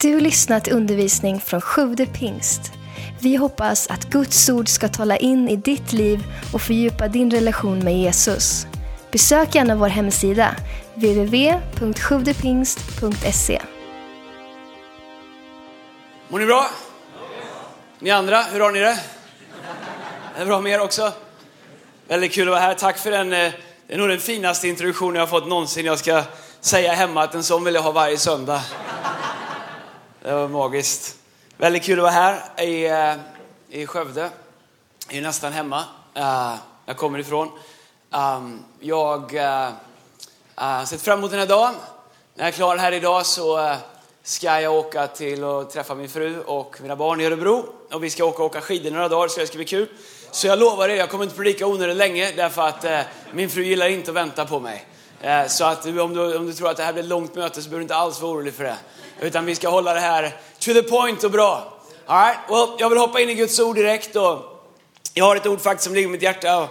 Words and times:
Du 0.00 0.20
lyssnat 0.20 0.64
till 0.64 0.72
undervisning 0.72 1.40
från 1.40 1.60
Sjude 1.60 2.06
pingst. 2.06 2.72
Vi 3.20 3.36
hoppas 3.36 3.90
att 3.90 4.04
Guds 4.04 4.48
ord 4.48 4.68
ska 4.68 4.88
tala 4.88 5.16
in 5.16 5.48
i 5.48 5.56
ditt 5.56 5.92
liv 5.92 6.24
och 6.52 6.62
fördjupa 6.62 7.08
din 7.08 7.30
relation 7.30 7.78
med 7.78 7.98
Jesus. 7.98 8.66
Besök 9.12 9.54
gärna 9.54 9.74
vår 9.74 9.88
hemsida, 9.88 10.56
www.sjuvdepingst.se. 10.94 13.62
Mår 16.28 16.38
ni 16.38 16.46
bra? 16.46 16.70
Ni 17.98 18.10
andra, 18.10 18.42
hur 18.42 18.60
har 18.60 18.72
ni 18.72 18.80
det? 18.80 18.98
Är 20.36 20.40
det 20.40 20.46
bra 20.46 20.60
med 20.60 20.72
er 20.72 20.80
också? 20.80 21.12
Väldigt 22.08 22.32
kul 22.32 22.48
att 22.48 22.52
vara 22.52 22.60
här. 22.60 22.74
Tack 22.74 22.98
för 22.98 23.10
den, 23.10 23.32
eh, 23.32 23.52
det 23.86 23.94
är 23.94 23.98
nog 23.98 24.08
den 24.08 24.20
finaste 24.20 24.68
introduktionen 24.68 25.14
jag 25.14 25.22
har 25.22 25.26
fått 25.26 25.48
någonsin. 25.48 25.86
Jag 25.86 25.98
ska 25.98 26.22
säga 26.60 26.94
hemma 26.94 27.22
att 27.22 27.34
en 27.34 27.42
sån 27.42 27.64
vill 27.64 27.74
jag 27.74 27.82
ha 27.82 27.92
varje 27.92 28.18
söndag. 28.18 28.60
Det 30.26 30.34
var 30.34 30.48
magiskt. 30.48 31.16
Väldigt 31.56 31.82
kul 31.82 31.98
att 31.98 32.02
vara 32.02 32.12
här 32.12 32.62
i, 32.62 32.86
eh, 32.86 33.14
i 33.80 33.86
Skövde. 33.86 34.30
Jag 35.08 35.18
är 35.18 35.22
nästan 35.22 35.52
hemma. 35.52 35.84
Uh, 36.16 36.54
jag 36.86 36.96
kommer 36.96 37.18
ifrån. 37.18 37.50
Um, 38.10 38.64
jag 38.80 39.34
uh, 39.34 39.68
har 40.54 40.84
sett 40.84 41.02
fram 41.02 41.18
emot 41.18 41.30
den 41.30 41.40
här 41.40 41.46
dagen. 41.46 41.74
När 42.34 42.44
jag 42.44 42.48
är 42.48 42.52
klar 42.52 42.76
här 42.76 42.92
idag 42.92 43.26
så 43.26 43.58
uh, 43.58 43.76
ska 44.22 44.60
jag 44.60 44.74
åka 44.74 45.06
till 45.06 45.44
och 45.44 45.70
träffa 45.70 45.94
min 45.94 46.08
fru 46.08 46.40
och 46.40 46.76
mina 46.80 46.96
barn 46.96 47.20
i 47.20 47.24
Örebro. 47.24 47.64
Och 47.92 48.04
vi 48.04 48.10
ska 48.10 48.24
åka 48.24 48.42
och 48.42 48.46
åka 48.46 48.60
skidor 48.60 48.90
några 48.90 49.08
dagar 49.08 49.28
så 49.28 49.40
det 49.40 49.46
ska 49.46 49.56
bli 49.56 49.64
kul. 49.64 49.88
Så 50.30 50.46
jag 50.46 50.58
lovar 50.58 50.88
er, 50.88 50.96
jag 50.96 51.10
kommer 51.10 51.24
inte 51.24 51.36
predika 51.36 51.66
onödigt 51.66 51.96
länge 51.96 52.32
därför 52.32 52.62
att 52.62 52.84
uh, 52.84 53.00
min 53.32 53.50
fru 53.50 53.62
gillar 53.64 53.88
inte 53.88 54.10
att 54.10 54.16
vänta 54.16 54.46
på 54.46 54.60
mig. 54.60 54.86
Uh, 55.24 55.46
så 55.48 55.64
att 55.64 55.86
om 55.86 56.14
du, 56.14 56.36
om 56.36 56.46
du 56.46 56.52
tror 56.52 56.70
att 56.70 56.76
det 56.76 56.84
här 56.84 56.92
blir 56.92 57.02
ett 57.02 57.08
långt 57.08 57.34
möte 57.34 57.62
så 57.62 57.68
behöver 57.68 57.78
du 57.78 57.82
inte 57.82 57.96
alls 57.96 58.20
vara 58.20 58.32
orolig 58.32 58.54
för 58.54 58.64
det. 58.64 58.76
Utan 59.20 59.44
vi 59.44 59.54
ska 59.54 59.68
hålla 59.68 59.94
det 59.94 60.00
här 60.00 60.36
to 60.58 60.72
the 60.72 60.82
point 60.82 61.24
och 61.24 61.30
bra. 61.30 61.72
All 62.06 62.26
right? 62.26 62.38
well, 62.48 62.68
jag 62.78 62.88
vill 62.88 62.98
hoppa 62.98 63.20
in 63.20 63.30
i 63.30 63.34
Guds 63.34 63.60
ord 63.60 63.76
direkt. 63.76 64.16
Och 64.16 64.38
jag 65.14 65.24
har 65.24 65.36
ett 65.36 65.46
ord 65.46 65.60
faktiskt 65.60 65.84
som 65.84 65.94
ligger 65.94 66.08
i 66.08 66.10
mitt 66.10 66.22
hjärta 66.22 66.56
och, 66.56 66.68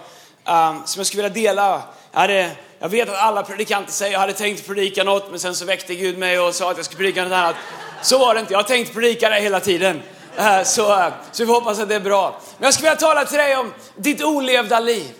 um, 0.51 0.81
som 0.85 0.99
jag 0.99 1.07
skulle 1.07 1.23
vilja 1.23 1.43
dela. 1.43 1.81
Jag, 2.11 2.19
hade, 2.19 2.51
jag 2.79 2.89
vet 2.89 3.09
att 3.09 3.17
alla 3.17 3.43
predikanter 3.43 3.91
säger 3.91 4.13
jag 4.13 4.19
hade 4.19 4.33
tänkt 4.33 4.67
predika 4.67 5.03
något 5.03 5.29
men 5.29 5.39
sen 5.39 5.55
så 5.55 5.65
väckte 5.65 5.95
Gud 5.95 6.17
mig 6.17 6.39
och 6.39 6.55
sa 6.55 6.71
att 6.71 6.77
jag 6.77 6.85
skulle 6.85 6.97
predika 6.97 7.23
något 7.23 7.33
annat. 7.33 7.55
Så 8.01 8.17
var 8.17 8.33
det 8.33 8.39
inte, 8.39 8.53
jag 8.53 8.59
har 8.59 8.63
tänkt 8.63 8.93
predika 8.93 9.29
det 9.29 9.39
hela 9.39 9.59
tiden. 9.59 10.01
Uh, 10.39 10.63
så, 10.63 10.95
uh, 10.95 11.07
så 11.31 11.45
vi 11.45 11.51
hoppas 11.51 11.79
att 11.79 11.89
det 11.89 11.95
är 11.95 11.99
bra. 11.99 12.39
Men 12.57 12.65
jag 12.65 12.73
skulle 12.73 12.89
vilja 12.89 12.99
tala 12.99 13.25
till 13.25 13.37
dig 13.37 13.57
om 13.57 13.73
ditt 13.95 14.23
olevda 14.23 14.79
liv. 14.79 15.11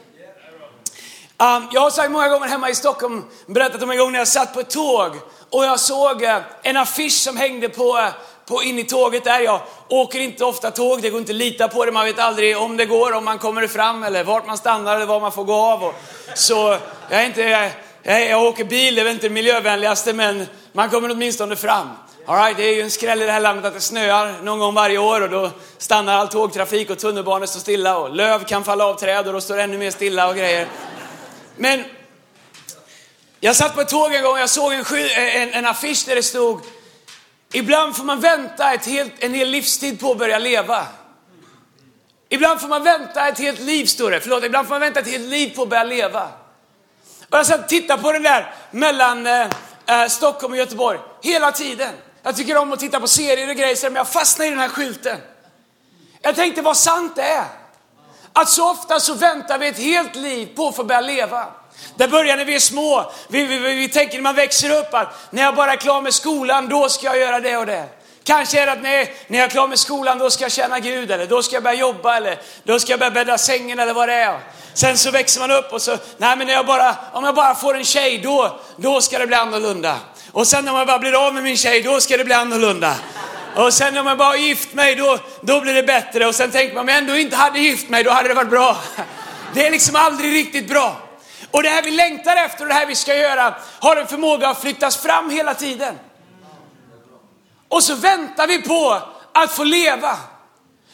Um, 1.38 1.68
jag 1.72 1.82
har 1.82 1.90
sagt 1.90 2.12
många 2.12 2.30
gånger 2.30 2.48
hemma 2.48 2.70
i 2.70 2.76
Stockholm, 2.76 3.24
berättat 3.46 3.84
om 3.84 3.92
en 3.92 3.98
gång 3.98 4.12
när 4.12 4.20
jag 4.20 4.28
satt 4.28 4.54
på 4.54 4.60
ett 4.60 4.70
tåg 4.70 5.12
och 5.50 5.66
jag 5.66 5.80
såg 5.80 6.24
uh, 6.24 6.38
en 6.64 6.78
affisch 6.78 7.12
som 7.12 7.38
hängde 7.38 7.70
på, 7.70 8.10
på 8.46 8.64
in 8.64 8.80
i 8.80 8.84
tåget 8.84 9.24
där. 9.24 9.40
Jag 9.40 9.62
åker 9.90 10.20
inte 10.20 10.46
ofta 10.46 10.72
tåg, 10.72 11.02
det 11.02 11.10
går 11.10 11.20
inte 11.20 11.32
att 11.32 11.36
lita 11.36 11.68
på 11.68 11.86
det, 11.86 11.92
man 11.92 12.06
vet 12.06 12.20
aldrig 12.20 12.58
om 12.58 12.78
det 12.78 12.86
går, 12.86 13.14
om 13.14 13.26
man 13.26 13.38
kommer 13.38 13.68
fram 13.68 14.04
eller 14.04 14.24
vart 14.24 14.48
man 14.48 14.58
stannar 14.58 14.96
eller 14.96 15.06
var 15.06 15.20
man 15.20 15.32
får 15.32 15.44
gå 15.44 15.54
av. 15.54 15.84
Och, 15.84 15.94
så 16.36 16.78
jag 17.10 17.22
är 17.22 17.26
inte, 17.26 17.42
jag, 18.04 18.30
jag 18.30 18.44
åker 18.44 18.64
bil, 18.64 18.96
det 18.96 19.02
är 19.02 19.06
väl 19.06 19.14
inte 19.14 19.28
det 19.28 19.34
miljövänligaste 19.34 20.14
men 20.14 20.48
man 20.72 20.90
kommer 20.90 21.12
åtminstone 21.12 21.56
fram. 21.56 21.90
All 22.28 22.38
right, 22.38 22.58
det 22.58 22.64
är 22.64 22.76
ju 22.76 22.82
en 22.82 22.92
skräll 22.92 23.22
i 23.22 23.26
det 23.26 23.32
här 23.32 23.40
landet 23.40 23.66
att 23.66 23.74
det 23.74 23.82
snöar 23.82 24.34
någon 24.44 24.60
gång 24.60 24.74
varje 24.74 24.98
år 24.98 25.22
och 25.22 25.30
då 25.30 25.52
stannar 25.78 26.16
all 26.16 26.28
tågtrafik 26.28 26.90
och 26.90 27.00
tunnelbanor 27.00 27.46
står 27.46 27.60
stilla 27.60 27.98
och 27.98 28.16
löv 28.16 28.44
kan 28.44 28.64
falla 28.64 28.86
av 28.86 28.94
träd 28.94 29.28
och 29.28 29.34
då 29.34 29.42
står 29.42 29.56
det 29.56 29.64
ännu 29.64 29.78
mer 29.78 29.92
stilla 29.92 30.28
och 30.28 30.36
grejer. 30.36 30.68
Men 31.58 31.84
jag 33.40 33.56
satt 33.56 33.76
på 33.76 33.82
ett 33.82 33.90
tåg 33.90 34.14
en 34.14 34.24
gång 34.24 34.34
och 34.34 34.40
jag 34.40 34.50
såg 34.50 34.74
en, 34.74 34.86
en, 35.16 35.54
en 35.54 35.66
affisch 35.66 36.06
där 36.08 36.16
det 36.16 36.24
stod 36.24 36.62
Ibland 37.56 37.96
får 37.96 38.04
man 38.04 38.20
vänta 38.20 38.74
ett 38.74 38.86
helt, 38.86 39.14
en 39.20 39.34
hel 39.34 39.50
livstid 39.50 40.00
på 40.00 40.12
att 40.12 40.18
börja 40.18 40.38
leva. 40.38 40.88
Ibland 42.30 42.62
får 42.62 42.68
man 42.68 42.84
vänta 42.84 43.28
ett 43.28 43.40
helt 43.40 43.60
liv, 43.60 43.86
står 43.86 44.12
det. 44.12 44.20
Förlåt, 44.20 44.44
ibland 44.44 44.68
får 44.68 44.74
man 44.74 44.82
vänta 44.82 45.00
ett 45.00 45.08
helt 45.08 45.30
liv 45.30 45.56
på 45.56 45.62
att 45.62 45.70
börja 45.70 45.84
leva. 45.84 46.30
Och 47.30 47.38
jag 47.38 47.46
satt 47.46 47.60
och 47.60 47.68
tittade 47.68 48.02
på 48.02 48.12
den 48.12 48.24
där 48.24 48.54
mellan 48.72 49.28
eh, 49.28 49.48
eh, 49.86 50.08
Stockholm 50.08 50.54
och 50.54 50.60
Göteborg 50.60 51.00
hela 51.22 51.52
tiden. 51.52 51.94
Jag 52.24 52.36
tycker 52.36 52.58
om 52.58 52.74
att 52.74 52.80
titta 52.80 53.00
på 53.00 53.08
serier 53.08 53.50
och 53.50 53.56
grejer, 53.56 53.84
men 53.84 53.96
jag 53.96 54.08
fastnade 54.08 54.48
i 54.48 54.50
den 54.50 54.60
här 54.60 54.70
skylten. 54.70 55.18
Jag 56.22 56.36
tänkte 56.36 56.62
vad 56.62 56.78
sant 56.78 57.16
det 57.16 57.22
är. 57.22 57.46
Att 58.36 58.50
så 58.50 58.72
ofta 58.72 59.00
så 59.00 59.14
väntar 59.14 59.58
vi 59.58 59.68
ett 59.68 59.78
helt 59.78 60.16
liv 60.16 60.50
på 60.56 60.68
att 60.68 60.76
få 60.76 60.84
börja 60.84 61.02
leva. 61.02 61.46
Det 61.96 62.08
börjar 62.08 62.38
när 62.38 62.46
vi 62.46 62.56
är 62.56 62.60
små. 62.60 63.12
Vi, 63.28 63.46
vi, 63.46 63.58
vi, 63.58 63.74
vi 63.74 63.90
tänker 63.90 64.16
när 64.16 64.24
man 64.24 64.36
växer 64.36 64.80
upp 64.80 64.94
att 64.94 65.08
när 65.30 65.42
jag 65.42 65.56
bara 65.56 65.74
är 65.74 65.78
klar 65.78 66.02
med 66.02 66.14
skolan, 66.14 66.70
då 66.70 66.90
ska 66.90 67.06
jag 67.06 67.18
göra 67.18 67.40
det 67.40 67.58
och 67.58 67.66
det. 67.66 67.86
Kanske 68.24 68.62
är 68.62 68.66
det 68.66 68.72
att 68.72 68.82
när, 68.82 69.08
när 69.28 69.40
jag 69.40 69.46
är 69.46 69.50
klar 69.50 69.68
med 69.68 69.80
skolan, 69.80 70.18
då 70.18 70.30
ska 70.30 70.44
jag 70.44 70.52
känna 70.52 70.80
Gud, 70.80 71.12
eller 71.12 71.26
då 71.26 71.44
ska 71.44 71.56
jag 71.56 71.64
börja 71.64 71.76
jobba, 71.76 72.18
eller 72.18 72.40
då 72.64 72.80
ska 72.80 72.92
jag 72.92 73.00
börja 73.00 73.12
bädda 73.12 73.38
sängen, 73.38 73.80
eller 73.80 73.94
vad 73.94 74.10
det 74.10 74.14
är. 74.14 74.40
Sen 74.74 74.98
så 74.98 75.12
växer 75.12 75.40
man 75.40 75.52
upp 75.52 75.74
och 75.74 75.82
så, 75.82 75.98
nej 76.18 76.38
men 76.38 76.48
när 76.48 76.54
jag 76.54 76.66
bara, 76.66 76.96
om 77.14 77.24
jag 77.24 77.36
bara 77.36 77.56
får 77.56 77.78
en 77.78 77.86
tjej, 77.86 78.18
då, 78.18 78.60
då 78.76 79.02
ska 79.02 79.20
det 79.20 79.28
bli 79.28 79.36
annorlunda. 79.36 79.96
Och 80.32 80.48
sen 80.48 80.66
när 80.66 80.72
man 80.72 80.88
bara 80.88 81.00
blir 81.00 81.28
av 81.28 81.34
med 81.34 81.44
min 81.44 81.58
tjej, 81.58 81.82
då 81.82 82.02
ska 82.02 82.18
det 82.18 82.26
bli 82.26 82.34
annorlunda. 82.34 82.96
Och 83.56 83.74
sen 83.74 83.94
när 83.94 84.04
man 84.04 84.18
bara 84.18 84.38
gift 84.38 84.74
mig, 84.74 84.96
då, 84.96 85.20
då 85.42 85.62
blir 85.62 85.74
det 85.74 85.84
bättre. 85.84 86.26
Och 86.26 86.36
sen 86.36 86.52
tänker 86.52 86.76
man, 86.76 86.82
om 86.82 86.88
jag 86.88 86.98
ändå 86.98 87.18
inte 87.18 87.36
hade 87.36 87.60
gift 87.60 87.90
mig, 87.90 88.04
då 88.04 88.12
hade 88.12 88.28
det 88.28 88.34
varit 88.34 88.50
bra. 88.50 88.78
Det 89.54 89.68
är 89.68 89.72
liksom 89.72 89.96
aldrig 89.96 90.34
riktigt 90.34 90.68
bra. 90.68 90.98
Och 91.52 91.64
det 91.64 91.70
här 91.70 91.82
vi 91.82 91.92
längtar 91.92 92.36
efter 92.36 92.62
och 92.62 92.68
det 92.68 92.74
här 92.74 92.86
vi 92.86 92.96
ska 92.96 93.16
göra 93.16 93.56
har 93.80 93.96
en 93.96 94.08
förmåga 94.08 94.50
att 94.50 94.62
flyttas 94.62 94.98
fram 94.98 95.30
hela 95.30 95.54
tiden. 95.54 96.00
Och 97.70 97.84
så 97.84 97.96
väntar 97.96 98.48
vi 98.48 98.62
på 98.62 99.02
att 99.34 99.52
få 99.52 99.64
leva. 99.64 100.18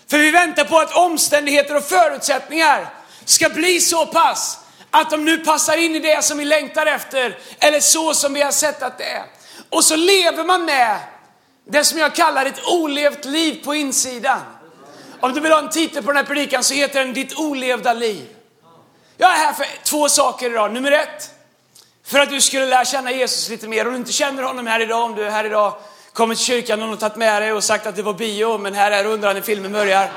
För 0.09 0.17
vi 0.17 0.31
väntar 0.31 0.63
på 0.63 0.79
att 0.79 0.95
omständigheter 0.95 1.77
och 1.77 1.83
förutsättningar 1.83 2.93
ska 3.25 3.49
bli 3.49 3.79
så 3.79 4.05
pass 4.05 4.59
att 4.91 5.09
de 5.09 5.25
nu 5.25 5.37
passar 5.37 5.77
in 5.77 5.95
i 5.95 5.99
det 5.99 6.23
som 6.23 6.37
vi 6.37 6.45
längtar 6.45 6.85
efter 6.85 7.37
eller 7.59 7.79
så 7.79 8.13
som 8.13 8.33
vi 8.33 8.41
har 8.41 8.51
sett 8.51 8.83
att 8.83 8.97
det 8.97 9.03
är. 9.03 9.25
Och 9.69 9.83
så 9.83 9.95
lever 9.95 10.43
man 10.43 10.65
med 10.65 10.99
det 11.65 11.83
som 11.83 11.97
jag 11.97 12.15
kallar 12.15 12.45
ett 12.45 12.67
olevt 12.67 13.25
liv 13.25 13.63
på 13.63 13.75
insidan. 13.75 14.39
Om 15.19 15.33
du 15.33 15.39
vill 15.39 15.51
ha 15.51 15.59
en 15.59 15.69
titel 15.69 16.03
på 16.03 16.07
den 16.07 16.17
här 16.17 16.23
predikan 16.23 16.63
så 16.63 16.73
heter 16.73 16.99
den 16.99 17.13
Ditt 17.13 17.39
olevda 17.39 17.93
liv. 17.93 18.27
Jag 19.17 19.31
är 19.31 19.35
här 19.35 19.53
för 19.53 19.65
två 19.83 20.09
saker 20.09 20.49
idag. 20.49 20.73
Nummer 20.73 20.91
ett, 20.91 21.29
för 22.03 22.19
att 22.19 22.29
du 22.29 22.41
skulle 22.41 22.65
lära 22.65 22.85
känna 22.85 23.11
Jesus 23.11 23.49
lite 23.49 23.67
mer. 23.67 23.87
Om 23.87 23.93
du 23.93 23.99
inte 23.99 24.11
känner 24.11 24.43
honom 24.43 24.67
här 24.67 24.79
idag, 24.79 25.03
om 25.03 25.15
du 25.15 25.25
är 25.25 25.29
här 25.29 25.45
idag, 25.45 25.73
kommit 26.13 26.37
till 26.37 26.47
kyrkan, 26.47 26.79
någon 26.79 26.89
har 26.89 26.95
tagit 26.95 27.15
med 27.15 27.41
dig 27.41 27.53
och 27.53 27.63
sagt 27.63 27.87
att 27.87 27.95
det 27.95 28.01
var 28.01 28.13
bio, 28.13 28.57
men 28.57 28.73
här 28.73 28.91
är 28.91 29.03
du 29.03 29.09
undrar 29.09 29.33
när 29.33 29.41
filmen 29.41 29.71
börjar. 29.71 30.11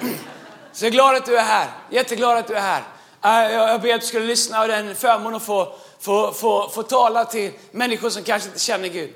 Så 0.72 0.84
jag 0.84 0.88
är 0.88 0.92
glad 0.92 1.16
att 1.16 1.26
du 1.26 1.38
är 1.38 1.42
här, 1.42 1.66
jätteglad 1.90 2.38
att 2.38 2.48
du 2.48 2.54
är 2.54 2.60
här. 2.60 2.82
Äh, 3.24 3.52
jag 3.52 3.80
ber 3.80 3.94
att 3.94 4.00
du 4.00 4.06
skulle 4.06 4.26
lyssna 4.26 4.60
och 4.60 4.68
det 4.68 4.74
är 4.74 4.80
en 4.80 4.94
förmån 4.94 5.34
att 5.34 5.42
få, 5.42 5.72
få, 6.00 6.32
få, 6.32 6.68
få 6.68 6.82
tala 6.82 7.24
till 7.24 7.52
människor 7.70 8.10
som 8.10 8.22
kanske 8.22 8.48
inte 8.48 8.60
känner 8.60 8.88
Gud. 8.88 9.10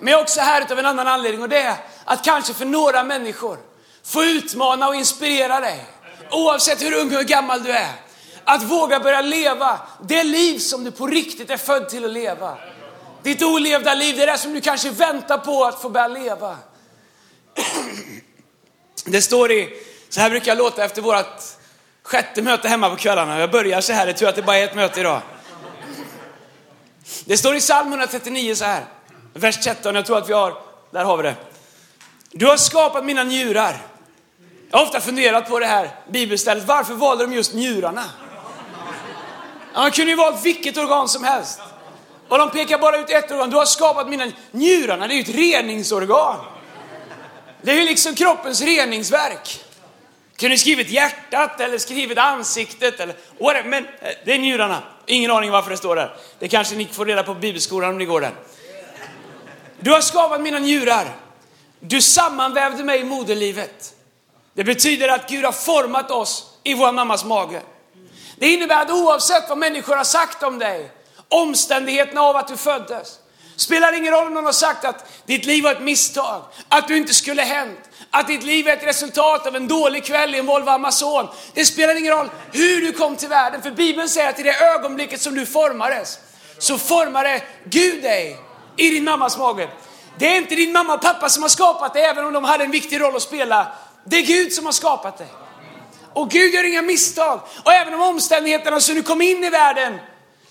Men 0.00 0.08
jag 0.08 0.18
är 0.18 0.22
också 0.22 0.40
här 0.40 0.72
av 0.72 0.78
en 0.78 0.86
annan 0.86 1.08
anledning 1.08 1.42
och 1.42 1.48
det 1.48 1.60
är 1.60 1.76
att 2.04 2.24
kanske 2.24 2.54
för 2.54 2.64
några 2.64 3.04
människor 3.04 3.58
få 4.04 4.24
utmana 4.24 4.88
och 4.88 4.94
inspirera 4.94 5.60
dig. 5.60 5.86
Oavsett 6.30 6.82
hur 6.82 6.94
ung 6.94 7.16
och 7.16 7.24
gammal 7.24 7.62
du 7.62 7.72
är. 7.72 7.92
Att 8.44 8.62
våga 8.62 9.00
börja 9.00 9.20
leva 9.20 9.80
det 10.02 10.24
liv 10.24 10.58
som 10.58 10.84
du 10.84 10.90
på 10.90 11.06
riktigt 11.06 11.50
är 11.50 11.56
född 11.56 11.88
till 11.88 12.04
att 12.04 12.10
leva. 12.10 12.58
Ditt 13.22 13.42
olevda 13.42 13.94
liv, 13.94 14.16
det 14.16 14.22
är 14.22 14.26
det 14.26 14.38
som 14.38 14.52
du 14.52 14.60
kanske 14.60 14.90
väntar 14.90 15.38
på 15.38 15.64
att 15.64 15.82
få 15.82 15.88
börja 15.88 16.08
leva. 16.08 16.56
Det 19.04 19.22
står 19.22 19.52
i, 19.52 19.68
så 20.08 20.20
här 20.20 20.30
brukar 20.30 20.50
jag 20.50 20.58
låta 20.58 20.84
efter 20.84 21.02
vårt 21.02 21.42
sjätte 22.02 22.42
möte 22.42 22.68
hemma 22.68 22.90
på 22.90 22.96
kvällarna. 22.96 23.40
Jag 23.40 23.50
börjar 23.50 23.80
så 23.80 23.92
här, 23.92 24.06
det 24.06 24.12
är 24.12 24.14
tur 24.14 24.28
att 24.28 24.36
det 24.36 24.42
bara 24.42 24.56
är 24.56 24.64
ett 24.64 24.74
möte 24.74 25.00
idag. 25.00 25.20
Det 27.24 27.36
står 27.36 27.56
i 27.56 27.60
psalm 27.60 27.88
139 27.88 28.54
så 28.54 28.64
här, 28.64 28.84
vers 29.36 29.58
13, 29.64 29.94
jag 29.94 30.06
tror 30.06 30.18
att 30.18 30.28
vi 30.28 30.32
har, 30.32 30.54
där 30.90 31.04
har 31.04 31.16
vi 31.16 31.22
det. 31.22 31.34
Du 32.30 32.46
har 32.46 32.56
skapat 32.56 33.04
mina 33.04 33.24
njurar. 33.24 33.76
Jag 34.70 34.78
har 34.78 34.84
ofta 34.84 35.00
funderat 35.00 35.48
på 35.48 35.58
det 35.58 35.66
här 35.66 35.90
bibelstället, 36.08 36.64
varför 36.64 36.94
valde 36.94 37.24
de 37.24 37.32
just 37.32 37.54
njurarna? 37.54 38.04
Han 39.72 39.90
kunde 39.90 40.10
ju 40.10 40.16
valt 40.16 40.44
vilket 40.44 40.76
organ 40.76 41.08
som 41.08 41.24
helst. 41.24 41.60
Och 42.28 42.38
de 42.38 42.50
pekar 42.50 42.78
bara 42.78 42.98
ut 42.98 43.10
ett 43.10 43.30
organ. 43.30 43.50
Du 43.50 43.56
har 43.56 43.64
skapat 43.64 44.08
mina 44.08 44.32
njurarna, 44.50 45.06
det 45.06 45.14
är 45.14 45.16
ju 45.16 45.22
ett 45.22 45.28
reningsorgan. 45.28 46.36
Det 47.62 47.70
är 47.70 47.76
ju 47.76 47.84
liksom 47.84 48.14
kroppens 48.14 48.62
reningsverk. 48.62 49.64
Kunde 50.36 50.58
skrivit 50.58 50.90
hjärtat 50.90 51.60
eller 51.60 51.78
skrivit 51.78 52.18
ansiktet 52.18 53.00
eller 53.00 53.14
whatever. 53.40 53.68
Men 53.68 53.84
eh, 53.84 54.10
det 54.24 54.32
är 54.32 54.38
njurarna. 54.38 54.82
Ingen 55.06 55.30
aning 55.30 55.50
varför 55.50 55.70
det 55.70 55.76
står 55.76 55.96
där. 55.96 56.16
Det 56.38 56.48
kanske 56.48 56.74
ni 56.76 56.86
får 56.86 57.06
reda 57.06 57.22
på 57.22 57.34
bibelskolan 57.34 57.90
om 57.90 57.98
ni 57.98 58.04
går 58.04 58.20
där. 58.20 58.32
Du 59.86 59.92
har 59.92 60.00
skapat 60.00 60.40
mina 60.40 60.58
njurar. 60.58 61.16
Du 61.80 62.02
sammanvävde 62.02 62.84
mig 62.84 63.00
i 63.00 63.04
moderlivet. 63.04 63.94
Det 64.54 64.64
betyder 64.64 65.08
att 65.08 65.28
Gud 65.28 65.44
har 65.44 65.52
format 65.52 66.10
oss 66.10 66.44
i 66.64 66.74
vår 66.74 66.92
mammas 66.92 67.24
mage. 67.24 67.60
Det 68.38 68.48
innebär 68.48 68.82
att 68.82 68.90
oavsett 68.90 69.48
vad 69.48 69.58
människor 69.58 69.96
har 69.96 70.04
sagt 70.04 70.42
om 70.42 70.58
dig, 70.58 70.90
omständigheterna 71.28 72.20
av 72.20 72.36
att 72.36 72.48
du 72.48 72.56
föddes, 72.56 73.18
Spelar 73.56 73.92
ingen 73.92 74.12
roll 74.12 74.26
om 74.26 74.34
någon 74.34 74.44
har 74.44 74.52
sagt 74.52 74.84
att 74.84 75.12
ditt 75.26 75.44
liv 75.44 75.64
var 75.64 75.72
ett 75.72 75.82
misstag, 75.82 76.42
att 76.68 76.88
du 76.88 76.96
inte 76.96 77.14
skulle 77.14 77.42
hänt, 77.42 77.80
att 78.10 78.26
ditt 78.26 78.42
liv 78.42 78.68
är 78.68 78.72
ett 78.72 78.86
resultat 78.86 79.46
av 79.46 79.56
en 79.56 79.68
dålig 79.68 80.04
kväll 80.04 80.34
i 80.34 80.38
en 80.38 80.46
Volvo 80.46 80.70
Amazon. 80.70 81.28
Det 81.54 81.64
spelar 81.64 81.98
ingen 81.98 82.12
roll 82.12 82.30
hur 82.52 82.80
du 82.80 82.92
kom 82.92 83.16
till 83.16 83.28
världen, 83.28 83.62
för 83.62 83.70
Bibeln 83.70 84.08
säger 84.08 84.28
att 84.28 84.38
i 84.38 84.42
det 84.42 84.60
ögonblicket 84.60 85.20
som 85.20 85.34
du 85.34 85.46
formades, 85.46 86.18
så 86.58 86.78
formade 86.78 87.42
Gud 87.64 88.02
dig 88.02 88.45
i 88.76 88.90
din 88.90 89.04
mammas 89.04 89.38
mage. 89.38 89.68
Det 90.18 90.26
är 90.26 90.36
inte 90.36 90.54
din 90.54 90.72
mamma 90.72 90.94
och 90.94 91.00
pappa 91.00 91.28
som 91.28 91.42
har 91.42 91.50
skapat 91.50 91.94
dig, 91.94 92.02
även 92.02 92.24
om 92.24 92.32
de 92.32 92.44
hade 92.44 92.64
en 92.64 92.70
viktig 92.70 93.00
roll 93.00 93.16
att 93.16 93.22
spela. 93.22 93.72
Det 94.04 94.16
är 94.16 94.22
Gud 94.22 94.52
som 94.52 94.64
har 94.64 94.72
skapat 94.72 95.18
dig. 95.18 95.28
Och 96.12 96.30
Gud 96.30 96.54
gör 96.54 96.64
inga 96.64 96.82
misstag. 96.82 97.40
Och 97.64 97.72
även 97.72 97.94
om 97.94 98.00
omständigheterna 98.00 98.80
som 98.80 98.94
du 98.94 99.02
kom 99.02 99.22
in 99.22 99.44
i 99.44 99.50
världen 99.50 99.98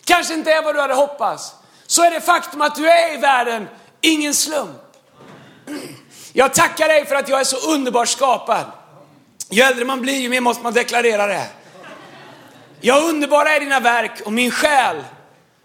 kanske 0.04 0.34
inte 0.34 0.52
är 0.52 0.64
vad 0.64 0.76
du 0.76 0.82
hade 0.82 0.94
hoppats, 0.94 1.54
så 1.88 2.04
är 2.04 2.12
det 2.12 2.22
faktum 2.22 2.62
att 2.62 2.76
du 2.76 2.90
är 2.90 3.14
i 3.14 3.18
världen 3.18 3.68
ingen 4.02 4.34
slump. 4.34 4.82
Jag 6.34 6.54
tackar 6.54 6.88
dig 6.88 7.06
för 7.06 7.16
att 7.16 7.30
jag 7.30 7.40
är 7.40 7.44
så 7.44 7.72
underbart 7.72 8.08
skapad. 8.08 8.66
Ju 9.50 9.62
äldre 9.62 9.86
man 9.86 10.02
blir, 10.02 10.20
ju 10.20 10.30
mer 10.30 10.42
måste 10.42 10.64
man 10.64 10.74
deklarera 10.74 11.28
det. 11.28 11.48
Jag 12.82 13.04
underbara 13.04 13.50
är 13.50 13.60
dina 13.60 13.80
verk 13.80 14.22
och 14.26 14.34
min 14.34 14.52
själ 14.52 15.04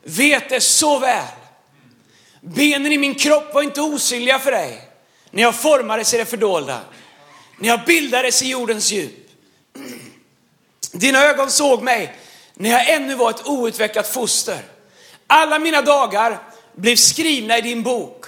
vet 0.02 0.48
det 0.48 0.60
så 0.60 0.98
väl. 0.98 1.24
Benen 2.40 2.92
i 2.92 2.98
min 2.98 3.14
kropp 3.14 3.54
var 3.54 3.62
inte 3.62 3.80
osynliga 3.80 4.38
för 4.38 4.50
dig. 4.50 4.88
När 5.30 5.42
jag 5.42 5.54
formades 5.54 6.14
i 6.14 6.18
det 6.18 6.24
fördolda. 6.24 6.80
När 7.58 7.68
jag 7.68 7.84
bildades 7.84 8.42
i 8.42 8.48
jordens 8.48 8.90
djup. 8.90 9.30
Dina 10.92 11.24
ögon 11.24 11.50
såg 11.50 11.82
mig 11.82 12.16
när 12.54 12.70
jag 12.70 12.90
ännu 12.90 13.14
var 13.14 13.30
ett 13.30 13.46
outvecklat 13.46 14.08
foster. 14.08 14.58
Alla 15.26 15.58
mina 15.58 15.82
dagar 15.82 16.38
blev 16.76 16.96
skrivna 16.96 17.58
i 17.58 17.60
din 17.60 17.82
bok. 17.82 18.24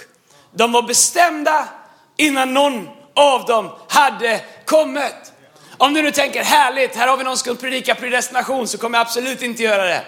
De 0.51 0.71
var 0.71 0.81
bestämda 0.81 1.69
innan 2.17 2.53
någon 2.53 2.89
av 3.13 3.45
dem 3.45 3.71
hade 3.87 4.41
kommit. 4.65 5.33
Om 5.77 5.93
du 5.93 6.01
nu 6.01 6.11
tänker 6.11 6.43
härligt, 6.43 6.95
här 6.95 7.07
har 7.07 7.17
vi 7.17 7.23
någon 7.23 7.37
som 7.37 7.55
ska 7.55 7.61
predika 7.61 7.95
predestination 7.95 8.67
så 8.67 8.77
kommer 8.77 8.97
jag 8.97 9.07
absolut 9.07 9.41
inte 9.41 9.63
göra 9.63 9.85
det. 9.85 10.05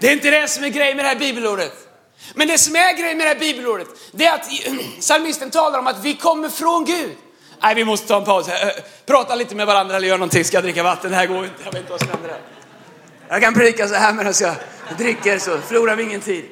Det 0.00 0.08
är 0.08 0.12
inte 0.12 0.30
det 0.30 0.48
som 0.48 0.64
är 0.64 0.68
grejen 0.68 0.96
med 0.96 1.04
det 1.04 1.08
här 1.08 1.16
bibelordet. 1.16 1.89
Men 2.34 2.48
det 2.48 2.58
som 2.58 2.76
är 2.76 2.98
grejen 2.98 3.18
med 3.18 3.26
det 3.26 3.30
här 3.30 3.40
bibelordet, 3.40 3.88
det 4.12 4.26
är 4.26 4.34
att 4.34 4.48
psalmisten 5.00 5.50
talar 5.50 5.78
om 5.78 5.86
att 5.86 6.04
vi 6.04 6.14
kommer 6.14 6.48
från 6.48 6.84
Gud. 6.84 7.16
Nej, 7.62 7.74
vi 7.74 7.84
måste 7.84 8.08
ta 8.08 8.16
en 8.16 8.24
paus. 8.24 8.46
Prata 9.06 9.34
lite 9.34 9.54
med 9.54 9.66
varandra 9.66 9.96
eller 9.96 10.08
gör 10.08 10.18
någonting. 10.18 10.44
Ska 10.44 10.56
jag 10.56 10.64
dricka 10.64 10.82
vatten? 10.82 11.10
Det 11.10 11.16
här 11.16 11.26
går 11.26 11.44
inte. 11.44 11.56
Jag 11.64 11.72
vet 11.72 11.80
inte 11.80 11.90
vad 11.90 12.00
som 12.00 12.10
händer 12.10 12.28
här. 12.28 12.40
Jag 13.28 13.42
kan 13.42 13.54
predika 13.54 13.88
så 13.88 13.94
här 13.94 14.12
medan 14.12 14.34
jag 14.40 14.54
dricker 14.98 15.38
så 15.38 15.58
förlorar 15.58 15.96
vi 15.96 16.02
ingen 16.02 16.20
tid. 16.20 16.44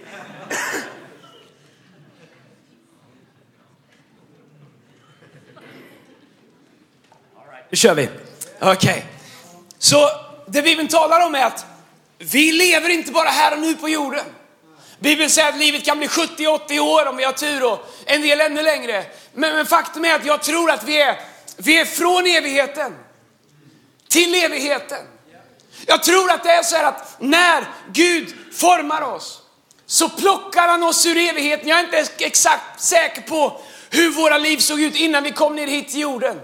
Nu 7.71 7.76
kör 7.76 7.94
vi. 7.94 8.09
Okej. 8.61 8.73
Okay. 8.73 9.03
Så 9.79 10.11
det 10.47 10.62
Bibeln 10.62 10.88
talar 10.88 11.26
om 11.26 11.35
är 11.35 11.44
att 11.44 11.67
vi 12.19 12.53
lever 12.53 12.88
inte 12.88 13.12
bara 13.12 13.29
här 13.29 13.53
och 13.53 13.61
nu 13.61 13.75
på 13.75 13.88
jorden. 13.88 14.25
Bibeln 15.00 15.31
säger 15.31 15.49
att 15.49 15.59
livet 15.59 15.85
kan 15.85 15.99
bli 15.99 16.06
70-80 16.06 16.79
år 16.79 17.06
om 17.06 17.17
vi 17.17 17.25
har 17.25 17.33
tur 17.33 17.73
och 17.73 17.95
en 18.05 18.23
del 18.23 18.41
ännu 18.41 18.62
längre. 18.62 19.05
Men, 19.33 19.56
men, 19.56 19.67
faktum 19.67 20.05
är 20.05 20.15
att 20.15 20.27
jag 20.27 20.43
tror 20.43 20.71
att 20.71 20.85
vi 20.85 21.00
är, 21.03 21.21
vi 21.56 21.79
är 21.79 21.85
från 21.85 22.27
evigheten 22.27 22.95
till 24.09 24.35
evigheten. 24.35 25.06
Jag 25.87 26.03
tror 26.03 26.31
att 26.31 26.45
det 26.45 26.50
är 26.50 26.62
så 26.62 26.77
här 26.77 26.85
att 26.85 27.17
när 27.19 27.65
Gud 27.93 28.35
formar 28.53 29.03
oss 29.03 29.43
så 29.87 30.09
plockar 30.09 30.69
han 30.69 30.83
oss 30.83 31.06
ur 31.06 31.17
evigheten. 31.17 31.69
Jag 31.69 31.79
är 31.79 31.85
inte 31.85 32.25
exakt 32.25 32.81
säker 32.81 33.23
på 33.23 33.61
hur 33.91 34.11
våra 34.11 34.39
liv 34.39 34.59
såg 34.59 34.81
ut 34.81 34.97
innan 34.97 35.23
vi 35.23 35.31
kom 35.31 35.56
ner 35.56 35.67
hit 35.67 35.89
till 35.89 36.00
jorden. 36.00 36.41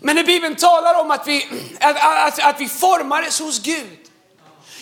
Men 0.00 0.16
när 0.16 0.24
Bibeln 0.24 0.54
talar 0.54 1.00
om 1.00 1.10
att 1.10 1.28
vi, 1.28 1.48
att, 1.80 1.96
att, 1.96 2.38
att 2.38 2.60
vi 2.60 2.68
formades 2.68 3.40
hos 3.40 3.62
Gud. 3.62 3.98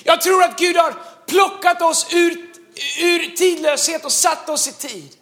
Jag 0.02 0.20
tror 0.20 0.44
att 0.44 0.58
Gud 0.58 0.76
har 0.76 0.94
plockat 1.26 1.82
oss 1.82 2.06
ur, 2.10 2.47
ur 2.98 3.36
tidlöshet 3.36 4.04
och 4.04 4.12
satt 4.12 4.48
oss 4.48 4.68
i 4.68 4.72
tid. 4.72 5.14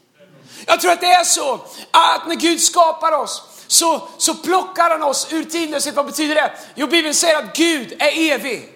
Jag 0.66 0.80
tror 0.80 0.92
att 0.92 1.00
det 1.00 1.06
är 1.06 1.24
så 1.24 1.54
att 1.90 2.26
när 2.28 2.34
Gud 2.34 2.60
skapar 2.60 3.12
oss 3.12 3.42
så, 3.66 4.08
så 4.18 4.34
plockar 4.34 4.90
han 4.90 5.02
oss 5.02 5.26
ur 5.30 5.44
tidlöshet. 5.44 5.94
Vad 5.94 6.06
betyder 6.06 6.34
det? 6.34 6.52
Jo, 6.74 6.86
Bibeln 6.86 7.14
säger 7.14 7.38
att 7.38 7.56
Gud 7.56 7.92
är 7.98 8.32
evig. 8.32 8.68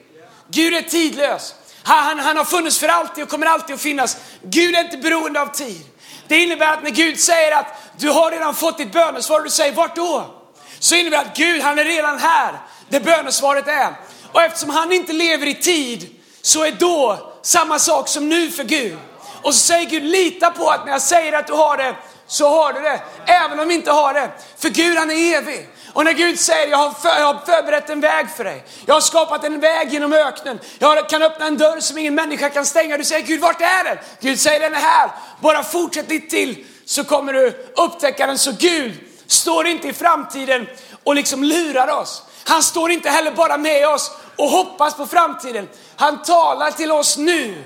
Gud 0.50 0.74
är 0.74 0.82
tidlös. 0.82 1.54
Han, 1.82 2.04
han, 2.04 2.18
han 2.18 2.36
har 2.36 2.44
funnits 2.44 2.78
för 2.78 2.88
alltid 2.88 3.24
och 3.24 3.30
kommer 3.30 3.46
alltid 3.46 3.74
att 3.74 3.80
finnas. 3.80 4.16
Gud 4.42 4.74
är 4.74 4.80
inte 4.84 4.96
beroende 4.96 5.40
av 5.40 5.46
tid. 5.46 5.84
Det 6.28 6.42
innebär 6.42 6.72
att 6.72 6.82
när 6.82 6.90
Gud 6.90 7.20
säger 7.20 7.56
att 7.56 7.66
du 7.98 8.08
har 8.08 8.30
redan 8.30 8.54
fått 8.54 8.78
ditt 8.78 8.92
bönesvar 8.92 9.38
och 9.38 9.44
du 9.44 9.50
säger 9.50 9.72
vart 9.72 9.96
då? 9.96 10.34
Så 10.78 10.94
innebär 10.94 11.24
det 11.24 11.30
att 11.30 11.36
Gud, 11.36 11.62
han 11.62 11.78
är 11.78 11.84
redan 11.84 12.18
här, 12.18 12.58
där 12.88 13.00
bönesvaret 13.00 13.68
är. 13.68 13.94
Och 14.32 14.42
eftersom 14.42 14.70
han 14.70 14.92
inte 14.92 15.12
lever 15.12 15.46
i 15.46 15.54
tid 15.54 16.16
så 16.42 16.64
är 16.64 16.72
då 16.72 17.29
samma 17.42 17.78
sak 17.78 18.08
som 18.08 18.28
nu 18.28 18.50
för 18.50 18.64
Gud. 18.64 18.98
Och 19.42 19.54
så 19.54 19.60
säger 19.60 19.90
Gud, 19.90 20.02
lita 20.02 20.50
på 20.50 20.68
att 20.68 20.84
när 20.84 20.92
jag 20.92 21.02
säger 21.02 21.32
att 21.32 21.46
du 21.46 21.52
har 21.52 21.76
det, 21.76 21.96
så 22.26 22.48
har 22.48 22.72
du 22.72 22.80
det. 22.80 23.00
Även 23.26 23.60
om 23.60 23.68
vi 23.68 23.74
inte 23.74 23.90
har 23.90 24.14
det. 24.14 24.30
För 24.58 24.68
Gud 24.68 24.98
han 24.98 25.10
är 25.10 25.36
evig. 25.36 25.68
Och 25.92 26.04
när 26.04 26.12
Gud 26.12 26.40
säger, 26.40 26.68
jag 26.68 26.78
har, 26.78 26.90
för, 26.90 27.08
jag 27.08 27.34
har 27.34 27.40
förberett 27.46 27.90
en 27.90 28.00
väg 28.00 28.30
för 28.36 28.44
dig. 28.44 28.64
Jag 28.86 28.94
har 28.94 29.00
skapat 29.00 29.44
en 29.44 29.60
väg 29.60 29.92
genom 29.92 30.12
öknen. 30.12 30.58
Jag 30.78 31.08
kan 31.08 31.22
öppna 31.22 31.46
en 31.46 31.58
dörr 31.58 31.80
som 31.80 31.98
ingen 31.98 32.14
människa 32.14 32.50
kan 32.50 32.66
stänga. 32.66 32.96
Du 32.96 33.04
säger, 33.04 33.26
Gud 33.26 33.40
vart 33.40 33.60
är 33.60 33.84
den? 33.84 33.98
Gud 34.20 34.40
säger, 34.40 34.60
den 34.60 34.74
är 34.74 34.80
här. 34.80 35.10
Bara 35.40 35.62
fortsätt 35.62 36.08
lite 36.08 36.30
till 36.30 36.66
så 36.84 37.04
kommer 37.04 37.32
du 37.32 37.72
upptäcka 37.76 38.26
den. 38.26 38.38
Så 38.38 38.52
Gud 38.58 38.94
står 39.26 39.66
inte 39.66 39.88
i 39.88 39.92
framtiden 39.92 40.66
och 41.04 41.14
liksom 41.14 41.44
lurar 41.44 41.88
oss. 41.88 42.22
Han 42.44 42.62
står 42.62 42.90
inte 42.90 43.10
heller 43.10 43.30
bara 43.30 43.56
med 43.56 43.88
oss 43.88 44.10
och 44.36 44.48
hoppas 44.48 44.94
på 44.94 45.06
framtiden. 45.06 45.68
Han 46.00 46.22
talar 46.22 46.70
till 46.70 46.92
oss 46.92 47.16
nu 47.16 47.64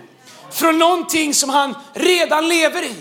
från 0.50 0.78
någonting 0.78 1.34
som 1.34 1.50
han 1.50 1.74
redan 1.92 2.48
lever 2.48 2.82
i. 2.82 2.96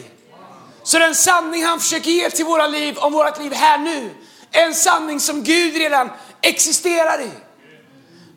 Så 0.83 0.99
den 0.99 1.15
sanning 1.15 1.65
han 1.65 1.79
försöker 1.79 2.11
ge 2.11 2.29
till 2.29 2.45
våra 2.45 2.67
liv 2.67 2.97
om 2.97 3.13
vårt 3.13 3.39
liv 3.39 3.53
här 3.53 3.77
nu, 3.77 4.09
är 4.51 4.65
en 4.65 4.75
sanning 4.75 5.19
som 5.19 5.43
Gud 5.43 5.75
redan 5.75 6.09
existerar 6.41 7.21
i. 7.21 7.29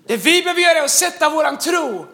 Det 0.07 0.17
vi 0.17 0.43
behöver 0.43 0.61
göra 0.61 0.79
är 0.79 0.83
att 0.83 0.91
sätta 0.91 1.31
våran 1.31 1.59
tro 1.59 2.07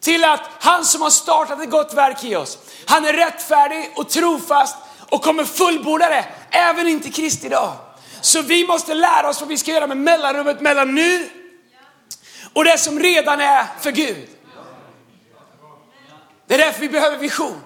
till 0.00 0.24
att 0.24 0.40
han 0.60 0.84
som 0.84 1.02
har 1.02 1.10
startat 1.10 1.62
ett 1.62 1.70
gott 1.70 1.94
verk 1.94 2.24
i 2.24 2.36
oss, 2.36 2.58
han 2.86 3.04
är 3.04 3.12
rättfärdig 3.12 3.92
och 3.96 4.08
trofast 4.08 4.76
och 5.10 5.22
kommer 5.22 5.44
fullborda 5.44 6.08
det 6.08 6.24
även 6.50 6.88
in 6.88 7.00
till 7.00 7.12
Kristi 7.12 7.48
dag. 7.48 7.72
Så 8.20 8.42
vi 8.42 8.66
måste 8.66 8.94
lära 8.94 9.28
oss 9.28 9.40
vad 9.40 9.48
vi 9.48 9.58
ska 9.58 9.70
göra 9.70 9.86
med 9.86 9.96
mellanrummet 9.96 10.60
mellan 10.60 10.94
nu 10.94 11.28
och 12.56 12.64
det 12.64 12.78
som 12.78 12.98
redan 13.00 13.40
är 13.40 13.66
för 13.80 13.90
Gud. 13.90 14.28
Det 16.46 16.54
är 16.54 16.58
därför 16.58 16.80
vi 16.80 16.88
behöver 16.88 17.16
vision. 17.16 17.60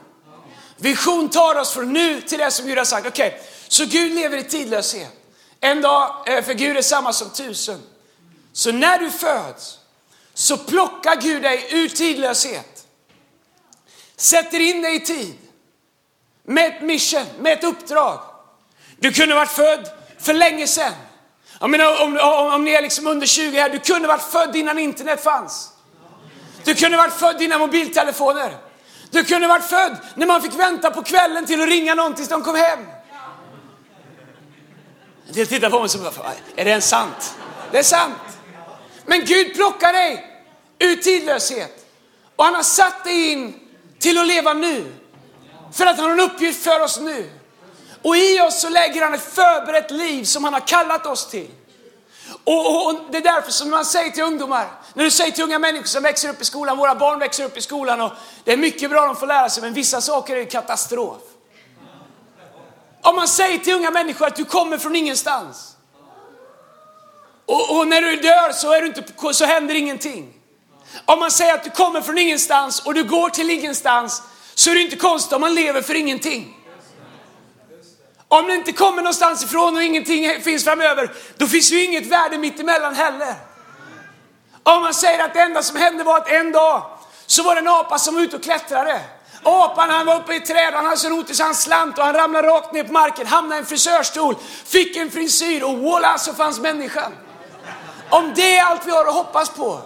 Vision 0.77 1.29
tar 1.29 1.55
oss 1.55 1.73
från 1.73 1.93
nu 1.93 2.21
till 2.21 2.39
det 2.39 2.51
som 2.51 2.67
Gud 2.67 2.79
har 2.79 2.85
sagt. 2.85 3.07
Okej, 3.07 3.29
okay, 3.29 3.41
så 3.69 3.85
Gud 3.85 4.15
lever 4.15 4.39
i 4.39 4.45
tidlöshet. 4.45 5.13
En 5.61 5.83
dag, 5.83 6.29
eh, 6.29 6.45
för 6.45 6.55
Gud 6.55 6.77
är 6.77 6.83
samma 6.83 7.13
som 7.13 7.31
tusen. 7.31 7.83
Så 8.53 8.73
när 8.73 8.99
du 8.99 9.11
föds 9.11 9.79
så 10.35 10.57
plockar 10.57 11.17
Gud 11.17 11.43
dig 11.43 11.69
ur 11.71 11.89
tidlöshet. 11.89 12.87
Sätter 14.17 14.61
in 14.61 14.83
dig 14.83 14.97
i 14.97 15.01
tid. 15.01 15.39
Med 16.43 16.67
ett 16.67 16.83
mission, 16.83 17.27
med 17.39 17.53
ett 17.53 17.65
uppdrag. 17.65 18.21
Du 18.97 19.13
kunde 19.13 19.35
varit 19.35 19.51
född 19.51 19.91
för 20.19 20.35
länge 20.35 20.67
sedan. 20.67 20.93
Jag 21.61 21.71
menar 21.71 22.03
om, 22.03 22.19
om, 22.19 22.55
om 22.55 22.65
ni 22.65 22.71
är 22.71 22.83
liksom 22.83 23.07
under 23.07 23.27
20 23.27 23.61
här, 23.61 23.71
du 23.71 23.79
kunde 23.79 24.09
varit 24.09 24.23
född 24.23 24.57
innan 24.57 24.79
internet 24.79 25.25
fanns. 25.25 25.71
Du 26.65 26.75
kunde 26.75 26.97
varit 26.97 27.13
född 27.13 27.43
innan 27.43 27.61
mobiltelefoner. 27.61 28.57
Du 29.11 29.25
kunde 29.25 29.49
varit 29.49 29.65
född 29.65 29.97
när 30.15 30.27
man 30.27 30.43
fick 30.43 30.55
vänta 30.55 30.91
på 30.91 31.03
kvällen 31.03 31.47
till 31.47 31.63
att 31.63 31.69
ringa 31.69 31.95
någon 31.95 32.15
tills 32.15 32.29
de 32.29 32.43
kom 32.43 32.57
hem. 32.57 32.79
En 35.29 35.35
del 35.35 35.47
tittar 35.47 35.71
på 35.71 35.81
mig 35.81 35.89
som, 35.89 36.07
är 36.57 36.65
det 36.65 36.71
ens 36.71 36.89
sant? 36.89 37.35
Det 37.71 37.79
är 37.79 37.83
sant. 37.83 38.39
Men 39.07 39.25
Gud 39.25 39.55
plockar 39.55 39.93
dig 39.93 40.27
ur 40.79 40.97
tidlöshet 40.97 41.87
och 42.37 42.45
han 42.45 42.55
har 42.55 42.63
satt 42.63 43.05
dig 43.05 43.33
in 43.33 43.55
till 43.99 44.19
att 44.19 44.27
leva 44.27 44.53
nu. 44.53 44.93
För 45.73 45.87
att 45.87 45.97
han 45.97 46.05
har 46.05 46.13
en 46.13 46.21
uppgift 46.21 46.65
för 46.65 46.81
oss 46.81 47.01
nu. 47.01 47.31
Och 48.03 48.17
i 48.17 48.41
oss 48.41 48.61
så 48.61 48.69
lägger 48.69 49.03
han 49.03 49.15
ett 49.15 49.35
förberett 49.35 49.91
liv 49.91 50.25
som 50.25 50.45
han 50.45 50.53
har 50.53 50.61
kallat 50.61 51.07
oss 51.07 51.29
till. 51.29 51.51
Och, 52.45 52.67
och, 52.67 52.87
och, 52.87 53.01
det 53.11 53.19
är 53.19 53.23
därför 53.23 53.53
som 53.53 53.71
man 53.71 53.85
säger 53.85 54.11
till 54.11 54.23
ungdomar, 54.23 54.67
när 54.95 55.05
du 55.05 55.11
säger 55.11 55.31
till 55.31 55.45
unga 55.45 55.59
människor 55.59 55.87
som 55.87 56.03
växer 56.03 56.29
upp 56.29 56.43
i 56.43 56.45
skolan, 56.45 56.77
våra 56.77 56.95
barn 56.95 57.19
växer 57.19 57.45
upp 57.45 57.57
i 57.57 57.61
skolan 57.61 58.01
och 58.01 58.13
det 58.45 58.53
är 58.53 58.57
mycket 58.57 58.91
bra 58.91 59.07
de 59.07 59.17
får 59.17 59.27
lära 59.27 59.49
sig, 59.49 59.63
men 59.63 59.73
vissa 59.73 60.01
saker 60.01 60.37
är 60.37 60.45
katastrof. 60.45 61.19
Om 63.03 63.17
man 63.17 63.29
säger 63.29 63.59
till 63.59 63.75
unga 63.75 63.91
människor 63.91 64.27
att 64.27 64.37
du 64.37 64.45
kommer 64.45 64.79
från 64.79 64.97
ingenstans. 64.97 65.77
Och, 67.47 67.79
och 67.79 67.89
när 67.89 68.03
du 68.03 68.17
dör 68.17 68.53
så, 68.53 68.73
är 68.73 68.81
du 68.81 68.87
inte, 68.87 69.35
så 69.35 69.45
händer 69.45 69.75
ingenting. 69.75 70.35
Om 71.05 71.19
man 71.19 71.31
säger 71.31 71.55
att 71.55 71.65
du 71.65 71.71
kommer 71.71 72.01
från 72.01 72.19
ingenstans 72.19 72.81
och 72.87 72.95
du 72.95 73.05
går 73.05 73.29
till 73.29 73.51
ingenstans 73.51 74.23
så 74.55 74.71
är 74.71 74.75
det 74.75 74.81
inte 74.81 74.97
konstigt 74.97 75.33
om 75.33 75.41
man 75.41 75.55
lever 75.55 75.83
för 75.83 75.95
ingenting. 75.95 76.60
Om 78.33 78.47
det 78.47 78.55
inte 78.55 78.73
kommer 78.73 79.03
någonstans 79.03 79.45
ifrån 79.45 79.77
och 79.77 79.83
ingenting 79.83 80.43
finns 80.43 80.65
framöver, 80.65 81.13
då 81.37 81.47
finns 81.47 81.73
ju 81.73 81.85
inget 81.85 82.07
värde 82.07 82.39
mitt 82.39 82.61
emellan 82.61 82.95
heller. 82.95 83.35
Om 84.63 84.83
man 84.83 84.95
säger 84.95 85.25
att 85.25 85.35
det 85.35 85.41
enda 85.41 85.63
som 85.63 85.77
hände 85.77 86.05
var 86.05 86.17
att 86.17 86.29
en 86.29 86.53
dag 86.53 86.83
så 87.27 87.43
var 87.43 87.55
det 87.55 87.61
en 87.61 87.69
apa 87.69 87.99
som 87.99 88.15
var 88.15 88.23
ute 88.23 88.37
och 88.37 88.43
klättrade. 88.43 89.01
Apan 89.43 89.91
han 89.91 90.07
var 90.07 90.17
uppe 90.17 90.33
i 90.35 90.37
ett 90.37 90.47
träd, 90.47 90.75
han 90.75 90.85
hade 90.85 90.97
så 90.97 91.09
rotigt 91.09 91.37
så 91.37 91.43
han 91.43 91.55
slant 91.55 91.99
och 91.99 92.05
han 92.05 92.15
ramlade 92.15 92.49
rakt 92.49 92.73
ner 92.73 92.85
på 92.85 92.93
marken, 92.93 93.27
hamnade 93.27 93.57
i 93.57 93.59
en 93.59 93.67
frisörstol, 93.67 94.37
fick 94.65 94.97
en 94.97 95.11
frisyr 95.11 95.63
och 95.63 95.75
voilà 95.75 96.19
så 96.19 96.35
fanns 96.35 96.61
människan. 96.61 97.13
Om 98.11 98.33
det 98.35 98.59
är 98.59 98.65
allt 98.65 98.87
vi 98.87 98.91
har 98.91 99.07
att 99.07 99.15
hoppas 99.15 99.51
på, 99.51 99.81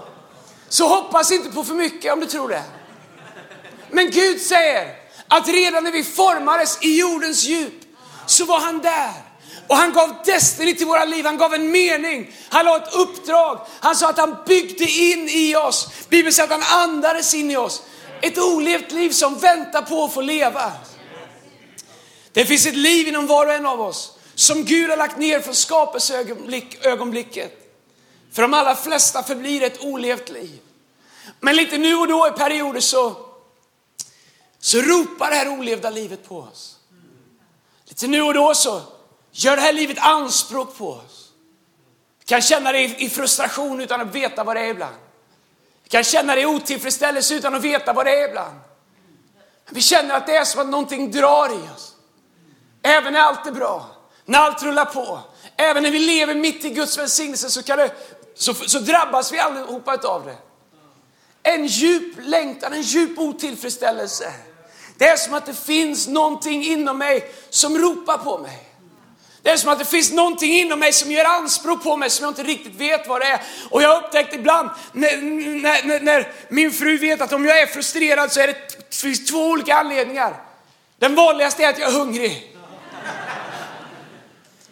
så 0.68 0.88
hoppas 0.88 1.32
inte 1.32 1.50
på 1.50 1.64
för 1.64 1.74
mycket 1.74 2.12
om 2.12 2.20
du 2.20 2.26
tror 2.26 2.48
det. 2.48 2.62
Men 3.90 4.10
Gud 4.10 4.40
säger 4.40 4.94
att 5.28 5.48
redan 5.48 5.84
när 5.84 5.92
vi 5.92 6.04
formades 6.04 6.78
i 6.82 6.98
jordens 7.00 7.44
djup 7.44 7.83
så 8.26 8.44
var 8.44 8.60
han 8.60 8.78
där. 8.78 9.12
Och 9.68 9.76
han 9.76 9.92
gav 9.92 10.14
destiny 10.24 10.74
till 10.74 10.86
våra 10.86 11.04
liv, 11.04 11.24
han 11.24 11.38
gav 11.38 11.54
en 11.54 11.70
mening, 11.70 12.34
han 12.48 12.64
la 12.64 12.76
ett 12.76 12.94
uppdrag. 12.94 13.66
Han 13.80 13.96
sa 13.96 14.10
att 14.10 14.18
han 14.18 14.36
byggde 14.46 14.84
in 14.84 15.28
i 15.28 15.56
oss. 15.56 15.88
Bibeln 16.08 16.32
säger 16.32 16.54
att 16.54 16.64
han 16.64 16.80
andades 16.80 17.34
in 17.34 17.50
i 17.50 17.56
oss. 17.56 17.82
Ett 18.22 18.38
olevt 18.38 18.92
liv 18.92 19.10
som 19.10 19.38
väntar 19.38 19.82
på 19.82 20.04
att 20.04 20.14
få 20.14 20.20
leva. 20.20 20.72
Det 22.32 22.44
finns 22.44 22.66
ett 22.66 22.76
liv 22.76 23.08
inom 23.08 23.26
var 23.26 23.46
och 23.46 23.52
en 23.52 23.66
av 23.66 23.80
oss 23.80 24.12
som 24.34 24.64
Gud 24.64 24.90
har 24.90 24.96
lagt 24.96 25.18
ner 25.18 25.40
från 25.40 25.54
skapelseögonblicket. 25.54 27.60
För 28.32 28.42
de 28.42 28.54
allra 28.54 28.76
flesta 28.76 29.22
förblir 29.22 29.62
ett 29.62 29.80
olevt 29.80 30.30
liv. 30.30 30.60
Men 31.40 31.56
lite 31.56 31.78
nu 31.78 31.94
och 31.94 32.08
då 32.08 32.28
i 32.28 32.30
perioder 32.30 32.80
så, 32.80 33.16
så 34.60 34.80
ropar 34.80 35.30
det 35.30 35.36
här 35.36 35.48
olevda 35.48 35.90
livet 35.90 36.28
på 36.28 36.38
oss. 36.38 36.76
Lite 37.88 38.06
nu 38.06 38.22
och 38.22 38.34
då 38.34 38.54
så 38.54 38.82
gör 39.32 39.56
det 39.56 39.62
här 39.62 39.72
livet 39.72 39.98
anspråk 39.98 40.78
på 40.78 40.90
oss. 40.90 41.32
Vi 42.18 42.24
kan 42.24 42.42
känna 42.42 42.72
det 42.72 43.02
i 43.02 43.10
frustration 43.10 43.80
utan 43.80 44.00
att 44.00 44.14
veta 44.14 44.44
vad 44.44 44.56
det 44.56 44.60
är 44.60 44.68
ibland. 44.68 44.96
Vi 45.82 45.88
kan 45.88 46.04
känna 46.04 46.34
det 46.34 46.40
i 46.40 46.46
otillfredsställelse 46.46 47.34
utan 47.34 47.54
att 47.54 47.62
veta 47.62 47.92
vad 47.92 48.06
det 48.06 48.20
är 48.20 48.28
ibland. 48.28 48.60
Vi 49.70 49.80
känner 49.80 50.14
att 50.14 50.26
det 50.26 50.36
är 50.36 50.44
som 50.44 50.60
att 50.60 50.68
någonting 50.68 51.10
drar 51.10 51.48
i 51.48 51.68
oss. 51.76 51.94
Även 52.82 53.12
när 53.12 53.20
allt 53.20 53.46
är 53.46 53.52
bra, 53.52 53.86
när 54.24 54.38
allt 54.38 54.62
rullar 54.62 54.84
på, 54.84 55.20
även 55.56 55.82
när 55.82 55.90
vi 55.90 55.98
lever 55.98 56.34
mitt 56.34 56.64
i 56.64 56.70
Guds 56.70 56.98
välsignelse 56.98 57.50
så, 57.50 57.62
kan 57.62 57.78
det, 57.78 57.92
så, 58.34 58.54
så 58.54 58.78
drabbas 58.78 59.32
vi 59.32 59.38
allihopa 59.38 59.96
av 59.96 60.24
det. 60.24 60.36
En 61.42 61.66
djup 61.66 62.16
längtan, 62.22 62.72
en 62.72 62.82
djup 62.82 63.18
otillfredsställelse. 63.18 64.32
Det 64.98 65.04
är 65.04 65.16
som 65.16 65.34
att 65.34 65.46
det 65.46 65.54
finns 65.54 66.08
någonting 66.08 66.64
inom 66.64 66.98
mig 66.98 67.34
som 67.50 67.78
ropar 67.78 68.18
på 68.18 68.38
mig. 68.38 68.58
Det 69.42 69.50
är 69.50 69.56
som 69.56 69.70
att 69.70 69.78
det 69.78 69.84
finns 69.84 70.12
någonting 70.12 70.52
inom 70.52 70.78
mig 70.78 70.92
som 70.92 71.10
gör 71.10 71.24
anspråk 71.24 71.82
på 71.82 71.96
mig 71.96 72.10
som 72.10 72.24
jag 72.24 72.30
inte 72.30 72.42
riktigt 72.42 72.74
vet 72.74 73.08
vad 73.08 73.20
det 73.20 73.26
är. 73.26 73.40
Och 73.70 73.82
jag 73.82 73.88
har 73.88 74.02
upptäckt 74.02 74.34
ibland 74.34 74.70
när, 74.92 75.16
när, 75.86 76.00
när 76.00 76.32
min 76.48 76.72
fru 76.72 76.98
vet 76.98 77.20
att 77.20 77.32
om 77.32 77.44
jag 77.44 77.60
är 77.60 77.66
frustrerad 77.66 78.32
så 78.32 78.40
är 78.40 78.46
det, 78.46 78.94
finns 78.96 79.26
två 79.26 79.46
olika 79.46 79.76
anledningar. 79.76 80.42
Den 80.98 81.14
vanligaste 81.14 81.64
är 81.64 81.68
att 81.68 81.78
jag 81.78 81.88
är 81.88 81.98
hungrig. 81.98 82.56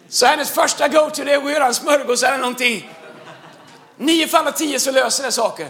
Så 0.08 0.26
hennes 0.26 0.50
första 0.50 0.88
go-to 0.88 1.22
är 1.22 1.36
att 1.36 1.52
göra 1.52 1.66
en 1.66 1.74
smörgås 1.74 2.22
eller 2.22 2.38
någonting. 2.38 2.90
Nio 3.96 4.28
fall 4.28 4.46
av 4.46 4.52
tio 4.52 4.80
så 4.80 4.90
löser 4.90 5.24
det 5.24 5.32
saken. 5.32 5.68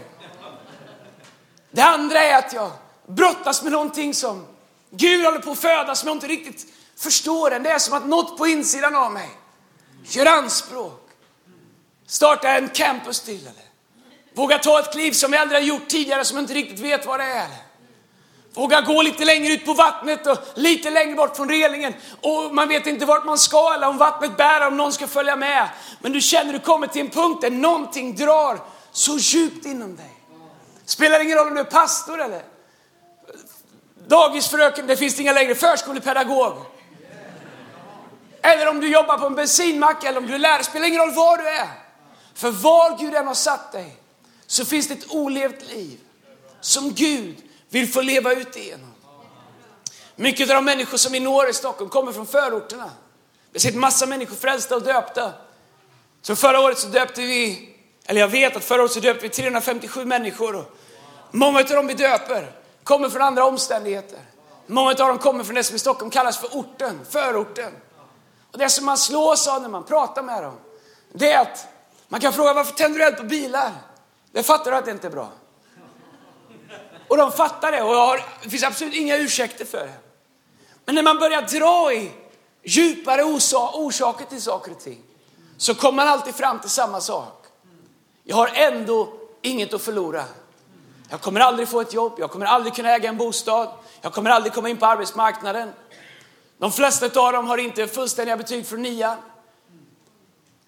Det 1.71 1.83
andra 1.83 2.23
är 2.23 2.39
att 2.39 2.53
jag 2.53 2.71
brottas 3.17 3.63
med 3.63 3.73
någonting 3.73 4.15
som 4.15 4.47
Gud 4.91 5.25
håller 5.25 5.39
på 5.39 5.51
att 5.51 5.59
föda 5.59 5.95
som 5.95 6.09
jag 6.09 6.17
inte 6.17 6.27
riktigt 6.27 6.67
förstår 6.97 7.51
än. 7.53 7.63
Det 7.63 7.71
är 7.71 7.79
som 7.79 7.95
att 7.95 8.07
något 8.07 8.39
på 8.39 8.47
insidan 8.47 8.97
av 8.97 9.13
mig 9.13 9.31
gör 10.05 10.27
anspråk. 10.27 11.09
Starta 12.07 12.49
en 12.49 12.69
campus 12.69 13.21
till 13.21 13.41
eller 13.41 13.73
våga 14.35 14.59
ta 14.59 14.81
ett 14.81 14.93
kliv 14.93 15.13
som 15.13 15.33
jag 15.33 15.43
aldrig 15.43 15.61
har 15.61 15.67
gjort 15.67 15.89
tidigare 15.89 16.25
som 16.25 16.37
jag 16.37 16.43
inte 16.43 16.55
riktigt 16.55 16.81
vet 16.81 17.07
vad 17.07 17.21
det 17.21 17.25
är. 17.25 17.49
Våga 18.55 18.81
gå 18.81 19.03
lite 19.03 19.25
längre 19.25 19.53
ut 19.53 19.65
på 19.65 19.75
vattnet 19.75 20.27
och 20.27 20.39
lite 20.55 20.91
längre 20.91 21.15
bort 21.15 21.37
från 21.37 21.49
relingen. 21.49 21.95
Och 22.21 22.55
man 22.55 22.69
vet 22.69 22.87
inte 22.87 23.07
vart 23.07 23.25
man 23.25 23.39
ska 23.39 23.75
eller 23.75 23.89
om 23.89 23.99
vattnet 23.99 24.37
bär, 24.37 24.67
om 24.67 24.77
någon 24.77 24.93
ska 24.93 25.07
följa 25.07 25.37
med. 25.37 25.69
Men 26.01 26.13
du 26.13 26.21
känner 26.21 26.53
du 26.53 26.59
kommer 26.59 26.87
till 26.87 27.01
en 27.01 27.11
punkt 27.11 27.41
där 27.41 27.51
någonting 27.51 28.17
drar 28.17 28.59
så 28.93 29.19
djupt 29.19 29.67
inom 29.67 29.97
dig. 29.97 30.13
Spelar 30.85 31.21
ingen 31.21 31.39
roll 31.39 31.49
om 31.49 31.55
du 31.55 31.61
är 31.61 31.65
pastor 31.65 32.21
eller 32.21 32.43
dagisfröken, 34.13 34.87
det 34.87 34.97
finns 34.97 35.21
inga 35.21 35.33
längre, 35.33 35.55
förskolepedagog. 35.55 36.53
Eller 38.43 38.69
om 38.69 38.81
du 38.81 38.89
jobbar 38.89 39.19
på 39.19 39.27
en 39.27 39.35
bensinmack 39.35 40.05
eller 40.05 40.19
om 40.19 40.27
du 40.27 40.35
är 40.35 40.39
lärare, 40.39 40.65
spelar 40.65 40.87
ingen 40.87 41.01
roll 41.01 41.15
var 41.15 41.37
du 41.39 41.49
är. 41.49 41.69
För 42.35 42.51
var 42.51 42.99
Gud 42.99 43.15
än 43.15 43.27
har 43.27 43.35
satt 43.35 43.73
dig 43.73 43.97
så 44.47 44.65
finns 44.65 44.89
det 44.89 44.95
ett 44.95 45.11
olevt 45.11 45.69
liv 45.69 45.99
som 46.61 46.93
Gud 46.93 47.37
vill 47.69 47.93
få 47.93 48.01
leva 48.01 48.33
ut 48.33 48.57
igenom. 48.57 48.93
Mycket 50.17 50.51
av 50.51 50.55
de 50.55 50.65
människor 50.65 50.99
som 50.99 51.13
vi 51.13 51.21
når 51.21 51.49
i 51.49 51.53
Stockholm 51.53 51.91
kommer 51.91 52.13
från 52.13 52.27
förorterna. 52.27 52.91
Vi 53.51 53.59
har 53.59 53.61
sett 53.61 53.75
massa 53.75 54.07
människor 54.07 54.37
frälsta 54.37 54.77
och 54.77 54.83
döpta. 54.83 55.33
Så 56.23 56.37
förra 56.37 56.61
året 56.61 56.79
så 56.79 56.89
döpte 56.89 57.21
vi, 57.21 57.69
eller 58.07 58.21
jag 58.21 58.29
vet 58.29 58.57
att 58.57 58.65
förra 58.65 58.83
året 58.83 58.93
så 58.93 59.01
döpte 59.01 59.23
vi 59.23 59.29
357 59.29 60.05
människor. 60.05 60.57
Och 60.57 60.75
många 61.31 61.59
av 61.59 61.67
dem 61.67 61.87
vi 61.87 61.95
döper 61.95 62.62
kommer 62.85 63.09
från 63.09 63.23
andra 63.23 63.45
omständigheter. 63.45 64.19
Många 64.67 64.91
av 64.91 64.97
dem 64.97 65.19
kommer 65.19 65.45
från 65.45 65.55
det 65.55 65.65
som 65.65 65.77
i 65.77 65.79
Stockholm 65.79 66.11
kallas 66.11 66.39
för 66.39 66.49
orten, 66.49 67.01
förorten. 67.11 67.73
Och 68.53 68.59
det 68.59 68.69
som 68.69 68.85
man 68.85 68.99
slås 68.99 69.49
av 69.49 69.63
när 69.63 69.69
man 69.69 69.85
pratar 69.85 70.23
med 70.23 70.43
dem, 70.43 70.55
det 71.13 71.33
är 71.33 71.41
att 71.41 71.67
man 72.09 72.21
kan 72.21 72.33
fråga 72.33 72.55
varför 72.55 72.75
tänder 72.75 72.99
du 72.99 73.05
eld 73.05 73.17
på 73.17 73.23
bilar? 73.23 73.73
Det 74.33 74.43
fattar 74.43 74.71
du 74.71 74.77
att 74.77 74.85
det 74.85 74.91
inte 74.91 75.07
är 75.07 75.11
bra. 75.11 75.29
Och 77.09 77.17
de 77.17 77.33
fattar 77.33 77.73
det 77.73 77.83
och 77.83 77.95
har, 77.95 78.25
det 78.43 78.51
finns 78.51 78.65
absolut 78.65 78.95
inga 78.95 79.17
ursäkter 79.17 79.65
för 79.65 79.87
det. 79.87 79.95
Men 80.85 80.95
när 80.95 81.03
man 81.03 81.19
börjar 81.19 81.43
dra 81.43 81.93
i 81.93 82.13
djupare 82.63 83.25
orsaker 83.75 84.25
till 84.25 84.43
saker 84.43 84.73
och 84.73 84.81
ting 84.81 85.03
så 85.57 85.75
kommer 85.75 85.97
man 85.97 86.09
alltid 86.09 86.35
fram 86.35 86.59
till 86.61 86.71
samma 86.71 87.01
sak. 87.01 87.47
Jag 88.25 88.37
har 88.37 88.51
ändå 88.55 89.13
inget 89.43 89.75
att 89.75 89.83
förlora. 89.83 90.25
Jag 91.13 91.21
kommer 91.21 91.41
aldrig 91.41 91.69
få 91.69 91.81
ett 91.81 91.93
jobb, 91.93 92.13
jag 92.19 92.31
kommer 92.31 92.47
aldrig 92.47 92.75
kunna 92.75 92.91
äga 92.91 93.09
en 93.09 93.17
bostad, 93.17 93.69
jag 94.01 94.13
kommer 94.13 94.31
aldrig 94.31 94.53
komma 94.53 94.69
in 94.69 94.77
på 94.77 94.87
arbetsmarknaden. 94.87 95.73
De 96.59 96.73
flesta 96.73 97.21
av 97.21 97.33
dem 97.33 97.47
har 97.47 97.59
inte 97.59 97.87
fullständiga 97.87 98.37
betyg 98.37 98.67
från 98.67 98.83
nian. 98.83 99.17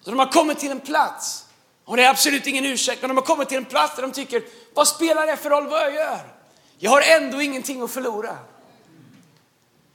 Så 0.01 0.09
de 0.09 0.19
har 0.19 0.31
kommit 0.31 0.59
till 0.59 0.71
en 0.71 0.79
plats, 0.79 1.45
och 1.85 1.97
det 1.97 2.03
är 2.03 2.09
absolut 2.09 2.47
ingen 2.47 2.65
ursäkt, 2.65 3.01
men 3.01 3.09
de 3.09 3.17
har 3.17 3.23
kommit 3.23 3.49
till 3.49 3.57
en 3.57 3.65
plats 3.65 3.95
där 3.95 4.01
de 4.01 4.11
tycker, 4.11 4.43
vad 4.73 4.87
spelar 4.87 5.27
det 5.27 5.37
för 5.37 5.49
roll 5.49 5.67
vad 5.67 5.81
jag 5.81 5.93
gör? 5.93 6.33
Jag 6.77 6.91
har 6.91 7.01
ändå 7.01 7.41
ingenting 7.41 7.81
att 7.81 7.91
förlora. 7.91 8.37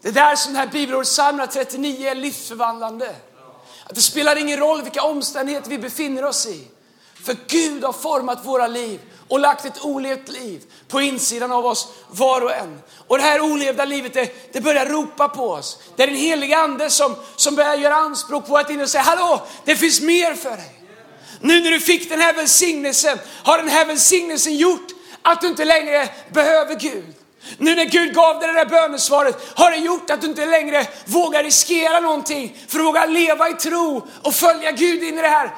Det 0.03 0.09
är 0.09 0.13
där 0.13 0.37
som 0.37 0.53
det 0.53 0.59
här 0.59 0.67
bibelordet 0.67 1.09
psalm 1.09 1.43
39 1.53 2.09
är 2.09 2.15
livsförvandlande. 2.15 3.17
Att 3.85 3.95
det 3.95 4.03
spelar 4.03 4.37
ingen 4.37 4.59
roll 4.59 4.83
vilka 4.83 5.03
omständigheter 5.03 5.71
vi 5.71 5.79
befinner 5.79 6.25
oss 6.25 6.47
i. 6.47 6.69
För 7.25 7.37
Gud 7.49 7.85
har 7.85 7.93
format 7.93 8.47
våra 8.47 8.67
liv 8.67 9.01
och 9.29 9.41
lagt 9.41 9.65
ett 9.65 9.85
olevt 9.85 10.29
liv 10.29 10.63
på 10.89 11.01
insidan 11.01 11.53
av 11.53 11.67
oss 11.67 11.89
var 12.09 12.41
och 12.41 12.55
en. 12.55 12.83
Och 13.07 13.19
det 13.19 13.25
här 13.25 13.41
olevda 13.41 13.85
livet, 13.85 14.15
det, 14.15 14.53
det 14.53 14.61
börjar 14.61 14.87
ropa 14.87 15.29
på 15.29 15.51
oss. 15.51 15.79
Det 15.97 16.03
är 16.03 16.07
den 16.07 16.17
heliga 16.17 16.59
ande 16.59 16.91
som, 16.91 17.15
som 17.37 17.55
börjar 17.55 17.75
göra 17.75 17.95
anspråk 17.95 18.47
på 18.47 18.57
att 18.57 18.71
in 18.71 18.81
och 18.81 18.89
säga, 18.89 19.03
hallå, 19.03 19.47
det 19.65 19.77
finns 19.77 20.01
mer 20.01 20.35
för 20.35 20.51
dig. 20.51 20.83
Nu 21.41 21.61
när 21.61 21.71
du 21.71 21.81
fick 21.81 22.09
den 22.09 22.21
här 22.21 22.35
välsignelsen, 22.35 23.19
har 23.45 23.59
den 23.59 23.69
här 23.69 23.87
välsignelsen 23.87 24.57
gjort 24.57 24.87
att 25.23 25.41
du 25.41 25.47
inte 25.47 25.65
längre 25.65 26.09
behöver 26.33 26.75
Gud. 26.75 27.15
Nu 27.59 27.75
när 27.75 27.85
Gud 27.85 28.15
gav 28.15 28.41
dig 28.41 28.49
det 28.49 28.55
där 28.55 28.67
bönesvaret 28.67 29.53
har 29.55 29.71
det 29.71 29.77
gjort 29.77 30.11
att 30.11 30.21
du 30.21 30.27
inte 30.27 30.47
längre 30.47 30.87
vågar 31.05 31.43
riskera 31.43 32.01
någonting 32.01 32.57
för 32.69 32.79
att 32.79 32.85
våga 32.85 33.07
leva 33.07 33.49
i 33.49 33.55
tro 33.55 34.07
och 34.23 34.35
följa 34.35 34.73
Gud 34.73 35.03
in 35.03 35.19
i 35.19 35.23
det 35.23 35.29
här 35.29 35.55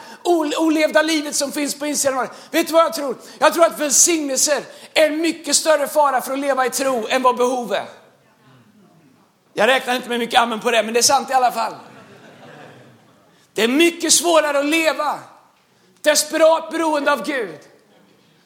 olevda 0.58 1.02
livet 1.02 1.34
som 1.34 1.52
finns 1.52 1.78
på 1.78 1.86
insidan. 1.86 2.28
Vet 2.50 2.66
du 2.66 2.72
vad 2.72 2.84
jag 2.84 2.94
tror? 2.94 3.16
Jag 3.38 3.54
tror 3.54 3.64
att 3.64 3.80
välsignelser 3.80 4.62
är 4.94 5.06
en 5.06 5.20
mycket 5.20 5.56
större 5.56 5.88
fara 5.88 6.20
för 6.20 6.32
att 6.32 6.38
leva 6.38 6.66
i 6.66 6.70
tro 6.70 7.06
än 7.08 7.22
vad 7.22 7.36
behov 7.36 7.72
är. 7.72 7.86
Jag 9.54 9.66
räknar 9.66 9.94
inte 9.94 10.08
med 10.08 10.18
mycket 10.18 10.40
amen 10.40 10.60
på 10.60 10.70
det, 10.70 10.82
men 10.82 10.94
det 10.94 11.00
är 11.00 11.02
sant 11.02 11.30
i 11.30 11.32
alla 11.32 11.52
fall. 11.52 11.74
Det 13.54 13.62
är 13.62 13.68
mycket 13.68 14.12
svårare 14.12 14.58
att 14.58 14.66
leva 14.66 15.18
desperat 16.00 16.70
beroende 16.70 17.12
av 17.12 17.26
Gud 17.26 17.58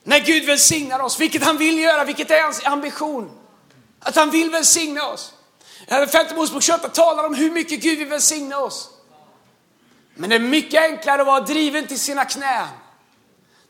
när 0.07 0.21
Gud 0.21 0.45
välsignar 0.45 1.01
oss, 1.01 1.21
vilket 1.21 1.45
han 1.45 1.59
vill 1.59 1.79
göra, 1.79 2.05
vilket 2.05 2.31
är 2.31 2.43
hans 2.43 2.65
ambition. 2.65 3.31
Att 4.01 4.17
han 4.17 4.31
vill 4.31 4.51
välsigna 4.51 5.07
oss. 5.07 5.33
Femte 5.89 6.35
Mosebok 6.35 6.63
28 6.63 6.89
talar 6.89 7.25
om 7.25 7.35
hur 7.35 7.51
mycket 7.51 7.81
Gud 7.81 7.99
vill 7.99 8.09
välsigna 8.09 8.59
oss. 8.59 8.89
Men 10.15 10.31
det 10.31 10.37
är 10.37 10.41
mycket 10.41 10.83
enklare 10.83 11.21
att 11.21 11.27
vara 11.27 11.41
driven 11.41 11.87
till 11.87 12.01
sina 12.01 12.25
knän 12.25 12.67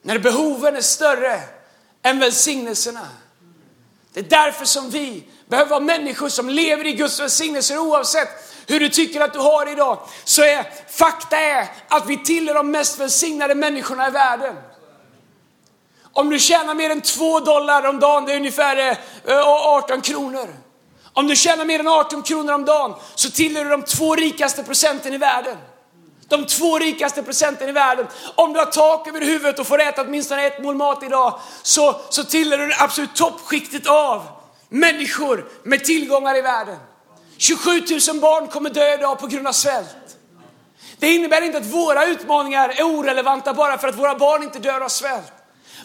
när 0.03 0.19
behoven 0.19 0.77
är 0.77 0.81
större 0.81 1.41
än 2.03 2.19
välsignelserna. 2.19 3.09
Det 4.13 4.21
är 4.21 4.25
därför 4.25 4.65
som 4.65 4.91
vi 4.91 5.25
behöver 5.49 5.71
vara 5.71 5.81
människor 5.81 6.29
som 6.29 6.49
lever 6.49 6.87
i 6.87 6.93
Guds 6.93 7.21
välsignelser 7.21 7.79
oavsett 7.79 8.29
hur 8.67 8.81
du 8.81 8.89
tycker 8.89 9.21
att 9.21 9.33
du 9.33 9.39
har 9.39 9.65
det 9.65 9.73
idag. 9.73 9.99
Så 10.25 10.43
är 10.43 10.67
fakta 10.89 11.37
är 11.37 11.69
att 11.89 12.07
vi 12.07 12.25
tillhör 12.25 12.55
de 12.55 12.71
mest 12.71 12.99
välsignade 12.99 13.55
människorna 13.55 14.09
i 14.09 14.11
världen. 14.11 14.57
Om 16.17 16.31
du 16.31 16.39
tjänar 16.39 16.75
mer 16.75 16.91
än 16.91 17.01
2 17.01 17.41
dollar 17.41 17.87
om 17.87 18.01
dagen, 18.01 18.25
det 18.25 18.33
är 18.33 18.37
ungefär 18.37 18.77
eh, 18.77 18.97
eh, 19.25 19.49
18 19.49 20.01
kronor. 20.01 20.49
Om 21.13 21.27
du 21.27 21.37
tjänar 21.37 21.65
mer 21.65 21.81
än 21.81 21.89
18 21.89 22.23
kronor 22.23 22.53
om 22.53 22.65
dagen 22.65 22.95
så 23.15 23.31
tillhör 23.31 23.65
du 23.65 23.71
de 23.71 23.83
två 23.83 24.15
rikaste 24.15 24.63
procenten 24.63 25.15
i 25.15 25.19
världen. 25.19 25.57
De 26.29 26.47
två 26.47 26.79
rikaste 26.79 27.23
procenten 27.23 27.69
i 27.69 27.73
världen. 27.73 28.07
Om 28.35 28.53
du 28.53 28.59
har 28.59 28.67
tak 28.67 29.09
över 29.09 29.21
huvudet 29.21 29.59
och 29.59 29.67
får 29.67 29.81
äta 29.81 30.03
åtminstone 30.03 30.47
ett 30.47 30.63
mål 30.63 30.75
mat 30.75 31.03
idag 31.03 31.41
så, 31.63 32.01
så 32.09 32.25
tillhör 32.25 32.59
du 32.59 32.67
det 32.67 32.77
absolut 32.79 33.15
toppskiktet 33.15 33.87
av 33.87 34.23
människor 34.69 35.49
med 35.63 35.85
tillgångar 35.85 36.37
i 36.37 36.41
världen. 36.41 36.77
27 37.37 37.71
000 37.71 38.21
barn 38.21 38.47
kommer 38.47 38.71
dö 38.71 38.95
idag 38.95 39.19
på 39.19 39.27
grund 39.27 39.47
av 39.47 39.53
svält. 39.53 40.17
Det 40.99 41.15
innebär 41.15 41.43
inte 41.43 41.59
att 41.59 41.67
våra 41.67 42.07
utmaningar 42.07 42.69
är 42.69 42.83
orelevanta 42.83 43.55
bara 43.55 43.79
för 43.79 43.89
att 43.89 43.99
våra 43.99 44.15
barn 44.15 44.43
inte 44.43 44.59
dör 44.59 44.81
av 44.81 44.89
svält. 44.89 45.33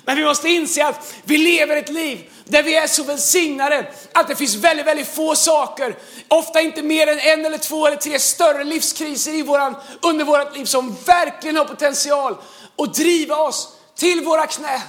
Men 0.06 0.18
vi 0.18 0.24
måste 0.24 0.50
inse 0.50 0.86
att 0.86 1.14
vi 1.24 1.38
lever 1.38 1.78
ett 1.78 1.90
liv 1.90 2.30
där 2.46 2.64
vi 2.64 2.76
är 2.76 2.88
så 2.88 3.04
välsignade 3.04 3.92
att 4.14 4.28
det 4.28 4.36
finns 4.36 4.56
väldigt, 4.56 4.86
väldigt 4.86 5.08
få 5.08 5.36
saker, 5.36 5.96
ofta 6.28 6.62
inte 6.62 6.82
mer 6.82 7.08
än 7.08 7.20
en 7.20 7.46
eller 7.46 7.58
två 7.58 7.88
eller 7.88 7.98
tre 7.98 8.20
större 8.20 8.64
livskriser 8.64 9.34
i 9.34 9.42
våran, 9.42 9.76
under 10.02 10.26
vårt 10.26 10.56
liv 10.58 10.66
som 10.66 10.96
verkligen 11.06 11.56
har 11.56 11.66
potential 11.66 12.38
att 12.78 12.94
driva 12.94 13.36
oss 13.36 13.70
till 13.98 14.24
våra 14.24 14.48
knän. 14.48 14.80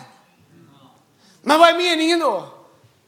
Men 1.43 1.59
vad 1.59 1.69
är 1.69 1.75
meningen 1.75 2.21
då? 2.21 2.49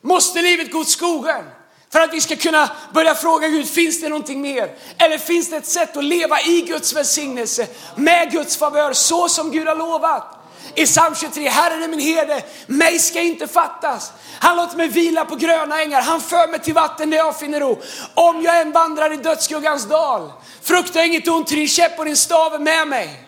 Måste 0.01 0.43
livet 0.43 0.73
gå 0.73 0.79
åt 0.79 0.89
skogen? 0.89 1.45
För 1.93 2.01
att 2.01 2.15
vi 2.15 2.21
ska 2.21 2.37
kunna 2.37 2.71
börja 2.95 3.15
fråga 3.15 3.49
Gud, 3.49 3.69
finns 3.69 4.01
det 4.01 4.09
någonting 4.09 4.41
mer? 4.41 4.77
Eller 4.99 5.19
finns 5.19 5.51
det 5.51 5.57
ett 5.57 5.67
sätt 5.67 5.97
att 5.97 6.05
leva 6.05 6.41
i 6.41 6.61
Guds 6.61 6.93
välsignelse, 6.93 7.67
med 7.97 8.31
Guds 8.31 8.57
favör, 8.57 8.93
så 8.93 9.29
som 9.29 9.51
Gud 9.51 9.69
har 9.69 9.77
lovat? 9.77 10.44
I 10.77 10.87
psalm 10.87 11.15
23, 11.15 11.49
Herren 11.49 11.83
är 11.83 11.89
min 11.89 12.01
herde, 12.01 12.43
mig 12.67 12.99
ska 12.99 13.21
inte 13.21 13.49
fattas. 13.49 14.13
Han 14.39 14.57
låter 14.57 14.77
mig 14.77 14.89
vila 14.89 15.25
på 15.25 15.37
gröna 15.37 15.83
ängar, 15.83 16.03
han 16.03 16.21
för 16.21 16.49
mig 16.49 16.61
till 16.61 16.75
vatten 16.75 17.11
där 17.11 17.17
jag 17.17 17.39
finner 17.39 17.61
ro. 17.61 17.83
Om 18.15 18.43
jag 18.43 18.61
än 18.61 18.73
vandrar 18.73 19.13
i 19.13 19.17
dödsskuggans 19.17 19.85
dal, 19.85 20.33
fruktar 20.63 21.05
inget 21.05 21.29
ont, 21.29 21.47
till 21.47 21.59
din 21.59 21.69
käpp 21.69 21.99
och 21.99 22.05
din 22.05 22.17
stav 22.17 22.55
är 22.55 22.59
med 22.59 22.89
mig. 22.89 23.25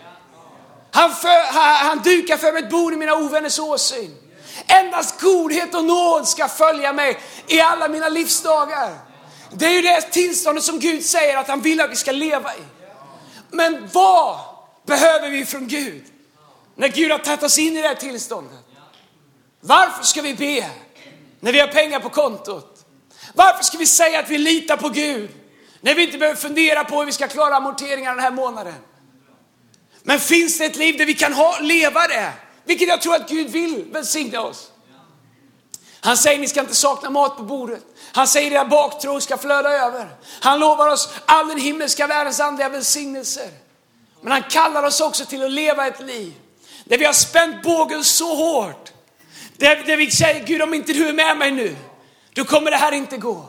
Han, 0.91 1.15
för, 1.15 1.53
han, 1.53 1.87
han 1.87 1.99
dukar 1.99 2.37
för 2.37 2.53
mig 2.53 2.63
ett 2.63 2.71
bord 2.71 2.93
i 2.93 2.97
mina 2.97 3.15
ovänners 3.15 3.59
åsyn. 3.59 4.17
Endast 4.67 5.21
godhet 5.21 5.75
och 5.75 5.85
nåd 5.85 6.29
ska 6.29 6.49
följa 6.49 6.93
mig 6.93 7.19
i 7.47 7.61
alla 7.61 7.89
mina 7.89 8.09
livsdagar. 8.09 8.99
Det 9.53 9.67
är 9.67 9.71
ju 9.71 9.83
det 9.83 10.01
tillståndet 10.01 10.65
som 10.65 10.79
Gud 10.79 11.05
säger 11.05 11.37
att 11.37 11.49
han 11.49 11.61
vill 11.61 11.81
att 11.81 11.91
vi 11.91 11.97
ska 11.97 12.13
leva 12.13 12.55
i. 12.55 12.65
Men 13.51 13.89
vad 13.93 14.39
behöver 14.87 15.31
vi 15.31 15.45
från 15.45 15.69
Gud? 15.69 16.05
När 16.77 16.89
Gud 16.89 17.11
har 17.11 17.19
tagit 17.19 17.43
oss 17.43 17.59
in 17.59 17.77
i 17.77 17.83
det 17.83 17.89
här 17.89 17.95
tillståndet. 17.95 18.59
Varför 19.61 20.05
ska 20.05 20.23
vi 20.23 20.35
be 20.35 20.71
när 21.41 21.53
vi 21.53 21.61
har 21.61 21.69
pengar 21.69 22.01
på 22.01 22.09
kontot? 22.09 22.85
Varför 23.35 23.65
ska 23.65 23.79
vi 23.79 23.87
säga 23.87 24.21
att 24.21 24.31
vi 24.31 24.39
litar 24.39 24.77
på 24.77 24.89
Gud 24.89 25.31
när 25.81 25.95
vi 25.95 26.03
inte 26.03 26.19
behöver 26.19 26.41
fundera 26.41 26.85
på 26.85 26.99
hur 26.99 27.07
vi 27.07 27.13
ska 27.13 27.29
klara 27.29 27.57
amorteringar 27.57 28.15
den 28.15 28.25
här 28.25 28.31
månaden? 28.31 28.75
Men 30.03 30.21
finns 30.21 30.59
det 30.59 30.65
ett 30.65 30.77
liv 30.77 30.99
där 30.99 31.07
vi 31.07 31.15
kan 31.15 31.33
ha, 31.33 31.59
leva 31.61 32.07
det? 32.07 32.33
Vilket 32.65 32.89
jag 32.89 33.03
tror 33.03 33.15
att 33.15 33.29
Gud 33.29 33.49
vill 33.49 33.85
välsigna 33.93 34.41
oss. 34.41 34.71
Han 36.01 36.17
säger 36.17 36.39
ni 36.39 36.49
ska 36.49 36.61
inte 36.61 36.75
sakna 36.75 37.11
mat 37.11 37.37
på 37.37 37.43
bordet. 37.43 37.83
Han 38.13 38.29
säger 38.29 38.53
era 38.53 38.65
baktro 38.65 39.21
ska 39.21 39.37
flöda 39.37 39.71
över. 39.71 40.09
Han 40.41 40.59
lovar 40.59 40.89
oss 40.89 41.09
all 41.25 41.49
den 41.49 41.61
himmelska 41.61 42.07
världens 42.07 42.41
andliga 42.41 42.69
välsignelser. 42.69 43.51
Men 44.21 44.33
han 44.33 44.43
kallar 44.43 44.83
oss 44.83 45.01
också 45.01 45.25
till 45.25 45.45
att 45.45 45.51
leva 45.51 45.87
ett 45.87 46.01
liv 46.01 46.35
där 46.89 46.99
vi 46.99 47.05
har 47.05 47.13
spänt 47.13 47.63
bågen 47.63 48.05
så 48.05 48.35
hårt. 48.35 48.93
Där, 49.57 49.77
där 49.87 49.97
vi 49.97 50.11
säger, 50.11 50.47
Gud 50.47 50.63
om 50.63 50.75
inte 50.75 50.93
du 50.93 51.09
är 51.09 51.13
med 51.13 51.39
mig 51.39 51.51
nu, 51.51 51.77
då 52.33 52.45
kommer 52.45 52.71
det 52.71 52.77
här 52.77 52.93
inte 52.93 53.17
gå. 53.17 53.45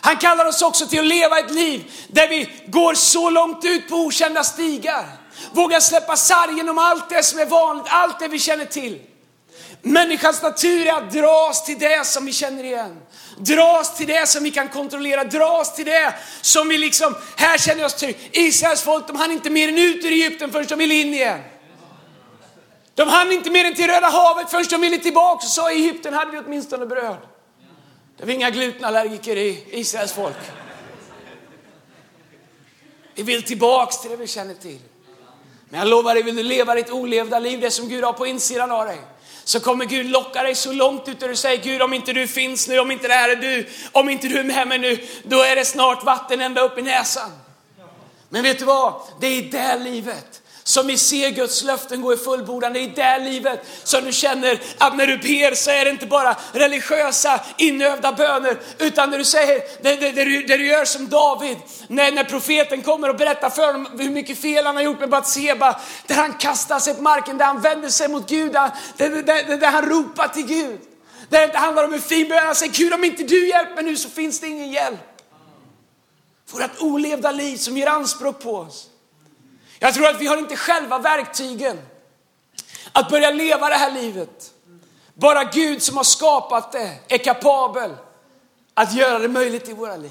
Han 0.00 0.16
kallar 0.16 0.44
oss 0.44 0.62
också 0.62 0.86
till 0.86 1.00
att 1.00 1.06
leva 1.06 1.38
ett 1.38 1.50
liv 1.50 1.92
där 2.08 2.28
vi 2.28 2.48
går 2.66 2.94
så 2.94 3.30
långt 3.30 3.64
ut 3.64 3.88
på 3.88 3.96
okända 3.96 4.44
stigar. 4.44 5.06
Vågar 5.52 5.80
släppa 5.80 6.16
sargen 6.16 6.68
om 6.68 6.78
allt 6.78 7.10
det 7.10 7.22
som 7.22 7.38
är 7.38 7.46
vanligt, 7.46 7.86
allt 7.88 8.20
det 8.20 8.28
vi 8.28 8.38
känner 8.38 8.64
till. 8.64 9.00
Människans 9.82 10.42
natur 10.42 10.86
är 10.86 10.92
att 10.92 11.12
dras 11.12 11.64
till 11.64 11.78
det 11.78 12.06
som 12.06 12.26
vi 12.26 12.32
känner 12.32 12.64
igen. 12.64 13.00
Dras 13.38 13.96
till 13.96 14.06
det 14.06 14.28
som 14.28 14.44
vi 14.44 14.50
kan 14.50 14.68
kontrollera, 14.68 15.24
dras 15.24 15.74
till 15.74 15.84
det 15.84 16.14
som 16.40 16.68
vi 16.68 16.78
liksom, 16.78 17.16
här 17.36 17.58
känner 17.58 17.84
oss 17.84 17.94
trygga. 17.94 18.18
Israels 18.32 18.82
folk, 18.82 19.06
de 19.06 19.16
hann 19.16 19.32
inte 19.32 19.50
mer 19.50 19.68
än 19.68 19.78
ut 19.78 20.04
ur 20.04 20.12
Egypten 20.12 20.52
förrän 20.52 20.66
de 20.66 20.78
ville 20.78 20.94
in 20.94 21.14
igen. 21.14 21.40
De 22.94 23.08
hann 23.08 23.32
inte 23.32 23.50
mer 23.50 23.64
än 23.64 23.74
till 23.74 23.86
Röda 23.86 24.06
havet 24.06 24.50
förrän 24.50 24.64
de 24.70 24.80
ville 24.80 24.98
tillbaka 24.98 25.46
och 25.46 25.50
sa 25.50 25.72
i 25.72 25.74
Egypten 25.74 26.14
hade 26.14 26.30
vi 26.30 26.38
åtminstone 26.38 26.86
bröd. 26.86 27.16
Det 28.18 28.24
var 28.24 28.32
inga 28.32 28.50
glutenallergiker 28.50 29.36
i 29.36 29.64
Israels 29.70 30.12
folk. 30.12 30.36
Vi 33.14 33.22
vill 33.22 33.42
tillbaks 33.42 34.00
till 34.00 34.10
det 34.10 34.16
vi 34.16 34.26
känner 34.26 34.54
till. 34.54 34.78
Men 35.68 35.80
jag 35.80 35.88
lovar 35.88 36.14
dig, 36.14 36.22
vill 36.22 36.36
du 36.36 36.42
leva 36.42 36.74
ditt 36.74 36.90
olevda 36.90 37.38
liv, 37.38 37.60
det 37.60 37.70
som 37.70 37.88
Gud 37.88 38.04
har 38.04 38.12
på 38.12 38.26
insidan 38.26 38.70
av 38.70 38.86
dig, 38.86 38.98
så 39.44 39.60
kommer 39.60 39.84
Gud 39.84 40.06
locka 40.06 40.42
dig 40.42 40.54
så 40.54 40.72
långt 40.72 41.08
ut 41.08 41.20
där 41.20 41.28
du 41.28 41.36
säger 41.36 41.62
Gud 41.62 41.82
om 41.82 41.92
inte 41.92 42.12
du 42.12 42.28
finns 42.28 42.68
nu, 42.68 42.78
om 42.78 42.90
inte 42.90 43.08
det 43.08 43.14
här 43.14 43.28
är 43.28 43.36
du, 43.36 43.68
om 43.92 44.08
inte 44.08 44.28
du 44.28 44.38
är 44.38 44.44
med 44.44 44.68
mig 44.68 44.78
nu, 44.78 45.06
då 45.22 45.42
är 45.42 45.56
det 45.56 45.64
snart 45.64 46.04
vatten 46.04 46.40
ända 46.40 46.60
upp 46.60 46.78
i 46.78 46.82
näsan. 46.82 47.30
Men 48.28 48.42
vet 48.42 48.58
du 48.58 48.64
vad? 48.64 48.94
Det 49.20 49.26
är 49.26 49.32
i 49.32 49.42
det 49.42 49.78
livet 49.78 50.42
som 50.66 50.86
vi 50.86 50.98
ser 50.98 51.30
Guds 51.30 51.62
löften 51.62 52.02
gå 52.02 52.12
i 52.12 52.16
fullbordan. 52.16 52.72
Det 52.72 52.78
är 52.78 52.82
i 52.82 52.92
det 52.96 53.18
livet 53.18 53.66
som 53.82 54.04
du 54.04 54.12
känner 54.12 54.60
att 54.78 54.96
när 54.96 55.06
du 55.06 55.16
ber 55.16 55.54
så 55.54 55.70
är 55.70 55.84
det 55.84 55.90
inte 55.90 56.06
bara 56.06 56.36
religiösa 56.52 57.40
inövda 57.58 58.12
böner, 58.12 58.60
utan 58.78 59.10
när 59.10 59.18
du 59.18 59.24
säger, 59.24 59.62
det, 59.82 59.96
det, 59.96 60.10
det, 60.10 60.24
du, 60.24 60.42
det 60.42 60.56
du 60.56 60.66
gör 60.66 60.84
som 60.84 61.08
David, 61.08 61.56
när, 61.88 62.12
när 62.12 62.24
profeten 62.24 62.82
kommer 62.82 63.08
och 63.08 63.16
berättar 63.16 63.50
för 63.50 63.66
honom 63.66 63.98
hur 63.98 64.10
mycket 64.10 64.38
fel 64.38 64.66
han 64.66 64.76
har 64.76 64.82
gjort 64.82 65.00
med 65.00 65.10
Batseba, 65.10 65.80
där 66.06 66.14
han 66.14 66.32
kastar 66.32 66.78
sig 66.78 66.94
på 66.94 67.02
marken, 67.02 67.38
där 67.38 67.46
han 67.46 67.60
vänder 67.60 67.88
sig 67.88 68.08
mot 68.08 68.28
Gud, 68.28 68.52
där, 68.52 68.70
där, 68.96 69.10
där, 69.10 69.56
där 69.56 69.70
han 69.70 69.88
ropar 69.88 70.28
till 70.28 70.46
Gud. 70.46 70.80
Där 71.28 71.38
det 71.38 71.44
inte 71.44 71.58
handlar 71.58 71.84
om 71.84 71.94
en 71.94 72.00
fin 72.00 72.28
bön, 72.28 72.46
han 72.46 72.54
säger 72.54 72.72
Gud 72.72 72.94
om 72.94 73.04
inte 73.04 73.22
du 73.22 73.48
hjälper 73.48 73.74
mig 73.74 73.84
nu 73.84 73.96
så 73.96 74.08
finns 74.08 74.40
det 74.40 74.46
ingen 74.46 74.72
hjälp. 74.72 75.00
Vårt 76.50 76.80
olevda 76.80 77.30
liv 77.30 77.56
som 77.56 77.76
ger 77.76 77.86
anspråk 77.86 78.42
på 78.42 78.56
oss. 78.56 78.86
Jag 79.84 79.94
tror 79.94 80.08
att 80.08 80.20
vi 80.20 80.26
har 80.26 80.36
inte 80.36 80.56
själva 80.56 80.98
verktygen 80.98 81.78
att 82.92 83.10
börja 83.10 83.30
leva 83.30 83.68
det 83.68 83.74
här 83.74 83.92
livet. 83.92 84.52
Bara 85.14 85.44
Gud 85.44 85.82
som 85.82 85.96
har 85.96 86.04
skapat 86.04 86.72
det 86.72 86.98
är 87.08 87.18
kapabel 87.18 87.90
att 88.74 88.94
göra 88.94 89.18
det 89.18 89.28
möjligt 89.28 89.68
i 89.68 89.72
våra 89.72 89.96
liv. 89.96 90.10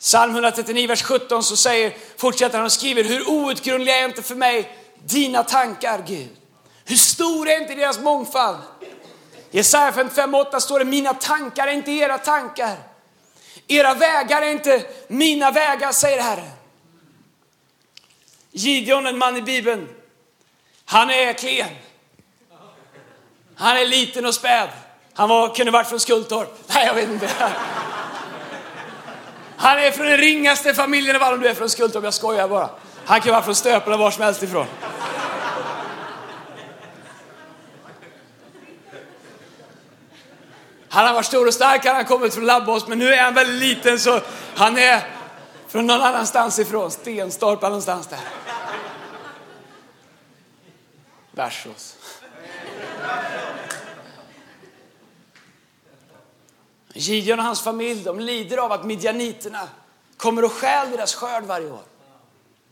Psalm 0.00 0.30
139, 0.30 0.88
vers 0.88 1.02
17 1.02 1.42
så 1.42 1.56
säger, 1.56 1.96
fortsätter 2.16 2.58
han 2.58 2.64
och 2.64 2.72
skriver, 2.72 3.04
hur 3.04 3.28
outgrundliga 3.28 3.96
är 3.96 4.04
inte 4.04 4.22
för 4.22 4.34
mig 4.34 4.78
dina 5.04 5.42
tankar 5.42 6.04
Gud? 6.06 6.36
Hur 6.84 6.96
stor 6.96 7.48
är 7.48 7.60
inte 7.60 7.74
deras 7.74 7.98
mångfald? 7.98 8.58
Jesaja 9.50 9.92
55, 9.92 10.34
8 10.34 10.60
står 10.60 10.78
det, 10.78 10.84
mina 10.84 11.14
tankar 11.14 11.66
är 11.66 11.72
inte 11.72 11.90
era 11.90 12.18
tankar. 12.18 12.76
Era 13.66 13.94
vägar 13.94 14.42
är 14.42 14.50
inte 14.50 14.82
mina 15.08 15.50
vägar, 15.50 15.92
säger 15.92 16.22
Herren. 16.22 16.50
Gideon, 18.56 19.06
en 19.06 19.18
man 19.18 19.36
i 19.36 19.42
Bibeln, 19.42 19.88
han 20.84 21.10
är 21.10 21.32
klen. 21.32 21.68
Han 23.56 23.76
är 23.76 23.86
liten 23.86 24.26
och 24.26 24.34
späd. 24.34 24.68
Han 25.14 25.28
var, 25.28 25.54
kunde 25.54 25.72
varit 25.72 25.88
från 25.88 26.00
Skultorp. 26.00 26.48
Nej, 26.74 26.86
jag 26.86 26.94
vet 26.94 27.08
inte. 27.08 27.30
Han 29.56 29.78
är 29.78 29.90
från 29.90 30.06
den 30.06 30.16
ringaste 30.16 30.74
familjen 30.74 31.16
av 31.16 31.22
alla. 31.22 31.36
Du 31.36 31.48
är 31.48 31.54
från 31.54 31.70
Skultorp, 31.70 32.04
jag 32.04 32.14
skojar 32.14 32.48
bara. 32.48 32.70
Han 33.04 33.20
kan 33.20 33.32
vara 33.32 33.42
från 33.42 33.54
Stöpen 33.54 33.98
var 33.98 34.10
som 34.10 34.22
helst 34.22 34.42
ifrån. 34.42 34.66
Han 40.88 41.06
har 41.06 41.14
varit 41.14 41.26
stor 41.26 41.46
och 41.46 41.54
stark, 41.54 41.86
han 41.86 41.96
har 41.96 42.04
kommit 42.04 42.34
från 42.34 42.46
Labbås, 42.46 42.86
men 42.86 42.98
nu 42.98 43.14
är 43.14 43.22
han 43.22 43.34
väldigt 43.34 43.76
liten 43.76 43.98
så 43.98 44.20
han 44.54 44.78
är 44.78 45.00
från 45.68 45.86
någon 45.86 46.00
annanstans 46.00 46.58
ifrån, 46.58 46.90
Stenstorp 46.90 47.62
någonstans 47.62 48.06
där. 48.06 48.43
Versos. 51.34 51.96
Gideon 56.92 57.38
och 57.38 57.44
hans 57.44 57.62
familj 57.62 58.04
de 58.04 58.20
lider 58.20 58.58
av 58.58 58.72
att 58.72 58.84
midjaniterna 58.84 59.68
kommer 60.16 60.44
och 60.44 60.52
stjäl 60.52 60.90
deras 60.90 61.14
skörd 61.14 61.44
varje 61.44 61.70
år. 61.70 61.82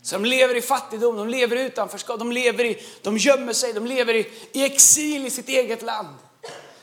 Så 0.03 0.15
de 0.15 0.25
lever 0.25 0.55
i 0.55 0.63
fattigdom, 0.63 1.17
de 1.17 1.29
lever 1.29 1.57
i 1.57 1.63
utanförskap, 1.63 2.19
de, 2.19 2.33
lever 2.33 2.65
i, 2.65 2.83
de 3.03 3.19
gömmer 3.19 3.53
sig, 3.53 3.73
de 3.73 3.87
lever 3.87 4.15
i, 4.15 4.31
i 4.53 4.65
exil 4.65 5.27
i 5.27 5.31
sitt 5.31 5.49
eget 5.49 5.83
land. 5.83 6.17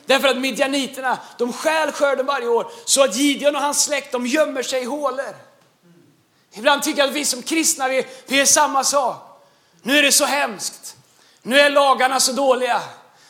Därför 0.06 0.28
att 0.28 0.36
midjaniterna, 0.36 1.18
de 1.38 1.52
stjäl 1.52 1.92
skörden 1.92 2.26
varje 2.26 2.48
år 2.48 2.72
så 2.84 3.04
att 3.04 3.16
Gideon 3.16 3.56
och 3.56 3.62
hans 3.62 3.84
släkt, 3.84 4.12
de 4.12 4.26
gömmer 4.26 4.62
sig 4.62 4.82
i 4.82 4.84
hålor. 4.84 5.36
Ibland 6.52 6.82
tycker 6.82 6.98
jag 6.98 7.08
att 7.08 7.14
vi 7.14 7.24
som 7.24 7.42
kristna, 7.42 7.88
vi, 7.88 8.06
vi 8.26 8.40
är 8.40 8.46
samma 8.46 8.84
sak. 8.84 9.40
Nu 9.82 9.98
är 9.98 10.02
det 10.02 10.12
så 10.12 10.24
hemskt. 10.24 10.96
Nu 11.42 11.60
är 11.60 11.70
lagarna 11.70 12.20
så 12.20 12.32
dåliga. 12.32 12.82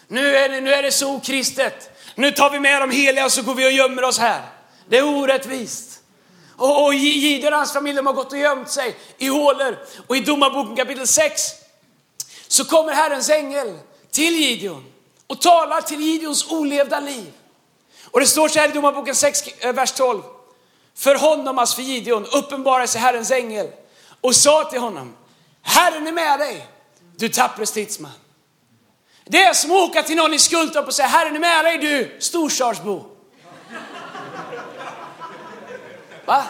Nu 0.09 0.37
är, 0.37 0.49
det, 0.49 0.61
nu 0.61 0.75
är 0.75 0.83
det 0.83 0.93
så 0.93 1.15
okristet. 1.15 1.91
Nu 2.15 2.33
tar 2.33 2.51
vi 2.51 2.61
med 2.61 2.83
de 2.83 2.91
heliga 2.91 3.25
och 3.25 3.33
så 3.33 3.43
går 3.43 3.55
vi 3.55 3.67
och 3.67 3.73
gömmer 3.73 4.05
oss 4.05 4.19
här. 4.19 4.43
Det 4.89 4.99
är 4.99 5.05
orättvist. 5.05 6.01
Och, 6.57 6.85
och 6.85 6.95
Gideon 6.95 7.53
och 7.53 7.59
hans 7.59 7.73
familj 7.73 7.97
de 7.97 8.07
har 8.07 8.13
gått 8.13 8.33
och 8.33 8.39
gömt 8.39 8.71
sig 8.71 8.97
i 9.19 9.27
hålor. 9.27 9.79
Och 10.07 10.17
i 10.17 10.21
Domarboken 10.21 10.77
kapitel 10.77 11.07
6 11.07 11.43
så 12.49 12.65
kommer 12.65 12.93
Herrens 12.93 13.31
ängel 13.31 13.79
till 14.11 14.35
Gideon 14.35 14.85
och 15.27 15.41
talar 15.41 15.81
till 15.81 16.01
Gideons 16.01 16.51
olevda 16.51 17.01
liv. 17.01 17.33
Och 18.11 18.21
det 18.21 18.27
står 18.27 18.49
så 18.49 18.59
här 18.59 18.69
i 18.69 18.73
Domarboken 18.73 19.15
6, 19.15 19.49
eh, 19.59 19.73
vers 19.73 19.93
12. 19.93 20.23
För 20.95 21.15
honom, 21.15 21.59
alltså 21.59 21.77
för 21.77 21.83
Gideon, 21.83 22.27
uppenbarade 22.33 22.89
sig 22.89 23.01
Herrens 23.01 23.31
ängel 23.31 23.69
och 24.21 24.37
sa 24.37 24.65
till 24.65 24.81
honom, 24.81 25.17
Herren 25.63 26.07
är 26.07 26.13
med 26.13 26.39
dig, 26.39 26.67
du 27.21 27.29
tappre 27.29 27.67
stridsman. 27.67 28.11
Det 29.25 29.43
är 29.43 29.55
som 29.55 29.71
att 29.71 29.77
åka 29.77 30.03
till 30.03 30.17
någon 30.17 30.35
i 30.35 30.39
Skultorp 30.39 30.87
och 30.87 30.95
säga, 30.95 31.09
Herren 31.09 31.37
är 31.37 31.41
med 31.41 31.65
dig 31.65 31.79
du 31.79 32.17
storstadsbo. 32.21 33.05
Va? 36.25 36.45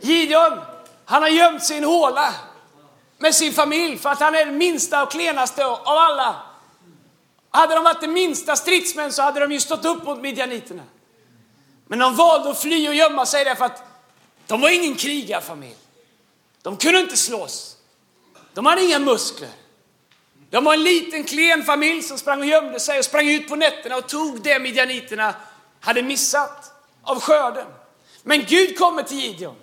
Gideon, 0.00 0.60
han 1.04 1.22
har 1.22 1.28
gömt 1.28 1.64
sig 1.64 1.76
i 1.76 1.78
en 1.78 1.84
håla 1.84 2.34
med 3.18 3.34
sin 3.34 3.52
familj 3.52 3.98
för 3.98 4.10
att 4.10 4.20
han 4.20 4.34
är 4.34 4.46
den 4.46 4.58
minsta 4.58 5.02
och 5.02 5.10
klenaste 5.10 5.66
av 5.66 5.80
alla. 5.84 6.36
Hade 7.50 7.74
de 7.74 7.84
varit 7.84 8.00
de 8.00 8.08
minsta 8.08 8.56
stridsmän 8.56 9.12
så 9.12 9.22
hade 9.22 9.40
de 9.40 9.52
ju 9.52 9.60
stått 9.60 9.84
upp 9.84 10.04
mot 10.04 10.20
midjaniterna. 10.20 10.82
Men 11.86 11.98
de 11.98 12.16
valde 12.16 12.50
att 12.50 12.62
fly 12.62 12.88
och 12.88 12.94
gömma 12.94 13.26
sig 13.26 13.44
därför 13.44 13.64
att 13.64 13.82
de 14.46 14.60
var 14.60 14.70
ingen 14.70 14.94
krigarfamilj. 14.94 15.76
De 16.62 16.76
kunde 16.76 17.00
inte 17.00 17.16
slåss. 17.16 17.75
De 18.56 18.66
hade 18.66 18.82
inga 18.82 18.98
muskler. 18.98 19.48
De 20.50 20.64
var 20.64 20.74
en 20.74 20.82
liten 20.82 21.24
klen 21.24 21.64
familj 21.64 22.02
som 22.02 22.18
sprang 22.18 22.40
och 22.40 22.46
gömde 22.46 22.80
sig 22.80 22.98
och 22.98 23.04
sprang 23.04 23.28
ut 23.28 23.48
på 23.48 23.56
nätterna 23.56 23.96
och 23.96 24.08
tog 24.08 24.42
det 24.42 24.58
midjaniterna 24.58 25.34
hade 25.80 26.02
missat 26.02 26.72
av 27.02 27.20
skörden. 27.20 27.66
Men 28.22 28.44
Gud 28.44 28.78
kommer 28.78 29.02
till 29.02 29.20
Gideon 29.20 29.56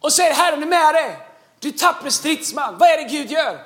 och 0.00 0.12
säger 0.12 0.34
Herren 0.34 0.62
är 0.62 0.66
med 0.66 0.94
dig. 0.94 1.18
Du 1.60 1.70
tappre 1.70 2.10
stridsman. 2.10 2.76
Vad 2.78 2.88
är 2.88 2.96
det 2.96 3.08
Gud 3.08 3.30
gör? 3.30 3.58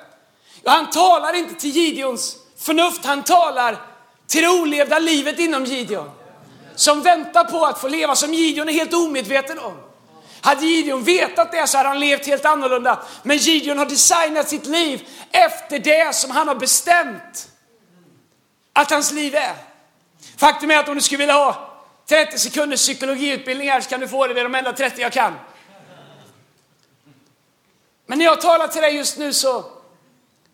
Ja, 0.63 0.71
han 0.71 0.89
talar 0.89 1.33
inte 1.33 1.55
till 1.55 1.69
Gideons 1.69 2.37
förnuft, 2.57 3.05
han 3.05 3.23
talar 3.23 3.77
till 4.27 4.41
det 4.41 4.49
olevda 4.49 4.99
livet 4.99 5.39
inom 5.39 5.65
Gideon. 5.65 6.11
Som 6.75 7.01
väntar 7.01 7.43
på 7.43 7.65
att 7.65 7.81
få 7.81 7.87
leva 7.87 8.15
som 8.15 8.33
Gideon 8.33 8.69
är 8.69 8.73
helt 8.73 8.93
omedveten 8.93 9.59
om. 9.59 9.88
Hade 10.41 10.65
Gideon 10.65 11.03
vetat 11.03 11.51
det 11.51 11.67
så 11.67 11.77
hade 11.77 11.89
han 11.89 11.99
levt 11.99 12.25
helt 12.25 12.45
annorlunda. 12.45 12.99
Men 13.23 13.37
Gideon 13.37 13.77
har 13.77 13.85
designat 13.85 14.49
sitt 14.49 14.65
liv 14.65 15.07
efter 15.31 15.79
det 15.79 16.15
som 16.15 16.31
han 16.31 16.47
har 16.47 16.55
bestämt 16.55 17.49
att 18.73 18.91
hans 18.91 19.11
liv 19.11 19.35
är. 19.35 19.55
Faktum 20.37 20.71
är 20.71 20.77
att 20.77 20.89
om 20.89 20.95
du 20.95 21.01
skulle 21.01 21.17
vilja 21.17 21.33
ha 21.33 21.69
30 22.09 22.37
sekunders 22.37 22.79
psykologiutbildning 22.79 23.69
här 23.69 23.81
så 23.81 23.89
kan 23.89 23.99
du 23.99 24.07
få 24.07 24.27
det, 24.27 24.33
det 24.33 24.39
är 24.39 24.43
de 24.43 24.55
enda 24.55 24.73
30 24.73 25.01
jag 25.01 25.13
kan. 25.13 25.33
Men 28.05 28.17
när 28.17 28.25
jag 28.25 28.41
talar 28.41 28.67
till 28.67 28.81
dig 28.81 28.95
just 28.95 29.17
nu 29.17 29.33
så 29.33 29.65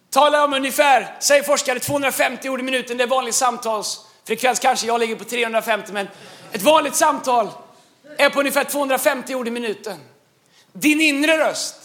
talar 0.10 0.40
jag 0.40 0.46
om 0.46 0.54
ungefär, 0.54 1.16
säger 1.20 1.44
forskare, 1.44 1.80
250 1.80 2.50
ord 2.50 2.60
i 2.60 2.64
minuten. 2.64 2.98
Det 2.98 3.04
är 3.04 3.08
vanlig 3.08 3.34
samtalsfrekvens, 3.34 4.60
kanske 4.60 4.88
jag 4.88 5.00
ligger 5.00 5.16
på 5.16 5.24
350, 5.24 5.94
men 5.94 6.08
ett 6.52 6.62
vanligt 6.62 6.96
samtal 6.96 7.50
är 8.18 8.30
på 8.30 8.40
ungefär 8.40 8.64
250 8.64 9.36
ord 9.36 9.48
i 9.48 9.52
minuten. 9.52 9.98
Din 10.74 11.02
inre 11.02 11.38
röst, 11.38 11.76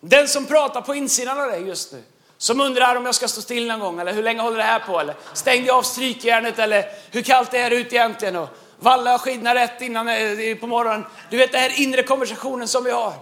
den 0.00 0.28
som 0.28 0.46
pratar 0.46 0.80
på 0.80 0.94
insidan 0.94 1.40
av 1.40 1.46
dig 1.46 1.62
just 1.62 1.92
nu, 1.92 2.02
som 2.38 2.60
undrar 2.60 2.96
om 2.96 3.06
jag 3.06 3.14
ska 3.14 3.28
stå 3.28 3.40
still 3.40 3.66
någon 3.66 3.80
gång, 3.80 4.00
eller 4.00 4.12
hur 4.12 4.22
länge 4.22 4.42
håller 4.42 4.56
det 4.56 4.62
här 4.62 4.78
på, 4.78 5.00
eller 5.00 5.14
stängde 5.32 5.66
jag 5.66 5.76
av 5.76 5.82
strykjärnet, 5.82 6.58
eller 6.58 6.84
hur 7.10 7.22
kallt 7.22 7.50
det 7.50 7.58
är 7.58 7.70
ute 7.70 7.96
egentligen, 7.96 8.36
och 8.36 8.48
vallar 8.78 9.10
jag 9.10 9.20
skidorna 9.20 9.54
rätt 9.54 9.82
innan 9.82 10.08
eh, 10.08 10.56
på 10.56 10.66
morgonen. 10.66 11.04
Du 11.30 11.36
vet 11.36 11.52
den 11.52 11.60
här 11.60 11.80
inre 11.80 12.02
konversationen 12.02 12.68
som 12.68 12.84
vi 12.84 12.90
har. 12.90 13.12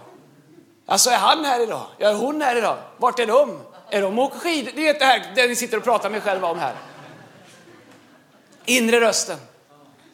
Alltså 0.85 1.09
är 1.09 1.17
han 1.17 1.45
här 1.45 1.63
idag? 1.63 1.85
Ja, 1.97 2.09
är 2.09 2.13
hon 2.13 2.41
här 2.41 2.55
idag? 2.55 2.77
Vart 2.97 3.19
är 3.19 3.27
de? 3.27 3.61
Är 3.89 4.01
de 4.01 4.19
och 4.19 4.25
åker 4.25 4.39
skidor? 4.39 4.71
Det 4.75 4.87
är 4.87 4.99
det 4.99 5.05
här 5.05 5.31
det 5.35 5.47
ni 5.47 5.55
sitter 5.55 5.77
och 5.77 5.83
pratar 5.83 6.09
med 6.09 6.23
själva 6.23 6.47
om 6.47 6.59
här. 6.59 6.73
Inre 8.65 9.01
rösten. 9.01 9.37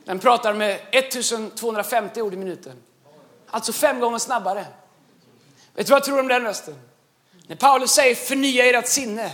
Den 0.06 0.20
pratar 0.20 0.54
med 0.54 0.80
1250 0.92 2.22
ord 2.22 2.34
i 2.34 2.38
minuten. 2.38 2.78
Alltså 3.48 3.74
fem 3.74 4.00
gånger 4.00 4.18
snabbare. 4.18 4.66
Vet 5.74 5.88
du 5.88 5.92
vad 5.92 5.98
jag 5.98 6.04
tror 6.04 6.20
om 6.20 6.28
den 6.28 6.44
rösten? 6.44 6.76
När 7.48 7.56
Paulus 7.56 7.92
säger 7.92 8.16
förnya 8.16 8.66
ert 8.66 8.88
sinne. 8.88 9.32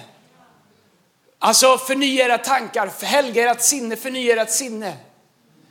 Alltså 1.39 1.77
förnya 1.77 2.25
era 2.25 2.37
tankar, 2.37 3.05
helga 3.05 3.51
ert 3.51 3.61
sinne, 3.61 3.95
förnya 3.95 4.41
ert 4.41 4.49
sinne. 4.49 4.97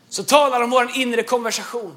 Så 0.08 0.24
talar 0.24 0.62
om 0.62 0.70
vår 0.70 0.90
inre 0.94 1.22
konversation. 1.22 1.96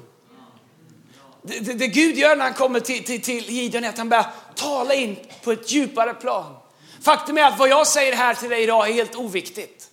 Det, 1.42 1.58
det, 1.58 1.72
det, 1.72 1.86
Gud 1.86 2.18
gör 2.18 2.36
när 2.36 2.44
han 2.44 2.54
kommer 2.54 2.80
till, 2.80 3.04
till, 3.04 3.22
till 3.22 3.50
Gideon 3.50 3.84
är 3.84 3.88
att 3.88 3.98
han 3.98 4.08
börjar 4.08 4.26
tala 4.54 4.94
in 4.94 5.16
på 5.44 5.52
ett 5.52 5.72
djupare 5.72 6.14
plan. 6.14 6.56
Faktum 7.00 7.38
är 7.38 7.44
att 7.44 7.58
vad 7.58 7.68
jag 7.68 7.86
säger 7.86 8.12
här 8.12 8.34
till 8.34 8.50
dig 8.50 8.62
idag 8.62 8.88
är 8.88 8.92
helt 8.92 9.14
oviktigt. 9.14 9.88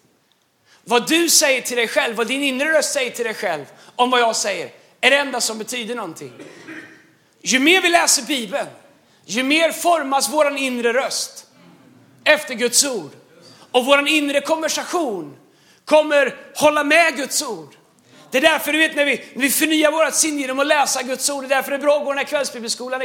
Vad 0.84 1.08
du 1.08 1.30
säger 1.30 1.62
till 1.62 1.78
dig 1.78 1.88
själv, 1.88 2.16
vad 2.16 2.28
din 2.28 2.44
inre 2.44 2.74
röst 2.74 2.94
säger 2.94 3.12
till 3.12 3.26
dig 3.26 3.34
själv 3.34 3.66
om 3.96 4.10
vad 4.10 4.22
jag 4.22 4.36
säger, 4.36 4.70
är 5.02 5.10
det 5.10 5.18
enda 5.18 5.42
som 5.42 5.58
betyder 5.58 5.96
någonting. 5.96 6.34
Ju 7.42 7.60
mer 7.60 7.82
vi 7.82 7.90
läser 7.90 8.24
Bibeln, 8.24 8.68
ju 9.26 9.44
mer 9.44 9.72
formas 9.72 10.30
vår 10.30 10.58
inre 10.58 10.94
röst 10.94 11.46
efter 12.24 12.54
Guds 12.54 12.86
ord. 12.86 13.12
Och 13.72 13.86
vår 13.86 14.08
inre 14.08 14.42
konversation 14.42 15.36
kommer 15.86 16.36
hålla 16.56 16.84
med 16.84 17.16
Guds 17.16 17.44
ord. 17.44 17.76
Det 18.32 18.38
är 18.38 18.42
därför 18.42 18.74
du 18.74 18.80
vet 18.80 18.96
när 18.96 19.06
vi, 19.06 19.26
när 19.34 19.42
vi 19.42 19.50
förnyar 19.50 19.92
vårt 19.92 20.14
sinne 20.14 20.42
genom 20.42 20.60
att 20.60 20.68
läsa 20.68 21.04
Guds 21.04 21.30
ord, 21.30 21.44
det 21.44 21.48
är 21.48 21.50
därför 21.50 21.72
det 21.72 21.78
är 21.78 21.82
bra 21.82 21.98
att 21.98 22.04
gå 22.06 22.12
den 22.12 22.18
här 22.18 22.26
kvällsbibelskolan. 22.26 23.02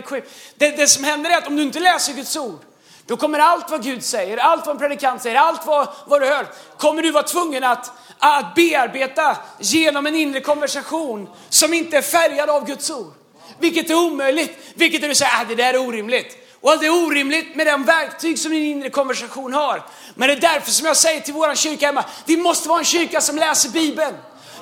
Det, 0.57 0.77
det 0.77 0.87
som 0.87 1.05
händer 1.05 1.31
är 1.31 1.39
att 1.39 1.47
om 1.47 1.57
du 1.57 1.63
inte 1.63 1.81
läser 1.81 2.13
Guds 2.13 2.37
ord, 2.37 2.61
då 3.07 3.17
kommer 3.17 3.39
allt 3.39 3.71
vad 3.71 3.83
Gud 3.83 4.05
säger, 4.05 4.37
allt 4.37 4.67
vad 4.67 4.75
en 4.75 4.81
predikant 4.81 5.23
säger, 5.23 5.37
allt 5.37 5.67
vad, 5.67 5.89
vad 6.07 6.21
du 6.21 6.27
hör, 6.27 6.47
kommer 6.79 7.03
du 7.03 7.11
vara 7.11 7.23
tvungen 7.23 7.65
att, 7.65 7.93
att 8.19 8.55
bearbeta 8.55 9.37
genom 9.59 10.07
en 10.07 10.15
inre 10.15 10.41
konversation 10.41 11.29
som 11.49 11.75
inte 11.75 11.97
är 11.97 12.03
färgad 12.03 12.51
av 12.51 12.67
Guds 12.67 12.91
ord. 12.91 13.13
Vilket 13.59 13.91
är 13.91 13.95
omöjligt, 13.95 14.59
vilket 14.75 15.03
är 15.03 15.09
du 15.09 15.15
säger, 15.15 15.33
ah, 15.41 15.45
det 15.49 15.55
där 15.55 15.75
är 15.75 15.89
orimligt. 15.89 16.37
Och 16.61 16.79
det 16.81 16.87
är 16.87 17.07
orimligt 17.07 17.57
med 17.57 17.67
den 17.67 17.85
verktyg 17.85 18.39
som 18.39 18.53
din 18.53 18.65
inre 18.65 18.91
konversation 18.91 19.55
har. 19.55 19.83
Men 20.15 20.29
det 20.29 20.35
är 20.35 20.41
därför 20.41 20.71
som 20.71 20.87
jag 20.87 20.97
säger 20.97 21.21
till 21.21 21.35
våran 21.35 21.57
kyrka 21.57 21.87
hemma, 21.87 22.05
vi 22.27 22.37
måste 22.37 22.69
vara 22.69 22.79
en 22.79 22.85
kyrka 22.85 23.21
som 23.21 23.37
läser 23.37 23.71
Bibeln. 23.71 24.15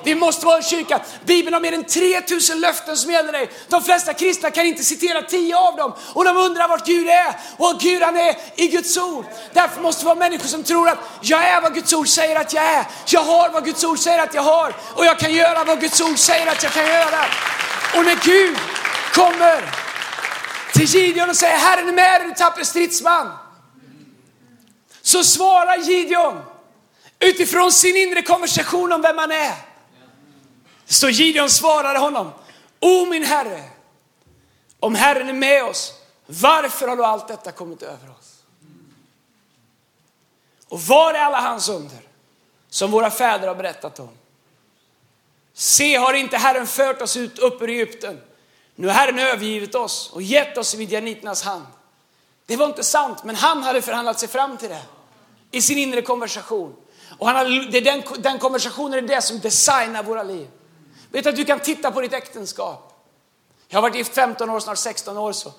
Vi 0.03 0.15
måste 0.15 0.45
vara 0.45 0.57
en 0.57 0.63
kyrka. 0.63 1.01
Bibeln 1.25 1.53
har 1.53 1.61
mer 1.61 1.73
än 1.73 1.83
3000 1.83 2.59
löften 2.59 2.97
som 2.97 3.11
gäller 3.11 3.31
dig. 3.31 3.49
De 3.67 3.83
flesta 3.83 4.13
kristna 4.13 4.51
kan 4.51 4.65
inte 4.65 4.83
citera 4.83 5.21
10 5.21 5.57
av 5.57 5.75
dem 5.75 5.93
och 6.13 6.25
de 6.25 6.37
undrar 6.37 6.67
vart 6.67 6.85
Gud 6.85 7.07
är. 7.07 7.35
Och 7.57 7.79
Gud 7.79 8.01
han 8.01 8.17
är 8.17 8.35
i 8.55 8.67
Guds 8.67 8.97
ord. 8.97 9.25
Därför 9.53 9.81
måste 9.81 10.03
vi 10.03 10.05
vara 10.05 10.15
människor 10.15 10.47
som 10.47 10.63
tror 10.63 10.89
att 10.89 10.99
jag 11.21 11.43
är 11.43 11.61
vad 11.61 11.73
Guds 11.73 11.93
ord 11.93 12.07
säger 12.07 12.35
att 12.35 12.53
jag 12.53 12.63
är. 12.63 12.85
Jag 13.05 13.23
har 13.23 13.49
vad 13.49 13.65
Guds 13.65 13.83
ord 13.83 13.99
säger 13.99 14.19
att 14.19 14.33
jag 14.33 14.41
har 14.41 14.75
och 14.95 15.05
jag 15.05 15.19
kan 15.19 15.33
göra 15.33 15.63
vad 15.63 15.81
Guds 15.81 16.01
ord 16.01 16.19
säger 16.19 16.47
att 16.47 16.63
jag 16.63 16.71
kan 16.71 16.87
göra. 16.87 17.25
Och 17.95 18.05
när 18.05 18.25
Gud 18.25 18.57
kommer 19.13 19.61
till 20.73 20.85
Gideon 20.85 21.29
och 21.29 21.35
säger 21.35 21.57
Herren 21.57 21.89
är 21.89 21.93
med 21.93 22.21
dig 22.21 22.29
du 22.29 22.35
tappre 22.35 22.65
stridsman. 22.65 23.31
Så 25.01 25.23
svarar 25.23 25.77
Gideon 25.77 26.41
utifrån 27.19 27.71
sin 27.71 27.95
inre 27.95 28.21
konversation 28.21 28.91
om 28.91 29.01
vem 29.01 29.17
han 29.17 29.31
är. 29.31 29.72
Så 30.85 31.09
Gideon 31.09 31.49
svarade 31.49 31.99
honom, 31.99 32.31
O 32.79 33.05
min 33.05 33.23
Herre, 33.23 33.63
om 34.79 34.95
Herren 34.95 35.29
är 35.29 35.33
med 35.33 35.63
oss, 35.63 35.93
varför 36.25 36.87
har 36.87 36.95
då 36.95 37.03
allt 37.03 37.27
detta 37.27 37.51
kommit 37.51 37.81
över 37.81 38.09
oss? 38.19 38.43
Och 40.67 40.81
var 40.81 41.13
är 41.13 41.19
alla 41.19 41.41
hans 41.41 41.69
under 41.69 41.99
som 42.69 42.91
våra 42.91 43.11
fäder 43.11 43.47
har 43.47 43.55
berättat 43.55 43.99
om? 43.99 44.09
Se, 45.53 45.95
har 45.95 46.13
inte 46.13 46.37
Herren 46.37 46.67
fört 46.67 47.01
oss 47.01 47.17
ut 47.17 47.39
upp 47.39 47.61
ur 47.61 47.69
Egypten? 47.69 48.21
Nu 48.75 48.87
har 48.87 48.93
Herren 48.93 49.19
övergivit 49.19 49.75
oss 49.75 50.09
och 50.13 50.21
gett 50.21 50.57
oss 50.57 50.73
i 50.73 50.77
midjaniternas 50.77 51.43
hand. 51.43 51.65
Det 52.45 52.55
var 52.55 52.65
inte 52.65 52.83
sant, 52.83 53.23
men 53.23 53.35
han 53.35 53.63
hade 53.63 53.81
förhandlat 53.81 54.19
sig 54.19 54.29
fram 54.29 54.57
till 54.57 54.69
det 54.69 54.81
i 55.51 55.61
sin 55.61 55.77
inre 55.77 56.01
konversation. 56.01 56.75
Och 57.19 57.27
han 57.27 57.35
hade, 57.35 57.49
det 57.49 57.77
är 57.77 57.81
den, 57.81 58.03
den 58.17 58.39
konversationen 58.39 58.93
är 58.93 59.07
det 59.07 59.21
som 59.21 59.39
designar 59.39 60.03
våra 60.03 60.23
liv. 60.23 60.47
Vet 61.13 61.23
du 61.23 61.29
att 61.29 61.35
du 61.35 61.45
kan 61.45 61.59
titta 61.59 61.91
på 61.91 62.01
ditt 62.01 62.13
äktenskap? 62.13 62.93
Jag 63.67 63.77
har 63.77 63.81
varit 63.81 63.95
gift 63.95 64.15
15 64.15 64.49
år, 64.49 64.59
snart 64.59 64.77
16 64.77 65.17
år 65.17 65.31
så. 65.31 65.51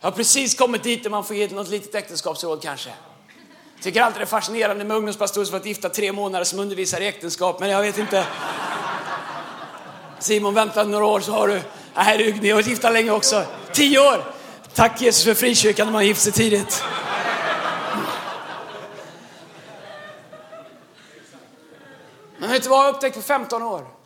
Jag 0.00 0.06
har 0.06 0.16
precis 0.16 0.54
kommit 0.54 0.82
dit 0.82 1.02
där 1.02 1.10
man 1.10 1.24
får 1.24 1.36
ge 1.36 1.48
något 1.48 1.68
litet 1.68 1.94
äktenskapsråd 1.94 2.62
kanske. 2.62 2.90
Tycker 3.80 4.02
alltid 4.02 4.20
det 4.20 4.24
är 4.24 4.26
fascinerande 4.26 4.84
med 4.84 4.96
ungdomspastorer 4.96 5.44
som 5.44 5.52
varit 5.52 5.66
gifta 5.66 5.88
tre 5.88 6.12
månader 6.12 6.44
som 6.44 6.58
undervisar 6.58 7.00
i 7.00 7.06
äktenskap, 7.06 7.60
men 7.60 7.70
jag 7.70 7.82
vet 7.82 7.98
inte. 7.98 8.26
Simon, 10.18 10.54
vänta 10.54 10.84
några 10.84 11.04
år 11.04 11.20
så 11.20 11.32
har 11.32 11.48
du, 11.48 11.62
nej 11.94 12.18
du, 12.18 12.32
ni 12.40 12.48
har 12.48 12.54
varit 12.54 12.66
gifta 12.66 12.90
länge 12.90 13.10
också. 13.10 13.44
Tio 13.72 13.98
år! 13.98 14.24
Tack 14.74 15.00
Jesus 15.00 15.24
för 15.24 15.34
frikyrkan 15.34 15.86
när 15.86 15.92
man 15.92 16.06
gift 16.06 16.22
sig 16.22 16.32
tidigt. 16.32 16.84
Men 22.38 22.50
vet 22.50 22.62
du 22.62 22.68
vad 22.68 22.86
jag 22.86 22.94
upptäckt 22.94 23.16
på 23.16 23.22
15 23.22 23.62
år? 23.62 24.03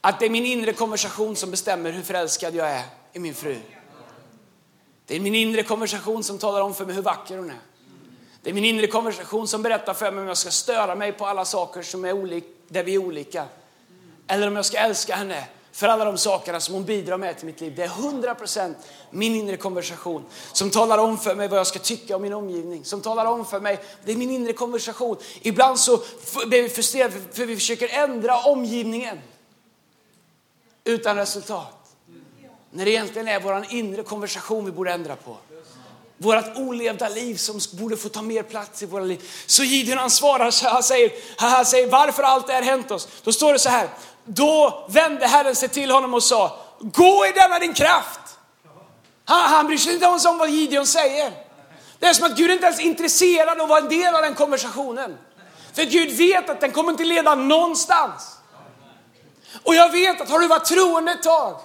Att 0.00 0.20
det 0.20 0.26
är 0.26 0.30
min 0.30 0.46
inre 0.46 0.72
konversation 0.72 1.36
som 1.36 1.50
bestämmer 1.50 1.92
hur 1.92 2.02
förälskad 2.02 2.54
jag 2.54 2.70
är 2.70 2.82
i 3.12 3.18
min 3.18 3.34
fru. 3.34 3.56
Det 5.06 5.16
är 5.16 5.20
min 5.20 5.34
inre 5.34 5.62
konversation 5.62 6.24
som 6.24 6.38
talar 6.38 6.60
om 6.60 6.74
för 6.74 6.86
mig 6.86 6.94
hur 6.94 7.02
vacker 7.02 7.36
hon 7.36 7.50
är. 7.50 7.60
Det 8.42 8.50
är 8.50 8.54
min 8.54 8.64
inre 8.64 8.86
konversation 8.86 9.48
som 9.48 9.62
berättar 9.62 9.94
för 9.94 10.12
mig 10.12 10.22
om 10.22 10.28
jag 10.28 10.36
ska 10.36 10.50
störa 10.50 10.94
mig 10.94 11.12
på 11.12 11.26
alla 11.26 11.44
saker 11.44 11.82
som 11.82 12.04
är 12.04 12.42
där 12.68 12.84
vi 12.84 12.94
är 12.94 12.98
olika. 12.98 13.44
Eller 14.26 14.46
om 14.48 14.56
jag 14.56 14.64
ska 14.64 14.78
älska 14.78 15.14
henne 15.14 15.44
för 15.72 15.88
alla 15.88 16.04
de 16.04 16.18
sakerna 16.18 16.60
som 16.60 16.74
hon 16.74 16.84
bidrar 16.84 17.18
med 17.18 17.36
till 17.36 17.46
mitt 17.46 17.60
liv. 17.60 17.72
Det 17.76 17.82
är 17.82 17.88
100% 17.88 18.74
min 19.10 19.34
inre 19.34 19.56
konversation 19.56 20.24
som 20.52 20.70
talar 20.70 20.98
om 20.98 21.18
för 21.18 21.34
mig 21.34 21.48
vad 21.48 21.58
jag 21.58 21.66
ska 21.66 21.78
tycka 21.78 22.16
om 22.16 22.22
min 22.22 22.32
omgivning. 22.32 22.84
Som 22.84 23.00
talar 23.00 23.26
om 23.26 23.46
för 23.46 23.60
mig, 23.60 23.78
det 24.04 24.12
är 24.12 24.16
min 24.16 24.30
inre 24.30 24.52
konversation. 24.52 25.16
Ibland 25.42 25.78
så 25.78 26.00
blir 26.46 26.62
vi 26.62 26.68
frustrerade 26.68 27.14
för 27.32 27.46
vi 27.46 27.56
försöker 27.56 27.88
ändra 27.88 28.38
omgivningen 28.38 29.18
utan 30.84 31.16
resultat. 31.16 31.76
När 32.70 32.84
det 32.84 32.90
egentligen 32.90 33.28
är 33.28 33.40
vår 33.40 33.66
inre 33.70 34.02
konversation 34.02 34.64
vi 34.64 34.72
borde 34.72 34.92
ändra 34.92 35.16
på. 35.16 35.36
Vårt 36.18 36.56
olevda 36.56 37.08
liv 37.08 37.36
som 37.36 37.60
borde 37.72 37.96
få 37.96 38.08
ta 38.08 38.22
mer 38.22 38.42
plats 38.42 38.82
i 38.82 38.86
våra 38.86 39.04
liv. 39.04 39.30
Så 39.46 39.64
Gideon 39.64 39.98
han 39.98 40.10
svarar, 40.10 40.70
han 40.72 40.82
säger, 40.82 41.12
han 41.36 41.66
säger 41.66 41.90
varför 41.90 42.22
allt 42.22 42.46
det 42.46 42.52
här 42.52 42.62
hänt 42.62 42.90
oss. 42.90 43.08
Då 43.22 43.32
står 43.32 43.52
det 43.52 43.58
så 43.58 43.68
här, 43.68 43.88
då 44.24 44.86
vände 44.88 45.26
Herren 45.26 45.56
sig 45.56 45.68
till 45.68 45.90
honom 45.90 46.14
och 46.14 46.22
sa, 46.22 46.58
gå 46.80 47.26
i 47.26 47.32
denna 47.32 47.58
din 47.58 47.74
kraft. 47.74 48.20
Han, 49.24 49.50
han 49.50 49.66
bryr 49.66 49.78
sig 49.78 49.92
inte 49.92 50.06
ens 50.06 50.24
om 50.24 50.38
vad 50.38 50.50
Gideon 50.50 50.86
säger. 50.86 51.32
Det 51.98 52.06
är 52.06 52.14
som 52.14 52.26
att 52.26 52.36
Gud 52.36 52.50
inte 52.50 52.66
ens 52.66 52.80
är 52.80 52.84
intresserad 52.84 53.48
av 53.48 53.62
att 53.62 53.68
vara 53.68 53.80
en 53.80 53.88
del 53.88 54.14
av 54.14 54.22
den 54.22 54.34
konversationen. 54.34 55.18
För 55.72 55.82
Gud 55.82 56.16
vet 56.16 56.50
att 56.50 56.60
den 56.60 56.72
kommer 56.72 56.90
inte 56.90 57.04
leda 57.04 57.34
någonstans. 57.34 58.39
Och 59.62 59.74
jag 59.74 59.92
vet 59.92 60.20
att 60.20 60.30
har 60.30 60.38
du 60.38 60.48
varit 60.48 60.64
troende 60.64 61.12
ett 61.12 61.22
tag, 61.22 61.60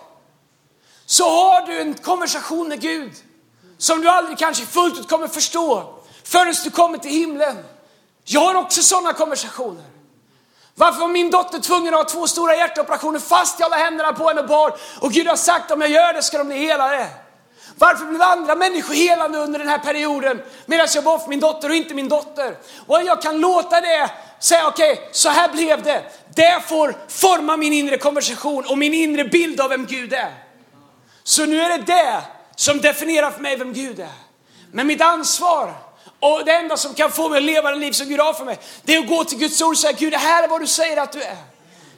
så 1.06 1.30
har 1.30 1.62
du 1.62 1.82
en 1.82 1.94
konversation 1.94 2.68
med 2.68 2.82
Gud 2.82 3.12
som 3.78 4.02
du 4.02 4.10
aldrig 4.10 4.38
kanske 4.38 4.66
fullt 4.66 5.00
ut 5.00 5.10
kommer 5.10 5.28
förstå 5.28 5.94
förrän 6.24 6.54
du 6.64 6.70
kommer 6.70 6.98
till 6.98 7.12
himlen. 7.12 7.58
Jag 8.24 8.42
har 8.42 8.56
också 8.56 8.82
sådana 8.82 9.14
konversationer. 9.14 9.84
Varför 10.76 11.00
var 11.00 11.08
min 11.08 11.32
dotter 11.32 11.60
tvungen 11.60 11.94
att 11.94 12.00
ha 12.00 12.10
två 12.10 12.28
stora 12.28 12.56
hjärtoperationer 12.56 13.20
fast 13.20 13.60
jag 13.60 13.72
la 13.72 13.78
händerna 13.78 14.14
på 14.14 14.28
henne 14.28 14.42
och 14.42 14.48
bar 14.48 14.78
och 15.02 15.12
Gud 15.12 15.28
har 15.28 15.36
sagt 15.36 15.72
om 15.72 15.82
jag 15.82 15.90
gör 15.90 16.14
det 16.14 16.22
ska 16.22 16.38
de 16.38 16.48
bli 16.48 16.58
helare. 16.58 17.08
Varför 17.78 18.06
blev 18.06 18.22
andra 18.22 18.56
människor 18.56 18.94
helande 18.94 19.38
under 19.38 19.60
den 19.60 19.68
här 19.68 19.78
perioden 19.78 20.42
medan 20.66 20.88
jag 20.96 21.04
bad 21.04 21.22
för 21.22 21.30
min 21.30 21.40
dotter 21.40 21.70
och 21.70 21.76
inte 21.76 21.94
min 21.94 22.10
dotter? 22.10 22.58
Och 22.88 23.04
jag 23.04 23.22
kan 23.22 23.40
låta 23.40 23.82
det 23.82 24.12
säga 24.40 24.68
okej, 24.68 24.94
okay, 24.94 25.06
så 25.12 25.30
här 25.30 25.50
blev 25.50 25.84
det. 25.84 26.04
Det 26.36 26.64
får 26.68 26.96
forma 27.08 27.58
min 27.58 27.74
inre 27.74 27.98
konversation 27.98 28.66
och 28.66 28.78
min 28.78 28.94
inre 28.94 29.26
bild 29.26 29.62
av 29.62 29.70
vem 29.70 29.86
Gud 29.86 30.14
är. 30.14 30.34
Så 31.24 31.46
nu 31.46 31.62
är 31.62 31.78
det 31.78 31.84
det 31.86 32.22
som 32.56 32.82
definierar 32.82 33.32
för 33.32 33.42
mig 33.42 33.58
vem 33.58 33.74
Gud 33.74 34.00
är. 34.00 34.10
Men 34.72 34.88
mitt 34.88 35.02
ansvar 35.02 35.74
och 36.20 36.46
det 36.46 36.52
enda 36.52 36.78
som 36.78 36.94
kan 36.94 37.12
få 37.12 37.30
mig 37.30 37.38
att 37.38 37.44
leva 37.44 37.72
det 37.72 37.78
liv 37.78 37.92
som 37.92 38.08
Gud 38.08 38.20
har 38.20 38.34
för 38.34 38.46
mig, 38.46 38.60
det 38.84 38.96
är 38.96 39.00
att 39.00 39.08
gå 39.08 39.24
till 39.24 39.38
Guds 39.38 39.62
ord 39.62 39.72
och 39.72 39.78
säga 39.78 39.94
Gud 40.00 40.14
det 40.14 40.18
här 40.18 40.44
är 40.44 40.48
vad 40.48 40.62
du 40.62 40.68
säger 40.68 40.98
att 40.98 41.12
du 41.12 41.22
är. 41.22 41.38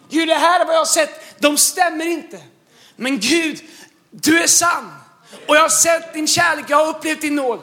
Gud 0.10 0.28
det 0.28 0.36
här 0.36 0.60
är 0.60 0.66
vad 0.66 0.76
jag 0.76 0.80
har 0.80 0.86
sett, 0.86 1.40
de 1.40 1.58
stämmer 1.58 2.06
inte. 2.06 2.40
Men 2.96 3.20
Gud, 3.20 3.60
du 4.12 4.44
är 4.44 4.48
sann. 4.48 4.94
Och 5.48 5.56
jag 5.56 5.62
har 5.62 5.70
sett 5.70 6.14
din 6.14 6.28
kärlek, 6.28 6.66
jag 6.68 6.78
har 6.78 6.88
upplevt 6.88 7.22
din 7.22 7.36
nåd. 7.36 7.60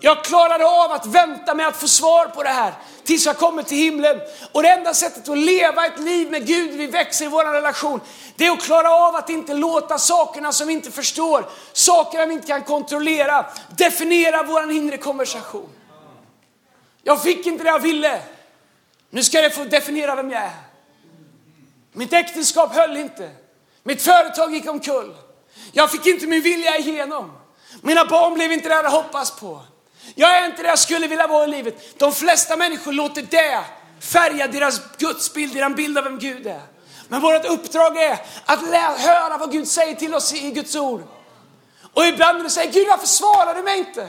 Jag 0.00 0.24
klarade 0.24 0.66
av 0.66 0.92
att 0.92 1.06
vänta 1.06 1.54
med 1.54 1.68
att 1.68 1.76
få 1.76 1.88
svar 1.88 2.26
på 2.26 2.42
det 2.42 2.48
här 2.48 2.74
tills 3.04 3.26
jag 3.26 3.38
kommer 3.38 3.62
till 3.62 3.76
himlen. 3.76 4.20
Och 4.52 4.62
det 4.62 4.68
enda 4.68 4.94
sättet 4.94 5.28
att 5.28 5.38
leva 5.38 5.86
ett 5.86 6.00
liv 6.00 6.30
med 6.30 6.46
Gud, 6.46 6.70
vi 6.70 6.86
växer 6.86 7.24
i 7.24 7.28
vår 7.28 7.44
relation, 7.44 8.00
det 8.36 8.46
är 8.46 8.52
att 8.52 8.62
klara 8.62 8.90
av 8.90 9.16
att 9.16 9.30
inte 9.30 9.54
låta 9.54 9.98
sakerna 9.98 10.52
som 10.52 10.66
vi 10.66 10.72
inte 10.72 10.90
förstår, 10.90 11.48
sakerna 11.72 12.26
vi 12.26 12.34
inte 12.34 12.46
kan 12.46 12.62
kontrollera, 12.62 13.46
definiera 13.76 14.42
vår 14.42 14.70
inre 14.70 14.96
konversation. 14.96 15.68
Jag 17.02 17.22
fick 17.22 17.46
inte 17.46 17.64
det 17.64 17.70
jag 17.70 17.78
ville. 17.78 18.20
Nu 19.10 19.24
ska 19.24 19.40
jag 19.40 19.54
få 19.54 19.64
definiera 19.64 20.16
vem 20.16 20.30
jag 20.30 20.42
är. 20.42 20.50
Mitt 21.92 22.12
äktenskap 22.12 22.74
höll 22.74 22.96
inte. 22.96 23.30
Mitt 23.82 24.02
företag 24.02 24.54
gick 24.54 24.70
omkull. 24.70 25.14
Jag 25.72 25.90
fick 25.90 26.06
inte 26.06 26.26
min 26.26 26.42
vilja 26.42 26.78
igenom. 26.78 27.32
Mina 27.82 28.04
barn 28.04 28.34
blev 28.34 28.52
inte 28.52 28.68
det 28.68 28.74
jag 28.74 28.82
hade 28.82 28.96
hoppats 28.96 29.40
på. 29.40 29.60
Jag 30.14 30.38
är 30.38 30.46
inte 30.46 30.62
det 30.62 30.68
jag 30.68 30.78
skulle 30.78 31.06
vilja 31.06 31.26
vara 31.26 31.44
i 31.44 31.48
livet. 31.48 31.98
De 31.98 32.12
flesta 32.12 32.56
människor 32.56 32.92
låter 32.92 33.22
det 33.22 33.64
färga 34.00 34.46
deras 34.46 34.80
gudsbild, 34.98 35.54
deras 35.54 35.76
bild 35.76 35.98
av 35.98 36.04
vem 36.04 36.18
Gud 36.18 36.46
är. 36.46 36.62
Men 37.08 37.20
vårt 37.20 37.44
uppdrag 37.44 37.96
är 37.96 38.20
att 38.44 38.60
höra 38.98 39.38
vad 39.38 39.52
Gud 39.52 39.68
säger 39.68 39.94
till 39.94 40.14
oss 40.14 40.34
i 40.34 40.50
Guds 40.50 40.76
ord. 40.76 41.02
Och 41.94 42.06
ibland 42.06 42.38
när 42.38 42.44
du 42.44 42.50
säger 42.50 42.72
Gud 42.72 42.86
varför 42.88 43.06
svarar 43.06 43.54
du 43.54 43.62
mig 43.62 43.78
inte? 43.78 44.08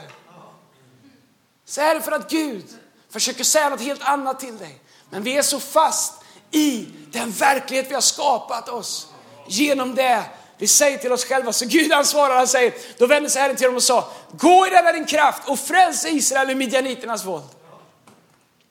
Så 1.64 1.80
är 1.80 1.94
det 1.94 2.00
för 2.00 2.12
att 2.12 2.30
Gud 2.30 2.64
försöker 3.12 3.44
säga 3.44 3.68
något 3.68 3.80
helt 3.80 4.02
annat 4.02 4.40
till 4.40 4.58
dig. 4.58 4.80
Men 5.10 5.22
vi 5.22 5.36
är 5.36 5.42
så 5.42 5.60
fast 5.60 6.14
i 6.50 6.88
den 7.12 7.30
verklighet 7.30 7.86
vi 7.90 7.94
har 7.94 8.00
skapat 8.00 8.68
oss 8.68 9.06
genom 9.48 9.94
det 9.94 10.24
vi 10.60 10.66
säger 10.66 10.98
till 10.98 11.12
oss 11.12 11.24
själva. 11.24 11.52
Så 11.52 11.66
Gud 11.66 11.92
han 11.92 12.04
svarar, 12.04 12.36
han 12.36 12.48
säger, 12.48 12.74
då 12.98 13.06
vände 13.06 13.30
sig 13.30 13.42
Herren 13.42 13.56
till 13.56 13.66
dem 13.66 13.76
och 13.76 13.82
sa, 13.82 14.10
gå 14.32 14.66
i 14.66 14.70
denna 14.70 14.92
din 14.92 15.06
kraft 15.06 15.48
och 15.48 15.58
fräls 15.58 16.06
Israel 16.06 16.50
ur 16.50 16.54
midjaniternas 16.54 17.24
våld. 17.24 17.48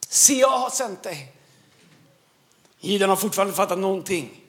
Se, 0.10 0.34
jag 0.34 0.50
har 0.50 0.70
sänt 0.70 1.04
dig. 1.04 1.32
Gideon 2.80 3.10
har 3.10 3.18
fortfarande 3.18 3.54
fattat 3.54 3.80
någonting. 3.80 4.42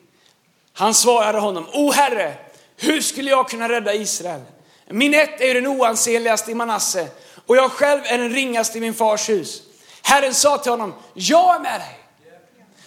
Han 0.73 0.93
svarade 0.93 1.39
honom, 1.39 1.67
O 1.73 1.91
Herre, 1.91 2.35
hur 2.77 3.01
skulle 3.01 3.29
jag 3.29 3.49
kunna 3.49 3.69
rädda 3.69 3.93
Israel? 3.93 4.41
Min 4.87 5.13
ett 5.13 5.41
är 5.41 5.45
ju 5.45 5.53
den 5.53 5.67
oansenligaste 5.67 6.51
i 6.51 6.55
Manasse 6.55 7.07
och 7.45 7.57
jag 7.57 7.71
själv 7.71 8.01
är 8.05 8.17
den 8.17 8.29
ringaste 8.29 8.77
i 8.77 8.81
min 8.81 8.93
fars 8.93 9.29
hus. 9.29 9.61
Herren 10.01 10.33
sa 10.33 10.57
till 10.57 10.71
honom, 10.71 10.93
jag 11.13 11.55
är 11.55 11.59
med 11.59 11.79
dig. 11.79 11.99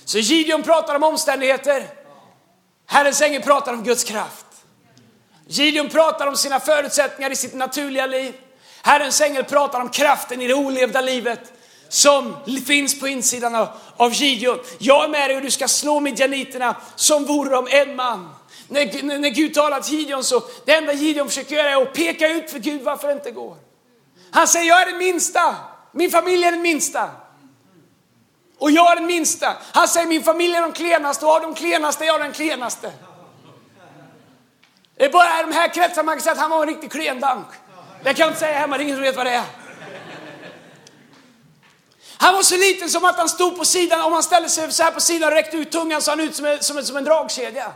Så 0.04 0.18
Gideon 0.18 0.62
pratar 0.62 0.94
om 0.94 1.02
omständigheter. 1.02 1.88
Herrens 2.86 3.22
ängel 3.22 3.42
pratar 3.42 3.72
om 3.72 3.82
Guds 3.82 4.04
kraft. 4.04 4.43
Gideon 5.46 5.88
pratar 5.88 6.26
om 6.26 6.36
sina 6.36 6.60
förutsättningar 6.60 7.30
i 7.30 7.36
sitt 7.36 7.54
naturliga 7.54 8.06
liv. 8.06 8.34
Herrens 8.82 9.20
ängel 9.20 9.44
pratar 9.44 9.80
om 9.80 9.88
kraften 9.88 10.42
i 10.42 10.46
det 10.46 10.54
olevda 10.54 11.00
livet 11.00 11.52
som 11.88 12.36
finns 12.66 13.00
på 13.00 13.08
insidan 13.08 13.54
av, 13.54 13.68
av 13.96 14.12
Gideon. 14.12 14.58
Jag 14.78 15.04
är 15.04 15.08
med 15.08 15.30
dig 15.30 15.36
och 15.36 15.42
du 15.42 15.50
ska 15.50 15.68
slå 15.68 16.00
midjaniterna 16.00 16.76
som 16.96 17.24
vore 17.24 17.50
de 17.50 17.68
en 17.70 17.96
man. 17.96 18.34
När, 18.68 19.02
när, 19.02 19.18
när 19.18 19.28
Gud 19.28 19.54
talar 19.54 19.80
till 19.80 19.98
Gideon 19.98 20.24
så, 20.24 20.42
det 20.64 20.74
enda 20.74 20.92
Gideon 20.92 21.28
försöker 21.28 21.56
göra 21.56 21.70
är 21.70 21.82
att 21.82 21.92
peka 21.92 22.28
ut 22.28 22.50
för 22.50 22.58
Gud 22.58 22.82
varför 22.82 23.08
det 23.08 23.14
inte 23.14 23.30
går. 23.30 23.56
Han 24.30 24.48
säger, 24.48 24.68
jag 24.68 24.82
är 24.82 24.86
den 24.86 24.98
minsta. 24.98 25.56
Min 25.92 26.10
familj 26.10 26.44
är 26.44 26.52
den 26.52 26.62
minsta. 26.62 27.10
Och 28.58 28.70
jag 28.70 28.92
är 28.92 28.96
den 28.96 29.06
minsta. 29.06 29.56
Han 29.72 29.88
säger 29.88 30.06
min 30.06 30.22
familj 30.22 30.54
är 30.54 30.62
de 30.62 30.72
klenaste 30.72 31.26
och 31.26 31.32
av 31.32 31.42
de 31.42 31.54
klenaste 31.54 32.04
är 32.04 32.06
jag 32.06 32.20
den 32.20 32.32
klenaste. 32.32 32.92
Det 34.96 35.04
är 35.04 35.10
bara 35.10 35.40
i 35.40 35.42
de 35.42 35.52
här 35.52 35.68
kretsarna 35.68 36.02
man 36.02 36.14
kan 36.14 36.22
säga 36.22 36.32
att 36.32 36.38
han 36.38 36.50
var 36.50 36.62
en 36.62 36.68
riktig 36.68 36.92
klendank. 36.92 37.46
Det 38.02 38.14
kan 38.14 38.20
jag 38.20 38.28
inte 38.28 38.40
säga 38.40 38.58
hemma, 38.58 38.76
det 38.76 38.82
är 38.82 38.84
ingen 38.84 38.96
som 38.96 39.02
vet 39.02 39.16
vad 39.16 39.26
det 39.26 39.34
är. 39.34 39.44
Han 42.16 42.34
var 42.34 42.42
så 42.42 42.56
liten 42.56 42.90
som 42.90 43.04
att 43.04 43.16
han 43.16 43.28
stod 43.28 43.58
på 43.58 43.64
sidan, 43.64 44.00
om 44.00 44.12
han 44.12 44.22
ställde 44.22 44.48
sig 44.48 44.72
så 44.72 44.82
här 44.82 44.90
på 44.90 45.00
sidan 45.00 45.28
och 45.28 45.34
räckte 45.34 45.56
ut 45.56 45.72
tungan 45.72 46.02
så 46.02 46.10
han 46.10 46.20
ut 46.20 46.36
som 46.36 46.46
en, 46.46 46.62
som 46.62 46.78
en, 46.78 46.84
som 46.84 46.96
en 46.96 47.04
dragkedja. 47.04 47.72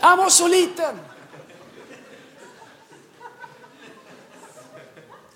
Han 0.00 0.18
var 0.18 0.28
så 0.28 0.48
liten. 0.48 1.00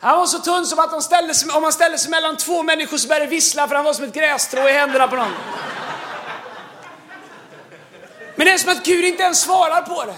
Han 0.01 0.19
var 0.19 0.27
så 0.27 0.39
tunn 0.39 0.67
som 0.67 0.79
att 0.79 0.91
han 0.91 1.03
ställde 1.03 1.35
sig, 1.35 1.51
om 1.51 1.63
han 1.63 1.73
ställde 1.73 1.99
sig 1.99 2.11
mellan 2.11 2.37
två 2.37 2.63
människor 2.63 2.97
så 2.97 3.09
började 3.09 3.27
det 3.27 3.31
vissla 3.31 3.69
för 3.69 3.75
han 3.75 3.85
var 3.85 3.93
som 3.95 4.05
ett 4.05 4.15
grässtrå 4.15 4.69
i 4.69 4.73
händerna 4.73 5.09
på 5.09 5.17
någon. 5.17 5.33
Men 8.39 8.47
det 8.47 8.53
är 8.53 8.59
som 8.59 8.73
att 8.73 8.85
Gud 8.85 9.05
inte 9.05 9.23
ens 9.23 9.41
svarar 9.41 9.83
på 9.83 10.05
det. 10.05 10.17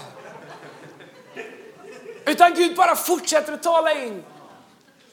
Utan 2.31 2.53
Gud 2.53 2.75
bara 2.75 2.95
fortsätter 2.95 3.53
att 3.53 3.63
tala 3.63 3.93
in 3.93 4.23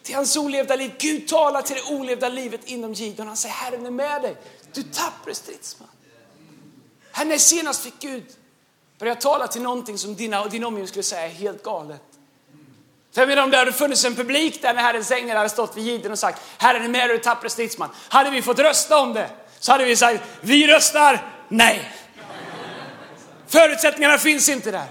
till 0.03 0.15
hans 0.15 0.37
olevda 0.37 0.77
liv. 0.77 0.95
Gud 0.99 1.29
talar 1.29 1.63
till 1.63 1.77
det 1.77 1.95
olevda 1.95 2.29
livet 2.29 2.61
inom 2.65 2.93
Gideon. 2.93 3.27
Han 3.27 3.37
säger 3.37 3.55
Herren 3.55 3.87
är 3.87 3.91
med 3.91 4.23
dig. 4.23 4.37
Du 4.73 4.83
tappre 4.83 5.35
stridsman. 5.35 5.89
Här 7.13 7.25
när 7.25 7.39
senast 7.39 7.83
fick 7.83 7.99
Gud 8.01 8.25
börja 8.99 9.15
tala 9.15 9.47
till 9.47 9.63
någonting 9.63 9.99
som 9.99 10.15
dina 10.15 10.43
och 10.43 10.51
din 10.51 10.65
omgivning 10.65 10.89
skulle 10.89 11.03
säga 11.03 11.25
är 11.25 11.29
helt 11.29 11.63
galet. 11.63 12.03
För 13.15 13.21
jag 13.21 13.29
menar 13.29 13.43
om 13.43 13.51
det 13.51 13.57
hade 13.57 13.73
funnits 13.73 14.05
en 14.05 14.15
publik 14.15 14.63
där 14.63 14.75
när 14.75 14.83
Herrens 14.83 15.11
ängel 15.11 15.37
hade 15.37 15.49
stått 15.49 15.77
vid 15.77 15.85
Gideon 15.85 16.13
och 16.13 16.19
sagt 16.19 16.43
Herren 16.59 16.85
är 16.85 16.89
med 16.89 17.11
dig 17.11 17.17
du 17.17 17.23
tappre 17.23 17.51
stridsman. 17.51 17.89
Hade 18.09 18.31
vi 18.31 18.43
fått 18.43 18.59
rösta 18.59 18.99
om 18.99 19.13
det 19.13 19.31
så 19.59 19.73
hade 19.73 19.85
vi 19.85 19.97
sagt 19.97 20.25
vi 20.41 20.67
röstar 20.67 21.33
nej. 21.49 21.93
Förutsättningarna 23.49 24.19
finns 24.19 24.49
inte 24.49 24.71
där. 24.71 24.87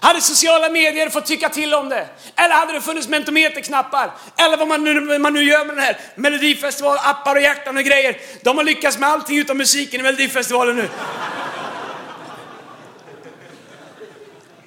Hade 0.00 0.20
sociala 0.20 0.68
medier 0.68 1.08
fått 1.08 1.26
tycka 1.26 1.48
till 1.48 1.74
om 1.74 1.88
det? 1.88 2.08
Eller 2.36 2.54
hade 2.54 2.72
det 2.72 2.80
funnits 2.80 3.08
mentometerknappar? 3.08 4.10
Eller 4.36 4.56
vad 4.56 4.68
man 4.68 4.84
nu, 4.84 5.18
man 5.18 5.32
nu 5.32 5.42
gör 5.42 5.64
med 5.64 5.76
den 5.76 5.84
här 5.84 5.98
Melodifestival, 6.14 6.98
appar 7.04 7.36
och 7.36 7.42
hjärtan 7.42 7.76
och 7.76 7.84
grejer. 7.84 8.16
De 8.42 8.56
har 8.56 8.64
lyckats 8.64 8.98
med 8.98 9.08
allting 9.08 9.38
utom 9.38 9.58
musiken 9.58 10.00
i 10.00 10.02
Melodifestivalen 10.02 10.76
nu. 10.76 10.88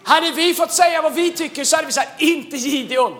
Hade 0.03 0.31
vi 0.31 0.53
fått 0.53 0.71
säga 0.71 1.01
vad 1.01 1.13
vi 1.13 1.31
tycker 1.31 1.63
så 1.63 1.75
hade 1.75 1.85
vi 1.85 1.93
sagt, 1.93 2.21
inte 2.21 2.57
Gideon. 2.57 3.17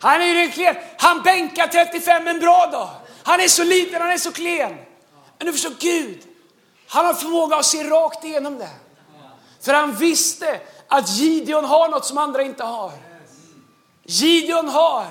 Han 0.00 0.22
är 0.22 0.26
ju 0.26 0.34
den 0.34 0.50
klen. 0.50 0.76
Han 0.98 1.22
bänkar 1.22 1.66
35 1.66 2.28
en 2.28 2.40
bra 2.40 2.66
dag. 2.66 2.90
Han 3.22 3.40
är 3.40 3.48
så 3.48 3.64
liten, 3.64 4.02
han 4.02 4.10
är 4.10 4.18
så 4.18 4.32
klen. 4.32 4.76
Men 5.38 5.46
du 5.46 5.52
förstår, 5.52 5.72
Gud, 5.80 6.18
han 6.88 7.06
har 7.06 7.14
förmåga 7.14 7.56
att 7.56 7.66
se 7.66 7.90
rakt 7.90 8.24
igenom 8.24 8.58
det. 8.58 8.70
För 9.60 9.74
han 9.74 9.94
visste 9.94 10.60
att 10.88 11.08
Gideon 11.08 11.64
har 11.64 11.88
något 11.88 12.04
som 12.04 12.18
andra 12.18 12.42
inte 12.42 12.64
har. 12.64 12.92
Gideon 14.04 14.68
har 14.68 15.06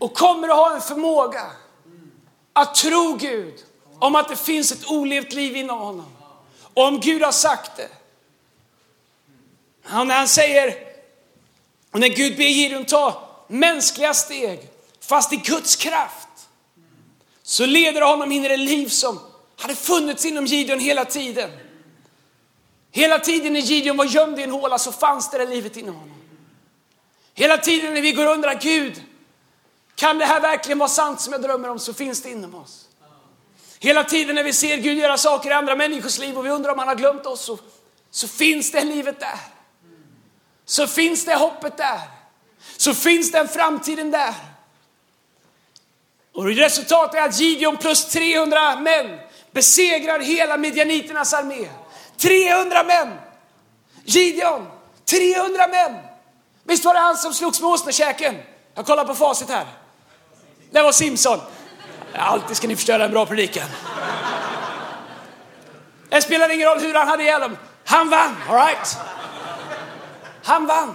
och 0.00 0.14
kommer 0.14 0.48
att 0.48 0.56
ha 0.56 0.74
en 0.74 0.80
förmåga 0.80 1.50
att 2.52 2.74
tro 2.74 3.14
Gud 3.14 3.54
om 3.98 4.14
att 4.14 4.28
det 4.28 4.36
finns 4.36 4.72
ett 4.72 4.90
olevt 4.90 5.32
liv 5.32 5.56
inom 5.56 5.78
honom. 5.78 6.16
Och 6.74 6.84
om 6.84 7.00
Gud 7.00 7.22
har 7.22 7.32
sagt 7.32 7.76
det. 7.76 7.88
Och 9.98 10.06
när 10.06 10.16
han 10.16 10.28
säger, 10.28 10.74
och 11.90 12.00
när 12.00 12.08
Gud 12.08 12.36
ber 12.36 12.44
Gideon 12.44 12.84
ta 12.84 13.28
mänskliga 13.48 14.14
steg, 14.14 14.70
fast 15.00 15.32
i 15.32 15.36
Guds 15.36 15.76
kraft, 15.76 16.28
så 17.42 17.66
leder 17.66 18.00
honom 18.00 18.32
in 18.32 18.44
i 18.44 18.48
det 18.48 18.56
liv 18.56 18.88
som 18.88 19.20
hade 19.62 19.74
funnits 19.74 20.24
inom 20.24 20.46
Gideon 20.46 20.78
hela 20.78 21.04
tiden. 21.04 21.50
Hela 22.90 23.18
tiden 23.18 23.52
när 23.52 23.60
Gideon 23.60 23.96
var 23.96 24.04
gömd 24.04 24.38
i 24.38 24.42
en 24.42 24.50
håla 24.50 24.78
så 24.78 24.92
fanns 24.92 25.30
det, 25.30 25.38
där 25.38 25.46
livet 25.46 25.76
inom 25.76 25.94
honom. 25.94 26.22
Hela 27.34 27.58
tiden 27.58 27.94
när 27.94 28.00
vi 28.00 28.12
går 28.12 28.26
och 28.26 28.32
undrar 28.32 28.54
Gud, 28.60 29.02
kan 29.94 30.18
det 30.18 30.24
här 30.24 30.40
verkligen 30.40 30.78
vara 30.78 30.88
sant 30.88 31.20
som 31.20 31.32
jag 31.32 31.42
drömmer 31.42 31.68
om 31.68 31.78
så 31.78 31.94
finns 31.94 32.22
det 32.22 32.30
inom 32.30 32.54
oss. 32.54 32.88
Hela 33.78 34.04
tiden 34.04 34.34
när 34.34 34.44
vi 34.44 34.52
ser 34.52 34.76
Gud 34.76 34.98
göra 34.98 35.16
saker 35.16 35.50
i 35.50 35.52
andra 35.52 35.76
människors 35.76 36.18
liv 36.18 36.38
och 36.38 36.46
vi 36.46 36.50
undrar 36.50 36.72
om 36.72 36.78
han 36.78 36.88
har 36.88 36.94
glömt 36.94 37.26
oss 37.26 37.40
så, 37.40 37.58
så 38.10 38.28
finns 38.28 38.72
det 38.72 38.84
livet 38.84 39.20
där. 39.20 39.38
Så 40.64 40.86
finns 40.86 41.24
det 41.24 41.34
hoppet 41.34 41.76
där. 41.76 42.00
Så 42.76 42.94
finns 42.94 43.32
den 43.32 43.48
framtiden 43.48 44.10
där. 44.10 44.34
Och 46.32 46.44
resultatet 46.44 47.14
är 47.14 47.28
att 47.28 47.40
Gideon 47.40 47.76
plus 47.76 48.04
300 48.04 48.80
män 48.80 49.18
besegrar 49.52 50.20
hela 50.20 50.56
midjaniternas 50.56 51.34
armé. 51.34 51.68
300 52.16 52.84
män! 52.84 53.18
Gideon, 54.04 54.66
300 55.10 55.66
män! 55.68 55.98
Visst 56.64 56.84
var 56.84 56.94
det 56.94 57.00
han 57.00 57.16
som 57.16 57.34
slogs 57.34 57.60
med 57.60 57.70
åsnekäken? 57.70 58.36
Jag 58.74 58.86
kollar 58.86 59.04
på 59.04 59.14
facit 59.14 59.50
här. 59.50 59.66
Det 60.70 60.82
var 60.82 60.92
Simson. 60.92 61.38
Alltid 62.14 62.56
ska 62.56 62.68
ni 62.68 62.76
förstöra 62.76 63.04
en 63.04 63.10
bra 63.10 63.26
predikan. 63.26 63.68
Det 66.08 66.22
spelar 66.22 66.48
ingen 66.48 66.68
roll 66.68 66.78
hur 66.80 66.94
han 66.94 67.08
hade 67.08 67.22
ihjäl 67.22 67.40
dem. 67.40 67.56
Han 67.84 68.10
vann, 68.10 68.36
alright? 68.48 68.96
Han 70.42 70.66
vann. 70.66 70.94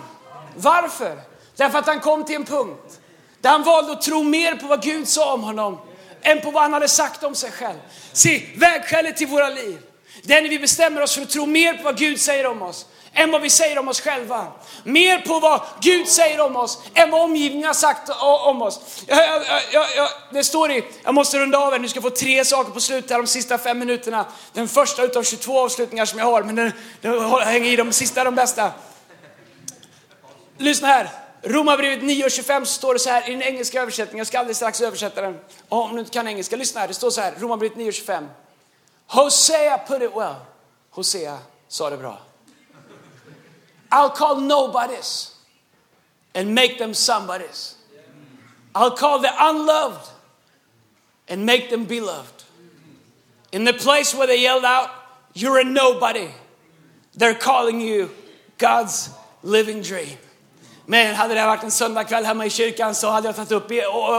Varför? 0.55 1.19
Därför 1.55 1.79
att 1.79 1.87
han 1.87 1.99
kom 1.99 2.23
till 2.23 2.35
en 2.35 2.45
punkt 2.45 2.99
där 3.41 3.49
han 3.49 3.63
valde 3.63 3.91
att 3.91 4.01
tro 4.01 4.23
mer 4.23 4.55
på 4.55 4.67
vad 4.67 4.81
Gud 4.81 5.07
sa 5.07 5.33
om 5.33 5.43
honom 5.43 5.79
än 6.27 6.41
på 6.41 6.51
vad 6.51 6.63
han 6.63 6.73
hade 6.73 6.87
sagt 6.87 7.23
om 7.23 7.35
sig 7.35 7.51
själv. 7.51 7.77
Se, 8.13 8.41
vägskälet 8.55 9.17
till 9.17 9.27
våra 9.27 9.49
liv, 9.49 9.77
det 10.23 10.33
är 10.33 10.41
när 10.41 10.49
vi 10.49 10.59
bestämmer 10.59 11.01
oss 11.01 11.15
för 11.15 11.21
att 11.21 11.29
tro 11.29 11.45
mer 11.45 11.73
på 11.73 11.83
vad 11.83 11.97
Gud 11.97 12.19
säger 12.19 12.45
om 12.45 12.61
oss 12.61 12.85
än 13.13 13.31
vad 13.31 13.41
vi 13.41 13.49
säger 13.49 13.77
om 13.77 13.87
oss 13.87 14.01
själva. 14.01 14.47
Mer 14.83 15.19
på 15.19 15.39
vad 15.39 15.61
Gud 15.81 16.07
säger 16.07 16.39
om 16.39 16.55
oss 16.55 16.79
än 16.93 17.11
vad 17.11 17.21
omgivningen 17.21 17.67
har 17.67 17.73
sagt 17.73 18.09
om 18.45 18.61
oss. 18.61 19.03
Jag, 19.07 19.43
jag, 19.71 19.85
jag, 19.95 20.09
det 20.31 20.43
står 20.43 20.71
i, 20.71 20.83
jag 21.03 21.13
måste 21.13 21.39
runda 21.39 21.57
av 21.57 21.71
här, 21.71 21.79
nu 21.79 21.87
ska 21.87 22.01
få 22.01 22.09
tre 22.09 22.45
saker 22.45 22.71
på 22.71 22.79
slutet 22.79 23.11
här 23.11 23.17
de 23.17 23.27
sista 23.27 23.57
fem 23.57 23.79
minuterna. 23.79 24.25
Den 24.53 24.67
första 24.67 25.03
utav 25.03 25.23
22 25.23 25.59
avslutningar 25.59 26.05
som 26.05 26.19
jag 26.19 26.25
har, 26.25 26.43
men 26.43 26.55
den, 26.55 26.71
den 27.01 27.31
hänger 27.31 27.71
i 27.71 27.75
de 27.75 27.91
sista 27.91 28.23
de 28.23 28.35
bästa. 28.35 28.71
Lyssna 30.57 30.87
här. 30.87 31.26
Romarbrevet 31.41 31.99
9.25 31.99 32.65
står 32.65 32.93
det 32.93 32.99
så 32.99 33.09
här 33.09 33.29
i 33.29 33.31
den 33.31 33.41
engelska 33.41 33.81
översättningen, 33.81 34.17
jag 34.17 34.27
ska 34.27 34.39
alldeles 34.39 34.57
strax 34.57 34.81
översätta 34.81 35.21
den. 35.21 35.39
Om 35.69 35.93
du 35.93 35.99
inte 35.99 36.11
kan 36.11 36.27
engelska, 36.27 36.55
lyssna 36.55 36.81
här. 36.81 36.87
Det 36.87 36.93
står 36.93 37.09
så 37.09 37.21
här, 37.21 37.33
Romarbrevet 37.39 37.77
9.25. 37.77 38.27
Hosea 39.07 39.77
put 39.77 40.01
it 40.01 40.15
well. 40.15 40.35
Hosea 40.89 41.37
sa 41.67 41.89
det 41.89 41.97
bra. 41.97 42.19
I'll 43.89 44.15
call 44.15 44.41
nobodies 44.41 45.35
and 46.33 46.55
make 46.55 46.77
them 46.77 46.93
somebodies. 46.93 47.75
I'll 48.73 48.97
call 48.97 49.21
the 49.21 49.31
unloved 49.39 50.09
and 51.29 51.45
make 51.45 51.69
them 51.69 51.85
beloved. 51.85 52.43
In 53.51 53.65
the 53.65 53.73
place 53.73 54.17
where 54.17 54.27
they 54.27 54.41
yelled 54.41 54.65
out, 54.65 54.89
You're 55.37 55.59
a 55.59 55.63
nobody, 55.63 56.29
they're 57.15 57.35
calling 57.35 57.79
you 57.79 58.09
God's 58.57 59.11
living 59.43 59.83
dream. 59.83 60.17
Men 60.89 61.15
hade 61.15 61.33
det 61.33 61.45
varit 61.45 61.63
en 61.63 61.71
söndagkväll 61.71 62.25
hemma 62.25 62.45
i 62.45 62.49
kyrkan 62.49 62.95
så 62.95 63.09
hade 63.09 63.27
jag 63.27 63.35
tagit 63.35 63.51
upp 63.51 63.71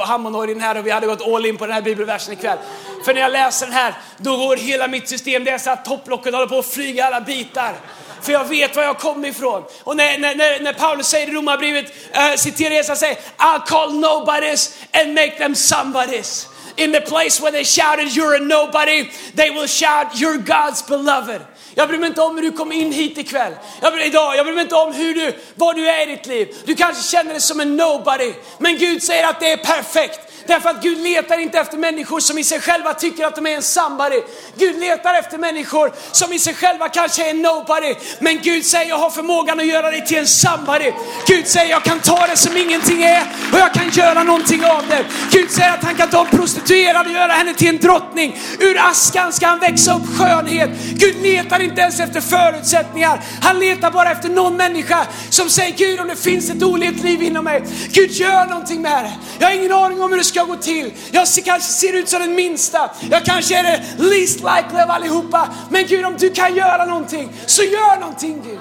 hammondorgeln 0.04 0.61
här 0.61 0.78
och 0.78 0.87
vi 0.87 0.90
hade 0.90 1.07
gått 1.07 1.28
all 1.28 1.46
in 1.46 1.57
på 1.57 1.66
den 1.66 1.74
här 1.74 1.83
bibelversen 1.83 2.33
ikväll. 2.33 2.59
För 3.04 3.14
när 3.14 3.20
jag 3.20 3.33
läser 3.33 3.66
den 3.66 3.74
här, 3.74 3.94
då 4.16 4.37
går 4.37 4.57
hela 4.57 4.88
mitt 4.88 5.09
system, 5.09 5.44
det 5.44 5.50
är 5.50 5.59
så 5.59 5.70
att 5.70 5.85
topplocket 5.85 6.35
håller 6.35 6.46
på 6.46 6.59
att 6.59 6.66
flyga 6.66 7.07
alla 7.07 7.20
bitar. 7.20 7.74
För 8.22 8.33
jag 8.33 8.44
vet 8.44 8.76
var 8.76 8.83
jag 8.83 8.98
kommer 8.98 9.28
ifrån. 9.28 9.62
Och 9.85 9.96
när, 9.96 10.18
när, 10.18 10.61
när 10.61 10.72
Paulus 10.72 11.07
säger 11.09 11.28
i 11.28 11.33
Romarbrevet, 11.33 11.92
äh, 12.12 12.35
citerar 12.37 12.70
Jesus, 12.70 12.98
säger 12.98 13.18
I'll 13.38 13.66
call 13.66 13.94
nobodies 13.94 14.78
and 14.92 15.14
make 15.14 15.38
them 15.38 15.54
somebodies. 15.54 16.48
In 16.76 16.92
the 16.92 17.00
place 17.00 17.42
where 17.42 17.52
they 17.52 17.64
shouted 17.64 18.09
you're 18.09 18.37
a 18.37 18.40
nobody, 18.40 19.11
they 19.35 19.50
will 19.50 19.68
shout 19.68 20.07
you're 20.14 20.38
God's 20.38 20.88
beloved. 20.88 21.40
Jag 21.78 21.88
bryr 21.88 21.98
mig 21.98 22.08
inte 22.08 22.20
om 22.20 22.36
hur 22.36 22.42
du 22.42 22.52
kom 22.52 22.72
in 22.72 22.92
hit 22.92 23.18
ikväll. 23.18 23.52
Jag 23.80 23.92
bryr, 23.92 24.04
idag. 24.04 24.36
Jag 24.36 24.46
bryr 24.46 24.54
mig 24.54 24.62
inte 24.62 24.74
om 24.74 24.92
hur 24.92 25.14
du, 25.14 25.32
var 25.54 25.74
du 25.74 25.88
är 25.88 26.08
i 26.08 26.16
ditt 26.16 26.26
liv. 26.26 26.56
Du 26.64 26.74
kanske 26.74 27.02
känner 27.02 27.30
dig 27.30 27.40
som 27.40 27.60
en 27.60 27.76
nobody. 27.76 28.32
Men 28.58 28.78
Gud 28.78 29.02
säger 29.02 29.28
att 29.28 29.40
det 29.40 29.52
är 29.52 29.56
perfekt. 29.56 30.20
Därför 30.48 30.70
att 30.70 30.82
Gud 30.82 30.98
letar 30.98 31.38
inte 31.38 31.58
efter 31.58 31.78
människor 31.78 32.20
som 32.20 32.38
i 32.38 32.44
sig 32.44 32.60
själva 32.60 32.94
tycker 32.94 33.26
att 33.26 33.34
de 33.34 33.46
är 33.46 33.50
en 33.50 33.62
somebody. 33.62 34.20
Gud 34.56 34.80
letar 34.80 35.14
efter 35.14 35.38
människor 35.38 35.92
som 36.12 36.32
i 36.32 36.38
sig 36.38 36.54
själva 36.54 36.88
kanske 36.88 37.26
är 37.26 37.30
en 37.30 37.42
nobody. 37.42 37.94
Men 38.20 38.38
Gud 38.42 38.66
säger 38.66 38.88
jag 38.88 38.98
har 38.98 39.10
förmågan 39.10 39.60
att 39.60 39.66
göra 39.66 39.90
dig 39.90 40.06
till 40.06 40.18
en 40.18 40.26
somebody. 40.26 40.92
Gud 41.26 41.46
säger 41.46 41.70
jag 41.70 41.82
kan 41.82 42.00
ta 42.00 42.26
det 42.26 42.36
som 42.36 42.56
ingenting 42.56 43.02
är 43.02 43.22
och 43.52 43.58
jag 43.58 43.74
kan 43.74 43.90
göra 43.90 44.22
någonting 44.22 44.64
av 44.64 44.82
det. 44.88 45.04
Gud 45.32 45.50
säger 45.50 45.72
att 45.72 45.84
han 45.84 45.94
kan 45.94 46.10
ta 46.10 46.20
en 46.20 46.38
prostituerad 46.38 47.06
och 47.06 47.12
göra 47.12 47.32
henne 47.32 47.54
till 47.54 47.68
en 47.68 47.78
drottning. 47.78 48.40
Ur 48.58 48.78
askan 48.78 49.32
ska 49.32 49.46
han 49.46 49.58
växa 49.58 49.94
upp 49.96 50.18
skönhet. 50.18 50.70
Gud 50.94 51.22
letar 51.22 51.60
inte 51.68 51.81
ens 51.81 52.00
efter 52.00 52.20
förutsättningar. 52.20 53.24
Han 53.40 53.59
letar 53.59 53.90
bara 53.90 54.11
efter 54.11 54.28
någon 54.28 54.57
människa 54.57 55.07
som 55.31 55.48
säger 55.48 55.76
Gud 55.76 56.00
om 56.00 56.09
det 56.09 56.16
finns 56.16 56.50
ett 56.50 56.62
olevt 56.62 57.02
liv 57.02 57.22
inom 57.22 57.44
mig. 57.44 57.62
Gud 57.92 58.11
gör 58.11 58.46
någonting 58.46 58.83
med 58.83 59.04
det. 59.04 59.12
Jag 59.38 59.46
har 59.46 59.54
ingen 59.54 59.72
aning 59.72 60.02
om 60.02 60.11
hur 60.11 60.18
det 60.18 60.24
ska 60.24 60.44
gå 60.44 60.57
till. 60.57 60.92
Jag 61.11 61.26
kanske 61.44 61.72
ser 61.72 61.92
ut 61.92 62.09
som 62.09 62.20
den 62.20 62.35
minsta. 62.35 62.90
Jag 63.11 63.24
kanske 63.24 63.59
är 63.59 63.62
det 63.62 63.85
least 63.98 64.37
likely 64.37 64.83
av 64.83 64.90
allihopa. 64.90 65.48
Men 65.70 65.87
Gud 65.87 66.04
om 66.04 66.16
du 66.18 66.31
kan 66.31 66.54
göra 66.54 66.85
någonting 66.85 67.33
så 67.46 67.62
gör 67.62 68.00
någonting 68.00 68.42
Gud. 68.44 68.59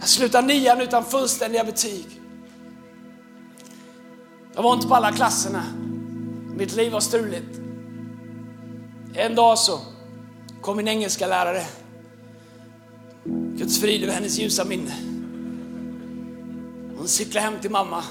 Jag 0.00 0.08
slutade 0.08 0.46
nian 0.46 0.80
utan 0.80 1.04
fullständiga 1.04 1.64
betyg. 1.64 2.06
Jag 4.54 4.62
var 4.62 4.74
inte 4.74 4.86
på 4.86 4.94
alla 4.94 5.12
klasserna. 5.12 5.62
Mitt 6.56 6.76
liv 6.76 6.92
var 6.92 7.00
struligt. 7.00 7.60
En 9.14 9.34
dag 9.34 9.58
så 9.58 9.80
kom 10.60 10.76
min 10.76 10.88
engelska 10.88 11.26
lärare. 11.26 11.62
Guds 13.56 13.80
frid 13.80 14.02
över 14.02 14.14
hennes 14.14 14.38
ljusa 14.38 14.64
minne. 14.64 14.94
Hon 16.96 17.08
cyklade 17.08 17.46
hem 17.46 17.60
till 17.60 17.70
mamma. 17.70 18.04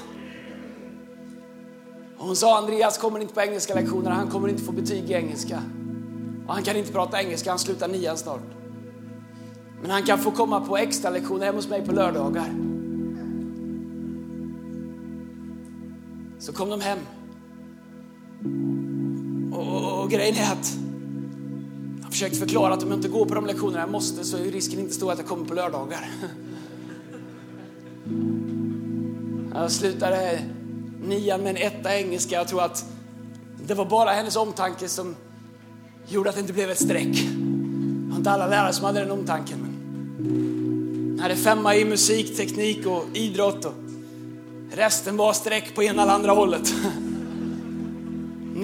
Hon 2.16 2.36
sa 2.36 2.58
Andreas 2.58 2.98
kommer 2.98 3.20
inte 3.20 3.34
på 3.34 3.40
engelska 3.40 3.74
lektioner, 3.74 4.10
han 4.10 4.30
kommer 4.30 4.48
inte 4.48 4.62
få 4.62 4.72
betyg 4.72 5.10
i 5.10 5.14
engelska. 5.14 5.62
Och 6.46 6.54
han 6.54 6.62
kan 6.62 6.76
inte 6.76 6.92
prata 6.92 7.22
engelska, 7.22 7.50
han 7.50 7.58
slutar 7.58 7.88
nian 7.88 8.16
snart. 8.16 8.42
Men 9.82 9.90
han 9.90 10.02
kan 10.02 10.18
få 10.18 10.30
komma 10.30 10.60
på 10.60 10.76
extra 10.76 11.10
lektioner 11.10 11.46
hemma 11.46 11.58
hos 11.58 11.68
mig 11.68 11.86
på 11.86 11.92
lördagar. 11.92 12.54
Så 16.38 16.52
kom 16.52 16.70
de 16.70 16.80
hem. 16.80 16.98
Och, 19.52 19.74
och, 19.76 20.02
och 20.02 20.10
grejen 20.10 20.36
är 20.36 20.52
att 20.52 20.76
jag 21.98 22.04
har 22.04 22.10
försökt 22.10 22.36
förklara 22.36 22.74
att 22.74 22.82
om 22.82 22.88
jag 22.88 22.98
inte 22.98 23.08
går 23.08 23.26
på 23.26 23.34
de 23.34 23.46
lektionerna 23.46 23.80
jag 23.80 23.90
måste 23.90 24.24
så 24.24 24.36
är 24.36 24.40
risken 24.40 24.80
inte 24.80 24.94
stor 24.94 25.12
att 25.12 25.18
jag 25.18 25.26
kommer 25.26 25.44
på 25.44 25.54
lördagar. 25.54 26.10
Jag 29.54 29.72
slutade 29.72 30.40
nian 31.02 31.42
med 31.42 31.50
en 31.50 31.56
etta 31.56 31.98
engelska. 31.98 32.34
Jag 32.34 32.48
tror 32.48 32.62
att 32.62 32.84
det 33.66 33.74
var 33.74 33.84
bara 33.84 34.10
hennes 34.10 34.36
omtanke 34.36 34.88
som 34.88 35.16
gjorde 36.08 36.28
att 36.28 36.34
det 36.34 36.40
inte 36.40 36.52
blev 36.52 36.70
ett 36.70 36.80
streck. 36.80 37.14
Det 37.14 38.10
var 38.10 38.16
inte 38.16 38.30
alla 38.30 38.46
lärare 38.46 38.72
som 38.72 38.84
hade 38.84 39.00
den 39.00 39.10
omtanken. 39.10 39.58
Men 39.58 41.14
jag 41.16 41.22
hade 41.22 41.36
femma 41.36 41.76
i 41.76 41.84
musik, 41.84 42.36
teknik 42.36 42.86
och 42.86 43.04
idrott. 43.12 43.64
Och 43.64 43.74
resten 44.70 45.16
var 45.16 45.32
streck 45.32 45.74
på 45.74 45.82
ena 45.82 46.02
eller 46.02 46.12
andra 46.12 46.32
hållet. 46.32 46.74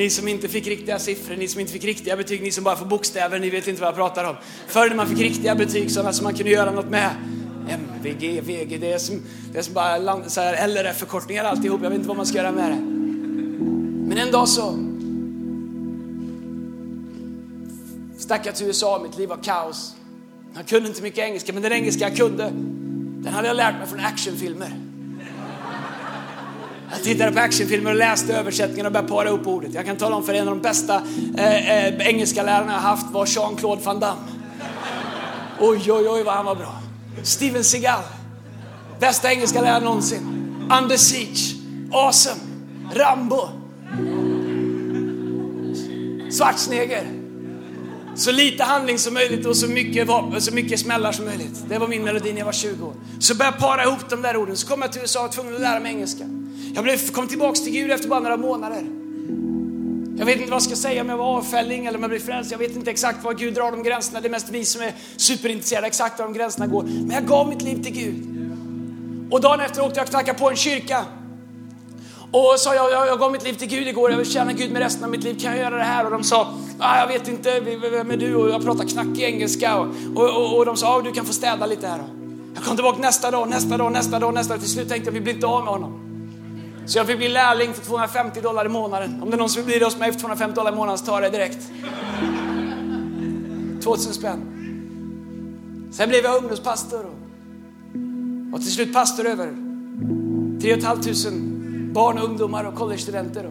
Ni 0.01 0.11
som 0.11 0.29
inte 0.29 0.49
fick 0.49 0.67
riktiga 0.67 0.99
siffror, 0.99 1.37
ni 1.37 1.49
som 1.49 1.61
inte 1.61 1.73
fick 1.73 1.85
riktiga 1.85 2.17
betyg, 2.17 2.43
ni 2.43 2.51
som 2.51 2.65
bara 2.65 2.77
får 2.77 2.87
bokstäver, 2.87 3.39
ni 3.39 3.51
vet 3.51 3.69
inte 3.69 3.81
vad 3.81 3.89
jag 3.89 3.95
pratar 3.95 4.25
om. 4.25 4.37
Förr 4.67 4.89
när 4.89 4.97
man 4.97 5.07
fick 5.07 5.19
riktiga 5.19 5.55
betyg, 5.55 5.91
sådana 5.91 6.13
som 6.13 6.25
man 6.25 6.35
kunde 6.35 6.51
göra 6.51 6.71
något 6.71 6.91
med. 6.91 7.11
MVG, 7.69 8.41
VG, 8.41 8.79
det 8.79 8.93
är 8.93 8.99
som, 8.99 9.23
det 9.53 9.59
är 9.59 9.63
som 9.63 9.75
bara 9.75 9.99
land, 9.99 10.33
så 10.33 10.41
här 10.41 10.69
LRF-förkortningar 10.69 11.45
alltihop. 11.45 11.81
Jag 11.83 11.91
vet 11.91 11.97
inte 11.97 12.09
vad 12.09 12.17
man 12.17 12.27
ska 12.27 12.39
göra 12.39 12.53
med 12.53 12.71
det. 12.71 12.77
Men 14.09 14.19
en 14.19 14.31
dag 14.33 14.49
så 14.49 14.79
stack 18.19 18.47
jag 18.47 18.57
till 18.57 18.67
USA, 18.67 19.01
mitt 19.03 19.19
liv 19.19 19.29
var 19.29 19.43
kaos. 19.43 19.95
Jag 20.55 20.67
kunde 20.67 20.89
inte 20.89 21.03
mycket 21.03 21.25
engelska, 21.25 21.53
men 21.53 21.63
den 21.63 21.73
engelska 21.73 22.09
jag 22.09 22.17
kunde, 22.17 22.51
den 23.23 23.33
hade 23.33 23.49
jag 23.49 23.57
lärt 23.57 23.79
mig 23.79 23.87
från 23.87 24.01
actionfilmer. 24.01 24.90
Jag 26.91 27.03
tittade 27.03 27.33
på 27.33 27.41
actionfilmer 27.41 27.91
och 27.91 27.97
läste 27.97 28.35
översättningen 28.35 28.87
och 28.87 28.93
började 28.93 29.09
para 29.09 29.31
upp 29.31 29.47
ordet. 29.47 29.75
Jag 29.75 29.87
kan 29.87 29.97
tala 29.97 30.17
om 30.17 30.23
för 30.23 30.35
en 30.35 30.49
av 30.49 30.55
de 30.55 30.63
bästa 30.63 31.03
eh, 31.39 31.87
eh, 31.87 32.07
engelska 32.07 32.43
lärarna 32.43 32.73
jag 32.73 32.81
haft 32.81 33.11
var 33.11 33.27
Jean-Claude 33.27 33.83
Van 33.85 34.01
Damme. 34.01 34.21
Oj, 35.61 35.93
oj, 35.93 36.09
oj 36.09 36.23
vad 36.23 36.35
han 36.35 36.45
var 36.45 36.55
bra. 36.55 36.83
Steven 37.23 37.65
Seagal. 37.65 38.03
Bästa 39.01 39.33
engelska 39.33 39.61
läraren 39.61 39.85
någonsin. 39.85 40.21
Under 40.83 40.97
Siege. 40.97 41.57
Awesome. 41.93 42.41
Rambo. 42.95 43.49
Schwarzenegger. 46.31 47.07
Så 48.15 48.33
lite 48.33 48.65
handling 48.65 48.99
som 48.99 49.15
möjligt 49.15 49.47
och 49.47 49.57
så 49.57 49.67
mycket, 49.67 50.09
vapen, 50.09 50.41
så 50.41 50.55
mycket 50.55 50.81
smällar 50.81 51.13
som 51.13 51.25
möjligt. 51.25 51.65
Det 51.69 51.79
var 51.79 51.89
min 51.89 52.05
melodi 52.05 52.33
när 52.33 52.39
jag 52.39 52.47
var 52.47 52.53
20 52.53 52.87
år. 52.87 52.95
Så 53.19 53.35
började 53.35 53.57
jag 53.57 53.69
para 53.69 53.85
ihop 53.85 54.11
de 54.11 54.23
där 54.23 54.37
orden. 54.37 54.57
Så 54.57 54.67
kom 54.69 54.83
jag 54.83 54.93
till 54.93 55.01
USA 55.01 55.19
och 55.21 55.27
var 55.27 55.33
tvungen 55.33 55.55
att 55.55 55.61
lära 55.61 55.81
mig 55.81 55.93
engelska. 55.93 56.40
Jag 56.75 56.85
blev, 56.85 57.11
kom 57.11 57.27
tillbaks 57.27 57.63
till 57.63 57.73
Gud 57.73 57.91
efter 57.91 58.09
bara 58.09 58.21
några 58.21 58.37
månader. 58.37 58.85
Jag 60.19 60.27
vet 60.27 60.37
inte 60.37 60.51
vad 60.51 60.57
jag 60.57 60.63
ska 60.63 60.77
säga 60.77 61.03
om 61.03 61.09
jag 61.09 61.17
var 61.17 61.25
avfälling 61.25 61.87
eller 61.87 61.99
om 61.99 62.03
jag 62.03 62.11
blev 62.11 62.21
frälst. 62.21 62.51
Jag 62.51 62.59
vet 62.59 62.77
inte 62.77 62.91
exakt 62.91 63.25
var 63.25 63.35
Gud 63.35 63.55
drar 63.55 63.71
de 63.71 63.83
gränserna. 63.83 64.21
Det 64.21 64.29
är 64.29 64.31
mest 64.31 64.51
vi 64.51 64.65
som 64.65 64.83
är 64.83 64.95
superintresserade 65.17 65.87
exakt 65.87 66.19
var 66.19 66.27
de 66.27 66.35
gränserna 66.35 66.67
går. 66.67 66.83
Men 66.83 67.11
jag 67.11 67.27
gav 67.27 67.49
mitt 67.49 67.63
liv 67.63 67.83
till 67.83 67.93
Gud. 67.93 68.27
Och 69.31 69.41
dagen 69.41 69.61
efter 69.61 69.85
åkte 69.85 69.99
jag 69.99 70.05
och 70.05 70.11
knackade 70.11 70.39
på 70.39 70.51
en 70.51 70.57
kyrka. 70.57 71.05
Och 72.33 72.55
sa 72.59 72.75
jag, 72.75 72.93
jag, 72.93 73.07
jag 73.07 73.19
gav 73.19 73.33
mitt 73.33 73.45
liv 73.45 73.53
till 73.53 73.69
Gud 73.69 73.89
igår, 73.89 74.11
jag 74.11 74.19
vill 74.19 74.31
tjäna 74.31 74.53
Gud 74.53 74.73
med 74.73 74.83
resten 74.83 75.05
av 75.05 75.11
mitt 75.11 75.25
liv, 75.25 75.41
kan 75.41 75.51
jag 75.51 75.61
göra 75.61 75.77
det 75.77 75.83
här? 75.83 76.05
Och 76.05 76.11
de 76.11 76.25
sa, 76.25 76.55
ah, 76.79 77.01
jag 77.01 77.07
vet 77.07 77.29
inte, 77.29 77.61
vem 77.91 78.11
är 78.11 78.17
du? 78.17 78.35
Och 78.35 78.51
jag 78.51 78.65
pratar 78.65 78.85
knackig 78.85 79.23
engelska. 79.23 79.79
Och, 79.79 79.87
och, 80.15 80.37
och, 80.37 80.57
och 80.57 80.67
de 80.67 80.77
sa, 80.77 80.97
ah, 80.97 81.01
du 81.01 81.13
kan 81.13 81.27
få 81.27 81.33
städa 81.33 81.67
lite 81.67 81.87
här. 81.87 82.03
Jag 82.55 82.65
kom 82.65 82.77
tillbaka 82.77 82.99
nästa 82.99 83.31
dag, 83.31 83.49
nästa 83.49 83.77
dag, 83.77 83.93
nästa 83.93 84.19
dag, 84.19 84.35
nästa 84.35 84.55
dag. 84.55 84.61
Till 84.61 84.71
slut 84.71 84.89
tänkte 84.89 85.09
jag, 85.09 85.13
vi 85.15 85.21
blir 85.21 85.35
inte 85.35 85.47
av 85.47 85.65
med 85.65 85.73
honom. 85.73 86.10
Så 86.91 86.99
jag 86.99 87.07
fick 87.07 87.17
bli 87.17 87.29
lärling 87.29 87.75
för 87.75 87.85
250 87.85 88.41
dollar 88.41 88.67
i 88.67 88.69
månaden. 88.69 89.23
Om 89.23 89.31
det 89.31 89.37
är 89.37 89.39
någon 89.39 89.49
som 89.49 89.63
vill 89.63 89.67
bli 89.67 89.79
det 89.79 89.85
hos 89.85 89.97
mig 89.97 90.13
för 90.13 90.21
250 90.21 90.55
dollar 90.57 90.73
i 90.73 90.77
månaden 90.77 90.99
så 90.99 91.07
tar 91.07 91.23
jag 91.23 91.33
det 91.33 91.39
direkt. 91.39 91.71
2000 93.83 94.15
spänn. 94.15 94.41
Sen 95.93 96.09
blev 96.09 96.25
jag 96.25 96.37
ungdomspastor 96.37 97.05
och, 97.05 98.55
och 98.55 98.61
till 98.61 98.73
slut 98.73 98.93
pastor 98.93 99.27
över 99.27 99.47
3 100.61 100.81
500 100.81 101.03
barn 101.93 102.19
och 102.19 102.25
ungdomar 102.25 102.65
och 102.65 102.75
collegestudenter. 102.75 103.51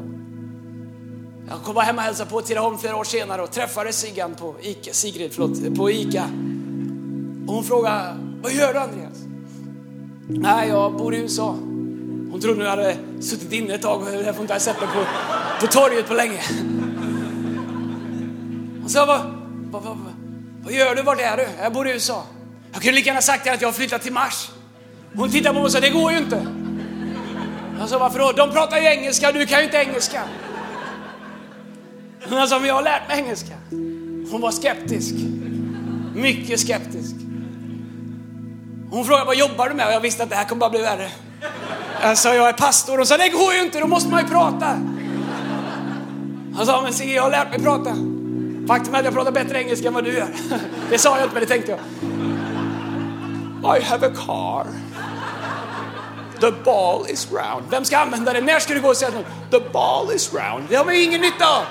Jag 1.50 1.64
kom 1.64 1.76
hem 1.76 1.96
och 1.96 2.02
hälsade 2.02 2.30
på 2.30 2.42
Tidaholm 2.42 2.78
flera 2.78 2.96
år 2.96 3.04
senare 3.04 3.42
och 3.42 3.52
träffade 3.52 3.94
Siggan 3.94 4.36
på 4.36 4.56
Ica, 4.62 4.94
Sigrid 4.94 5.32
förlåt, 5.34 5.78
på 5.78 5.92
Ica. 5.92 6.24
Och 7.48 7.54
hon 7.54 7.64
frågade, 7.64 8.18
vad 8.42 8.52
gör 8.52 8.74
du 8.74 8.80
Andreas? 8.80 9.18
Nej, 10.28 10.70
jag 10.70 10.98
bor 10.98 11.16
i 11.16 11.18
USA. 11.18 11.56
Hon 12.32 12.42
trodde 12.42 12.64
jag 12.64 12.70
hade 12.70 12.98
suttit 13.22 13.52
inne 13.52 13.74
ett 13.74 13.82
tag 13.82 14.02
och 14.02 14.12
därför 14.12 14.42
inte 14.42 14.54
hade 14.54 14.66
sett 14.66 14.80
mig 14.80 14.90
på, 14.90 15.06
på 15.66 15.72
torget 15.72 16.08
på 16.08 16.14
länge. 16.14 16.42
Hon 18.82 18.90
sa, 18.90 19.06
vad, 19.06 19.22
vad, 19.72 19.84
vad, 19.84 19.98
vad 20.64 20.74
gör 20.74 20.96
du? 20.96 21.02
Vart 21.02 21.22
är 21.22 21.38
du? 21.38 21.48
Jag 21.62 21.74
bor 21.74 21.88
i 21.88 21.92
USA. 21.92 22.24
Jag 22.72 22.82
kunde 22.82 22.96
lika 22.96 23.08
gärna 23.08 23.22
sagt 23.22 23.48
att 23.48 23.62
jag 23.62 23.68
har 23.68 23.74
flyttat 23.74 24.02
till 24.02 24.14
Mars. 24.14 24.50
Hon 25.16 25.30
tittade 25.30 25.50
på 25.50 25.54
mig 25.54 25.64
och 25.64 25.72
sa, 25.72 25.80
det 25.80 25.90
går 25.90 26.12
ju 26.12 26.18
inte. 26.18 26.48
Jag 27.80 27.90
sa, 27.90 28.00
varför 28.00 28.20
då? 28.20 28.32
De 28.32 28.52
pratar 28.52 28.78
ju 28.78 28.86
engelska, 28.86 29.32
du 29.32 29.46
kan 29.46 29.60
ju 29.60 29.66
inte 29.66 29.78
engelska. 29.78 30.24
Hon 32.30 32.48
sa, 32.48 32.60
men 32.60 32.68
jag 32.68 32.76
har 32.76 32.84
lärt 32.84 33.08
mig 33.08 33.20
engelska. 33.20 33.54
Hon 34.32 34.42
var 34.42 34.52
skeptisk. 34.52 35.16
Mycket 36.16 36.60
skeptisk. 36.60 37.16
Hon 38.92 39.06
frågade, 39.06 39.26
vad 39.26 39.38
jobbar 39.38 39.70
du 39.70 39.76
med? 39.76 39.88
Och 39.88 39.94
jag 39.94 40.02
visste 40.02 40.24
att 40.24 40.30
det 40.30 40.36
här 40.36 40.46
kommer 40.46 40.60
bara 40.60 40.70
bli 40.70 40.82
värre. 40.82 41.12
Jag 42.02 42.18
sa, 42.18 42.36
jag 42.36 42.50
är 42.50 42.54
pastor. 42.54 42.98
Hon 42.98 43.06
sa, 43.06 43.18
det 43.18 43.30
går 43.30 43.54
ju 43.54 43.62
inte, 43.62 43.80
då 43.80 43.88
måste 43.88 44.10
man 44.10 44.22
ju 44.22 44.28
prata. 44.28 44.66
Han 46.56 46.66
sa, 46.66 46.82
men 46.82 46.94
Sigge, 46.94 47.14
jag 47.14 47.24
har 47.24 47.32
lärt 47.32 47.50
mig 47.50 47.60
prata. 47.60 47.90
Faktum 48.68 48.96
är 48.96 49.00
att 49.00 49.06
jag 49.06 49.14
pratar 49.14 49.32
bättre 49.32 49.62
engelska 49.62 49.88
än 49.88 49.94
vad 49.94 50.04
du 50.04 50.14
gör. 50.14 50.28
Det 50.90 50.98
sa 50.98 51.18
jag 51.18 51.26
inte, 51.26 51.34
men 51.34 51.44
det 51.44 51.50
tänkte 51.50 51.72
jag. 51.72 51.80
I 53.78 53.84
have 53.84 54.08
a 54.08 54.12
car. 54.16 54.66
The 56.40 56.52
ball 56.66 57.06
is 57.10 57.32
round. 57.32 57.66
Vem 57.70 57.86
ska 57.86 57.98
använda 57.98 58.34
det? 58.34 58.42
När 58.42 58.60
ska 58.60 58.74
du 58.74 58.82
gå 58.82 58.88
och 58.88 58.98
säga 58.98 59.12
något? 59.12 59.52
The 59.52 59.70
ball 59.74 60.12
is 60.16 60.34
round. 60.34 60.64
Det 60.70 60.76
har 60.76 60.86
vi 60.86 61.04
ingen 61.04 61.22
nytta 61.22 61.46
av. 61.46 61.64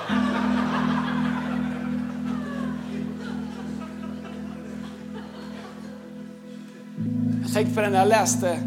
Jag 7.43 7.53
tänkte 7.53 7.75
på 7.75 7.81
det 7.81 7.89
när 7.89 7.99
jag 7.99 8.07
läste 8.07 8.59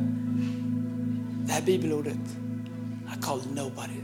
det 1.53 1.57
här 1.57 1.66
bibelordet. 1.66 2.18
I 3.07 3.22
called 3.22 3.46
nobody. 3.55 4.00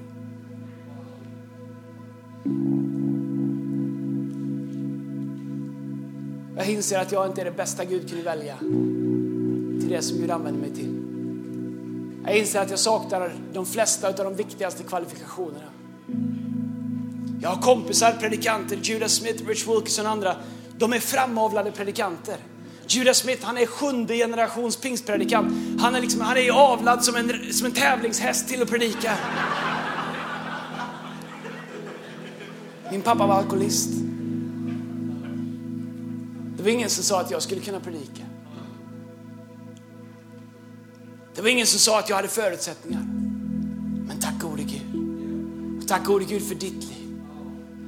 Jag 6.57 6.69
inser 6.69 6.99
att 6.99 7.13
jag 7.13 7.27
inte 7.27 7.41
är 7.41 7.45
det 7.45 7.51
bästa 7.51 7.85
Gud 7.85 8.09
kunde 8.09 8.25
välja 8.25 8.57
till 9.81 9.89
det 9.89 10.03
som 10.03 10.19
Gud 10.19 10.31
använder 10.31 10.61
mig 10.61 10.71
till. 10.71 11.03
Jag 12.25 12.39
inser 12.39 12.61
att 12.61 12.71
jag 12.71 12.79
saknar 12.79 13.33
de 13.53 13.67
flesta 13.67 14.09
av 14.09 14.15
de 14.15 14.37
viktigaste 14.37 14.83
kvalifikationerna. 14.83 15.71
Jag 17.41 17.49
har 17.49 17.63
kompisar, 17.63 18.13
predikanter, 18.13 18.79
Judas 18.83 19.13
Smith, 19.13 19.47
Rich 19.47 19.69
Wilkerson 19.69 20.07
och 20.07 20.13
andra. 20.13 20.37
De 20.79 20.93
är 20.93 21.01
framavlade 21.01 21.71
predikanter. 21.71 22.37
Judas 22.89 23.19
Smith, 23.19 23.45
han 23.45 23.59
är 23.59 23.67
sjunde 23.67 24.17
generations 24.17 24.77
pingstpredikant. 24.77 25.81
Han 25.81 25.95
är, 25.95 26.01
liksom, 26.01 26.21
han 26.21 26.37
är 26.37 26.51
avlad 26.51 27.05
som 27.05 27.17
en, 27.17 27.53
som 27.53 27.67
en 27.67 27.73
tävlingshäst 27.73 28.49
till 28.49 28.63
att 28.63 28.71
predika. 28.71 29.17
Min 32.91 33.03
pappa 33.03 33.27
var 33.27 33.35
alkoholist. 33.35 33.91
Det 36.57 36.63
var 36.63 36.71
ingen 36.71 36.91
som 36.91 37.05
sa 37.05 37.21
att 37.21 37.31
jag 37.31 37.43
skulle 37.43 37.61
kunna 37.61 37.81
predika. 37.81 38.23
Det 41.35 41.43
var 41.43 41.49
ingen 41.49 41.67
som 41.67 41.79
sa 41.79 41.99
att 41.99 42.09
jag 42.09 42.17
hade 42.17 42.29
förutsättningar. 42.29 43.03
Men 44.07 44.21
tack 44.21 44.41
gode 44.41 44.63
Gud. 44.63 45.89
tack 45.89 46.05
gode 46.05 46.25
Gud 46.25 46.49
för 46.49 46.55
ditt 46.55 46.85
liv. 46.85 47.21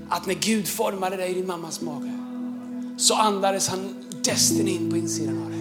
Att 0.09 0.27
när 0.27 0.35
Gud 0.35 0.69
formade 0.69 1.17
dig 1.17 1.31
i 1.31 1.35
din 1.35 1.47
mammas 1.47 1.81
mage 1.81 2.13
så 2.97 3.15
andades 3.15 3.69
han 3.69 4.05
destinin 4.25 4.91
på 4.91 4.97
insidan 4.97 5.43
av 5.45 5.51
dig. 5.51 5.61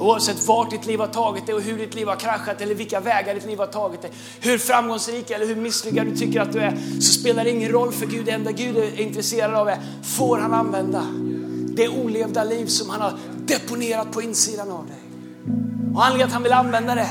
Oavsett 0.00 0.46
vart 0.46 0.70
ditt 0.70 0.86
liv 0.86 1.00
har 1.00 1.06
tagit 1.06 1.46
dig 1.46 1.54
och 1.54 1.62
hur 1.62 1.78
ditt 1.78 1.94
liv 1.94 2.06
har 2.06 2.16
kraschat 2.16 2.60
eller 2.60 2.74
vilka 2.74 3.00
vägar 3.00 3.34
ditt 3.34 3.46
liv 3.46 3.58
har 3.58 3.66
tagit 3.66 4.02
dig. 4.02 4.10
Hur 4.40 4.58
framgångsrik 4.58 5.30
eller 5.30 5.46
hur 5.46 5.56
misslyckad 5.56 6.06
du 6.06 6.16
tycker 6.16 6.40
att 6.40 6.52
du 6.52 6.58
är 6.58 6.76
så 7.00 7.12
spelar 7.12 7.44
det 7.44 7.50
ingen 7.50 7.72
roll 7.72 7.92
för 7.92 8.06
Gud. 8.06 8.24
Det 8.24 8.30
enda 8.30 8.52
Gud 8.52 8.76
är 8.76 9.00
intresserad 9.00 9.54
av 9.54 9.68
är, 9.68 9.78
får 10.02 10.38
han 10.38 10.54
använda 10.54 11.06
det 11.74 11.88
olevda 11.88 12.44
liv 12.44 12.66
som 12.66 12.90
han 12.90 13.00
har 13.00 13.18
deponerat 13.46 14.12
på 14.12 14.22
insidan 14.22 14.70
av 14.70 14.86
dig. 14.86 14.96
Och 15.94 16.04
anledningen 16.04 16.26
att 16.26 16.32
han 16.32 16.42
vill 16.42 16.52
använda 16.52 16.94
det 16.94 17.08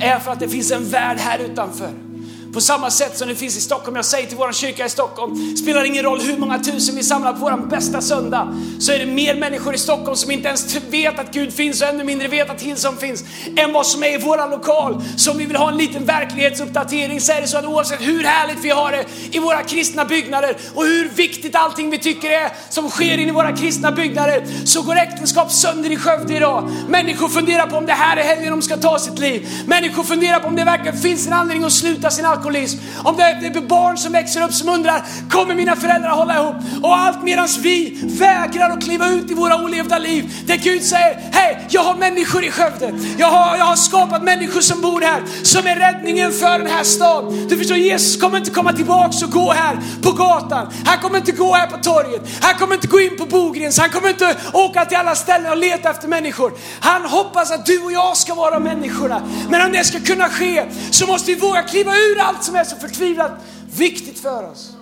är 0.00 0.18
för 0.18 0.32
att 0.32 0.40
det 0.40 0.48
finns 0.48 0.70
en 0.70 0.88
värld 0.88 1.18
här 1.18 1.38
utanför. 1.38 2.09
På 2.54 2.60
samma 2.60 2.90
sätt 2.90 3.18
som 3.18 3.28
det 3.28 3.34
finns 3.34 3.56
i 3.56 3.60
Stockholm. 3.60 3.96
Jag 3.96 4.04
säger 4.04 4.26
till 4.26 4.36
vår 4.36 4.52
kyrka 4.52 4.86
i 4.86 4.88
Stockholm, 4.88 5.56
spelar 5.56 5.84
ingen 5.84 6.04
roll 6.04 6.20
hur 6.20 6.38
många 6.38 6.58
tusen 6.58 6.96
vi 6.96 7.02
samlar 7.02 7.32
på 7.32 7.38
vår 7.38 7.66
bästa 7.66 8.00
söndag, 8.00 8.54
så 8.80 8.92
är 8.92 8.98
det 8.98 9.06
mer 9.06 9.34
människor 9.34 9.74
i 9.74 9.78
Stockholm 9.78 10.16
som 10.16 10.30
inte 10.30 10.48
ens 10.48 10.76
vet 10.90 11.18
att 11.18 11.32
Gud 11.32 11.52
finns 11.52 11.82
och 11.82 11.88
ännu 11.88 12.04
mindre 12.04 12.28
vet 12.28 12.50
att 12.50 12.62
Hillsong 12.62 12.96
finns, 12.96 13.24
än 13.56 13.72
vad 13.72 13.86
som 13.86 14.02
är 14.02 14.14
i 14.14 14.18
våra 14.18 14.46
lokal. 14.46 15.02
Så 15.16 15.30
om 15.30 15.38
vi 15.38 15.44
vill 15.44 15.56
ha 15.56 15.70
en 15.70 15.76
liten 15.76 16.04
verklighetsuppdatering 16.04 17.20
så 17.20 17.32
är 17.32 17.40
det 17.40 17.46
så 17.46 17.58
att 17.58 17.64
oavsett 17.64 18.00
hur 18.00 18.24
härligt 18.24 18.64
vi 18.64 18.70
har 18.70 18.92
det 18.92 19.04
i 19.36 19.38
våra 19.38 19.62
kristna 19.62 20.04
byggnader 20.04 20.56
och 20.74 20.84
hur 20.84 21.08
viktigt 21.08 21.54
allting 21.56 21.90
vi 21.90 21.98
tycker 21.98 22.30
är 22.30 22.52
som 22.68 22.90
sker 22.90 23.18
in 23.18 23.28
i 23.28 23.32
våra 23.32 23.56
kristna 23.56 23.92
byggnader, 23.92 24.46
så 24.64 24.82
går 24.82 24.96
äktenskap 24.96 25.52
sönder 25.52 25.92
i 25.92 25.96
Skövde 25.96 26.36
idag. 26.36 26.70
Människor 26.88 27.28
funderar 27.28 27.66
på 27.66 27.76
om 27.76 27.86
det 27.86 27.92
här 27.92 28.16
är 28.16 28.22
helgen 28.22 28.50
de 28.50 28.62
ska 28.62 28.76
ta 28.76 28.98
sitt 28.98 29.18
liv. 29.18 29.48
Människor 29.66 30.02
funderar 30.02 30.40
på 30.40 30.48
om 30.48 30.56
det 30.56 30.64
verkligen 30.64 30.98
finns 30.98 31.26
en 31.26 31.32
anledning 31.32 31.64
att 31.64 31.72
sluta 31.72 32.10
sin 32.10 32.24
alkoholism. 32.40 32.78
Om 33.04 33.16
det 33.16 33.22
är 33.22 33.60
barn 33.60 33.98
som 33.98 34.12
växer 34.12 34.42
upp 34.42 34.52
som 34.52 34.68
undrar, 34.68 35.02
kommer 35.30 35.54
mina 35.54 35.76
föräldrar 35.76 36.10
hålla 36.10 36.36
ihop? 36.36 36.54
Och 36.82 36.96
allt 36.96 37.22
medan 37.22 37.48
vi 37.60 37.98
vägrar 38.02 38.70
att 38.70 38.84
kliva 38.84 39.08
ut 39.08 39.30
i 39.30 39.34
våra 39.34 39.56
olevda 39.64 39.98
liv. 39.98 40.32
Där 40.46 40.56
Gud 40.56 40.82
säger, 40.82 41.30
hej, 41.32 41.66
jag 41.70 41.82
har 41.82 41.94
människor 41.94 42.44
i 42.44 42.50
Skövde. 42.50 42.92
Jag 43.18 43.26
har, 43.26 43.56
jag 43.56 43.64
har 43.64 43.76
skapat 43.76 44.22
människor 44.22 44.60
som 44.60 44.80
bor 44.80 45.00
här, 45.00 45.22
som 45.42 45.66
är 45.66 45.76
räddningen 45.76 46.32
för 46.32 46.58
den 46.58 46.66
här 46.66 46.84
staden. 46.84 47.48
Du 47.48 47.56
förstår, 47.56 47.76
Jesus 47.76 48.20
kommer 48.20 48.38
inte 48.38 48.50
komma 48.50 48.72
tillbaks 48.72 49.22
och 49.22 49.30
gå 49.30 49.52
här 49.52 49.78
på 50.02 50.12
gatan. 50.12 50.72
Han 50.84 50.98
kommer 50.98 51.18
inte 51.18 51.32
gå 51.32 51.54
här 51.54 51.66
på 51.66 51.76
torget. 51.76 52.22
Han 52.40 52.54
kommer 52.54 52.74
inte 52.74 52.86
gå 52.86 53.00
in 53.00 53.16
på 53.18 53.26
Bogrens. 53.26 53.78
Han 53.78 53.90
kommer 53.90 54.08
inte 54.08 54.36
åka 54.52 54.84
till 54.84 54.96
alla 54.96 55.14
ställen 55.14 55.50
och 55.50 55.56
leta 55.56 55.90
efter 55.90 56.08
människor. 56.08 56.52
Han 56.80 57.04
hoppas 57.04 57.50
att 57.50 57.66
du 57.66 57.82
och 57.82 57.92
jag 57.92 58.16
ska 58.16 58.34
vara 58.34 58.58
människorna. 58.58 59.22
Men 59.50 59.66
om 59.66 59.72
det 59.72 59.84
ska 59.84 60.00
kunna 60.00 60.28
ske 60.28 60.64
så 60.90 61.06
måste 61.06 61.34
vi 61.34 61.40
våga 61.40 61.62
kliva 61.62 61.92
ur 61.92 62.20
allt 62.30 62.44
som 62.44 62.56
är 62.56 62.64
så 62.64 62.76
förtvivlat 62.76 63.32
viktigt 63.76 64.18
för 64.18 64.50
oss. 64.50 64.76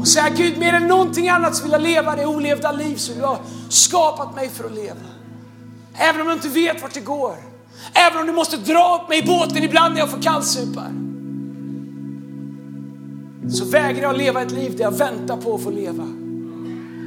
Och 0.00 0.08
säga 0.08 0.28
Gud, 0.28 0.58
mer 0.58 0.72
än 0.72 0.86
någonting 0.86 1.28
annat 1.28 1.56
så 1.56 1.62
vill 1.62 1.72
jag 1.72 1.82
leva 1.82 2.16
det 2.16 2.26
olevda 2.26 2.72
liv 2.72 2.96
som 2.96 3.14
du 3.14 3.22
har 3.22 3.38
skapat 3.68 4.34
mig 4.34 4.48
för 4.48 4.64
att 4.64 4.74
leva. 4.74 5.00
Även 5.94 6.20
om 6.20 6.26
du 6.26 6.32
inte 6.32 6.48
vet 6.48 6.82
vart 6.82 6.94
det 6.94 7.00
går. 7.00 7.36
Även 7.92 8.20
om 8.20 8.26
du 8.26 8.32
måste 8.32 8.56
dra 8.56 9.00
upp 9.02 9.08
mig 9.08 9.18
i 9.18 9.22
båten 9.22 9.62
ibland 9.62 9.94
när 9.94 10.00
jag 10.00 10.10
får 10.10 10.22
kallsupar. 10.22 10.92
Så 13.50 13.64
vägrar 13.64 14.02
jag 14.02 14.16
leva 14.16 14.42
ett 14.42 14.50
liv 14.50 14.76
där 14.76 14.84
jag 14.84 14.98
väntar 14.98 15.36
på 15.36 15.54
att 15.54 15.62
få 15.62 15.70
leva. 15.70 16.04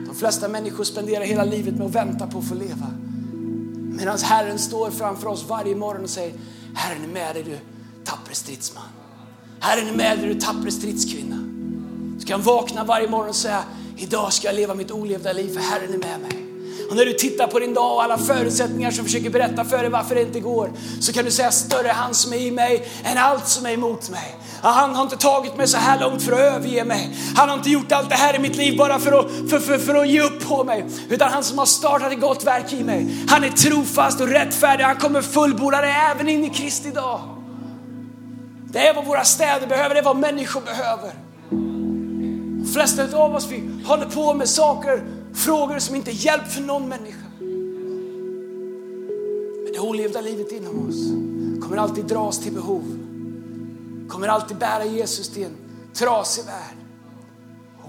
De 0.08 0.16
flesta 0.16 0.48
människor 0.48 0.84
spenderar 0.84 1.24
hela 1.24 1.44
livet 1.44 1.76
med 1.76 1.88
att 1.88 1.96
vänta 1.96 2.28
på 2.28 2.40
att 2.40 2.48
få 2.48 2.56
leva. 2.56 2.88
Medan 3.98 4.18
Herren 4.18 4.60
står 4.60 4.92
framför 4.92 5.28
oss 5.28 5.46
varje 5.48 5.76
morgon 5.76 6.04
och 6.04 6.10
säger, 6.10 6.34
Herren 6.76 7.04
är 7.04 7.08
med 7.08 7.36
dig 7.36 7.44
du 7.44 7.58
tappre 8.04 8.36
stridsman. 8.36 8.84
Herren 9.60 9.88
är 9.88 9.94
med 9.94 10.20
dig 10.20 10.28
du 10.28 10.40
tappre 10.40 10.72
stridskvinna. 10.72 11.36
Du 12.20 12.26
kan 12.26 12.42
vakna 12.42 12.84
varje 12.84 13.10
morgon 13.10 13.30
och 13.30 13.36
säga, 13.36 13.64
idag 13.98 14.34
ska 14.34 14.48
jag 14.48 14.56
leva 14.56 14.74
mitt 14.74 14.92
olevda 14.92 15.34
liv 15.34 15.54
för 15.54 15.60
Herren 15.60 15.94
är 15.94 15.98
med 15.98 16.20
mig. 16.20 16.48
Och 16.90 16.96
när 16.96 17.06
du 17.06 17.14
tittar 17.14 17.48
på 17.48 17.60
din 17.60 17.74
dag 17.74 17.96
och 17.96 18.04
alla 18.04 18.18
förutsättningar 18.18 18.92
som 18.92 19.06
försöker 19.06 19.30
berätta 19.30 19.66
för 19.66 19.78
dig 19.78 19.90
varför 19.90 20.16
det 20.16 20.22
inte 20.22 20.40
går, 20.40 20.72
så 21.00 21.14
kan 21.14 21.26
du 21.26 21.32
säga 21.32 21.52
större 21.52 21.90
är 21.90 21.94
han 21.94 22.14
som 22.14 22.34
är 22.34 22.38
i 22.38 22.52
mig 22.52 22.88
än 23.04 23.18
allt 23.18 23.48
som 23.48 23.66
är 23.66 23.72
emot 23.72 24.10
mig. 24.10 24.36
Han 24.62 24.96
har 24.96 25.04
inte 25.04 25.18
tagit 25.18 25.58
mig 25.58 25.68
så 25.68 25.78
här 25.78 26.00
långt 26.00 26.22
för 26.22 26.32
att 26.32 26.40
överge 26.40 26.86
mig. 26.86 27.18
Han 27.36 27.50
har 27.50 27.58
inte 27.58 27.70
gjort 27.70 27.92
allt 27.92 28.10
det 28.10 28.16
här 28.16 28.36
i 28.36 28.40
mitt 28.40 28.56
liv 28.56 28.78
bara 28.78 29.00
för 29.00 29.20
att, 29.20 29.50
för, 29.50 29.60
för, 29.60 29.78
för 29.78 29.96
att 29.96 30.10
ge 30.10 30.22
upp 30.22 30.48
på 30.48 30.64
mig. 30.64 30.86
Utan 31.10 31.32
han 31.32 31.44
som 31.44 31.58
har 31.58 31.66
startat 31.66 32.12
ett 32.12 32.22
gott 32.22 32.44
verk 32.44 32.74
i 32.74 32.84
mig. 32.84 33.26
Han 33.30 33.44
är 33.44 33.50
trofast 33.50 34.22
och 34.22 34.28
rättfärdig. 34.28 34.84
Han 34.84 34.96
kommer 34.96 35.22
fullborda 35.22 35.82
det 35.82 35.88
även 35.88 36.30
in 36.30 36.46
i 36.46 36.50
Kristi 36.50 36.92
dag. 36.92 37.37
Det 38.78 38.88
är 38.88 38.94
vad 38.94 39.06
våra 39.06 39.24
städer 39.24 39.68
behöver, 39.68 39.96
det 39.96 40.02
är 40.02 40.04
vad 40.04 40.18
människor 40.18 40.62
behöver. 40.62 41.14
De 42.60 42.70
flesta 42.74 43.18
av 43.18 43.36
oss 43.36 43.48
vi 43.52 43.70
håller 43.86 44.06
på 44.06 44.34
med 44.34 44.50
saker, 44.50 45.04
frågor 45.34 45.80
som 45.80 45.96
inte 45.96 46.12
är 46.12 46.26
hjälp 46.26 46.48
för 46.48 46.62
någon 46.62 46.90
människa. 46.90 47.26
Men 49.64 49.74
det 49.74 49.80
olevda 49.80 50.22
livet 50.22 50.52
inom 50.52 50.90
oss 50.90 50.96
kommer 51.64 51.78
alltid 51.78 52.06
dras 52.06 52.40
till 52.40 52.54
behov. 52.54 52.84
Kommer 54.10 54.28
alltid 54.28 54.58
bära 54.58 54.86
Jesus 54.86 55.30
till 55.30 55.44
en 55.44 55.58
trasig 55.94 56.46
värld. 56.46 56.78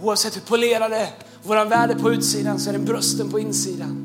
Oavsett 0.02 0.36
hur 0.36 0.40
polerade 0.40 1.08
vår 1.42 1.64
värld 1.64 1.90
är 1.90 1.94
på 1.94 2.12
utsidan 2.12 2.58
så 2.58 2.68
är 2.68 2.72
den 2.72 2.84
brösten 2.84 3.30
på 3.30 3.38
insidan. 3.38 4.04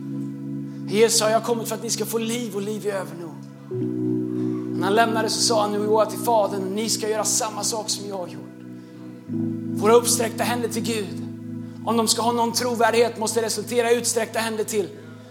Jesus 0.89 1.19
sa, 1.19 1.29
jag 1.29 1.39
har 1.39 1.45
kommit 1.45 1.67
för 1.67 1.75
att 1.75 1.83
ni 1.83 1.89
ska 1.89 2.05
få 2.05 2.17
liv 2.17 2.55
och 2.55 2.61
liv 2.61 2.85
i 2.85 2.91
övernog. 2.91 4.02
När 4.83 4.87
han 4.87 4.95
lämnade 4.95 5.29
så 5.29 5.41
sa 5.41 5.61
han, 5.61 5.71
nu 5.71 5.87
går 5.87 6.01
jag 6.01 6.09
till 6.09 6.19
Fadern 6.19 6.63
och 6.63 6.71
ni 6.71 6.89
ska 6.89 7.09
göra 7.09 7.23
samma 7.23 7.63
sak 7.63 7.89
som 7.89 8.09
jag 8.09 8.17
har 8.17 8.27
gjort. 8.27 8.59
Våra 9.73 9.93
uppsträckta 9.93 10.43
händer 10.43 10.69
till 10.69 10.83
Gud, 10.83 11.27
om 11.85 11.97
de 11.97 12.07
ska 12.07 12.21
ha 12.21 12.31
någon 12.31 12.51
trovärdighet, 12.51 13.19
måste 13.19 13.41
resultera 13.41 13.91
i 13.91 13.97
utsträckta 13.97 14.39
händer 14.39 14.63
till 14.63 14.89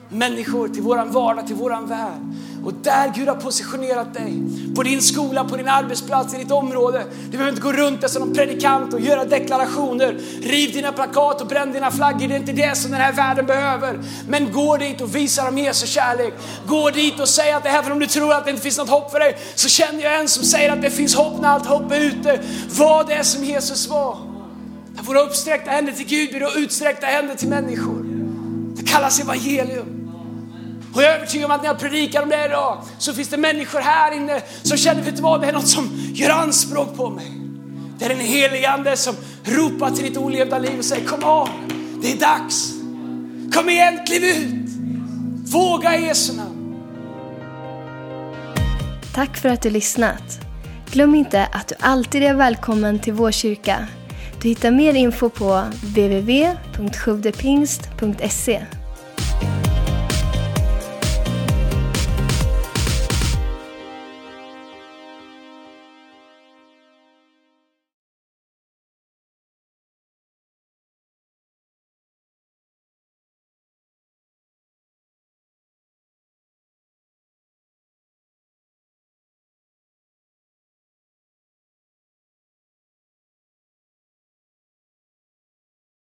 människor, 0.09 0.69
till 0.69 0.83
våran 0.83 1.13
vardag, 1.13 1.47
till 1.47 1.57
våran 1.57 1.87
värld. 1.87 2.21
Och 2.65 2.75
där 2.75 3.13
Gud 3.15 3.29
har 3.29 3.35
positionerat 3.35 4.15
dig, 4.15 4.43
på 4.75 4.83
din 4.83 5.03
skola, 5.03 5.45
på 5.45 5.57
din 5.57 5.69
arbetsplats, 5.69 6.35
i 6.35 6.39
ditt 6.39 6.51
område. 6.51 7.05
Du 7.25 7.31
behöver 7.31 7.51
inte 7.51 7.63
gå 7.63 7.73
runt 7.73 8.01
där 8.01 8.09
som 8.09 8.23
en 8.23 8.35
predikant 8.35 8.95
och 8.95 9.01
göra 9.01 9.25
deklarationer. 9.25 10.19
Riv 10.43 10.73
dina 10.73 10.93
plakat 10.93 11.41
och 11.41 11.47
bränn 11.47 11.73
dina 11.73 11.91
flaggor. 11.91 12.29
Det 12.29 12.35
är 12.35 12.39
inte 12.39 12.53
det 12.53 12.77
som 12.77 12.91
den 12.91 13.01
här 13.01 13.13
världen 13.13 13.47
behöver. 13.47 14.01
Men 14.29 14.53
gå 14.53 14.77
dit 14.77 15.01
och 15.01 15.17
visa 15.17 15.45
dem 15.45 15.59
Jesu 15.59 15.87
kärlek. 15.87 16.35
Gå 16.67 16.91
dit 16.91 17.21
och 17.21 17.29
säg 17.29 17.53
att 17.53 17.63
det 17.63 17.69
här, 17.69 17.83
för 17.83 17.91
om 17.91 17.99
du 17.99 18.07
tror 18.07 18.33
att 18.33 18.45
det 18.45 18.51
inte 18.51 18.63
finns 18.63 18.79
något 18.79 18.89
hopp 18.89 19.11
för 19.11 19.19
dig, 19.19 19.39
så 19.55 19.69
känner 19.69 20.03
jag 20.03 20.21
en 20.21 20.29
som 20.29 20.45
säger 20.45 20.73
att 20.73 20.83
det 20.83 20.91
finns 20.91 21.15
hopp 21.15 21.41
när 21.41 21.49
allt 21.49 21.67
hopp 21.67 21.93
är 21.93 22.01
ute. 22.01 22.41
Vad 22.79 23.07
det 23.07 23.15
är 23.15 23.23
som 23.23 23.45
Jesus 23.45 23.89
var. 23.89 24.19
Där 24.97 25.03
våra 25.03 25.21
uppsträckta 25.21 25.71
händer 25.71 25.93
till 25.93 26.07
Gud 26.07 26.29
blir 26.31 26.59
utsträckta 26.59 27.07
händer 27.07 27.35
till 27.35 27.49
människor. 27.49 28.05
Det 28.77 28.91
kallas 28.91 29.21
evangelium. 29.21 30.02
Och 30.95 31.03
jag 31.03 31.11
är 31.11 31.17
övertygad 31.17 31.45
om 31.45 31.51
att 31.51 31.63
när 31.63 31.69
jag 31.69 31.79
predikar 31.79 32.23
om 32.23 32.29
det 32.29 32.45
idag 32.45 32.83
så 32.99 33.15
finns 33.15 33.29
det 33.29 33.37
människor 33.37 33.81
här 33.81 34.17
inne 34.17 34.43
som 34.63 34.77
känner, 34.77 35.03
vet 35.03 35.17
du 35.17 35.23
vad, 35.23 35.41
det 35.41 35.47
är 35.47 35.53
något 35.53 35.69
som 35.69 35.91
gör 36.15 36.31
anspråk 36.31 36.97
på 36.97 37.11
mig. 37.11 37.33
Det 37.99 38.05
är 38.05 38.09
den 38.09 38.21
helige 38.21 38.71
Ande 38.71 38.97
som 38.97 39.15
ropar 39.45 39.91
till 39.91 40.05
ditt 40.05 40.17
olevda 40.17 40.59
liv 40.59 40.79
och 40.79 40.85
säger 40.85 41.07
kom 41.07 41.25
on, 41.25 41.49
det 42.03 42.13
är 42.13 42.17
dags. 42.17 42.73
Kom 43.55 43.71
igen, 43.71 43.99
kliv 44.07 44.25
ut. 44.25 44.71
Våga 45.53 45.97
i 45.97 46.07
Jesu 46.07 46.37
namn. 46.37 46.77
Tack 49.15 49.37
för 49.37 49.49
att 49.49 49.63
du 49.63 49.71
lyssnat. 49.71 50.41
Glöm 50.91 51.15
inte 51.15 51.49
att 51.53 51.69
du 51.69 51.75
alltid 51.81 52.23
är 52.23 52.35
välkommen 52.35 52.99
till 52.99 53.13
vår 53.13 53.31
kyrka. 53.31 53.87
Du 54.43 54.49
hittar 54.49 54.71
mer 54.71 54.95
info 54.95 55.29
på 55.29 55.65
www.sjuvdepingst.se 55.83 58.82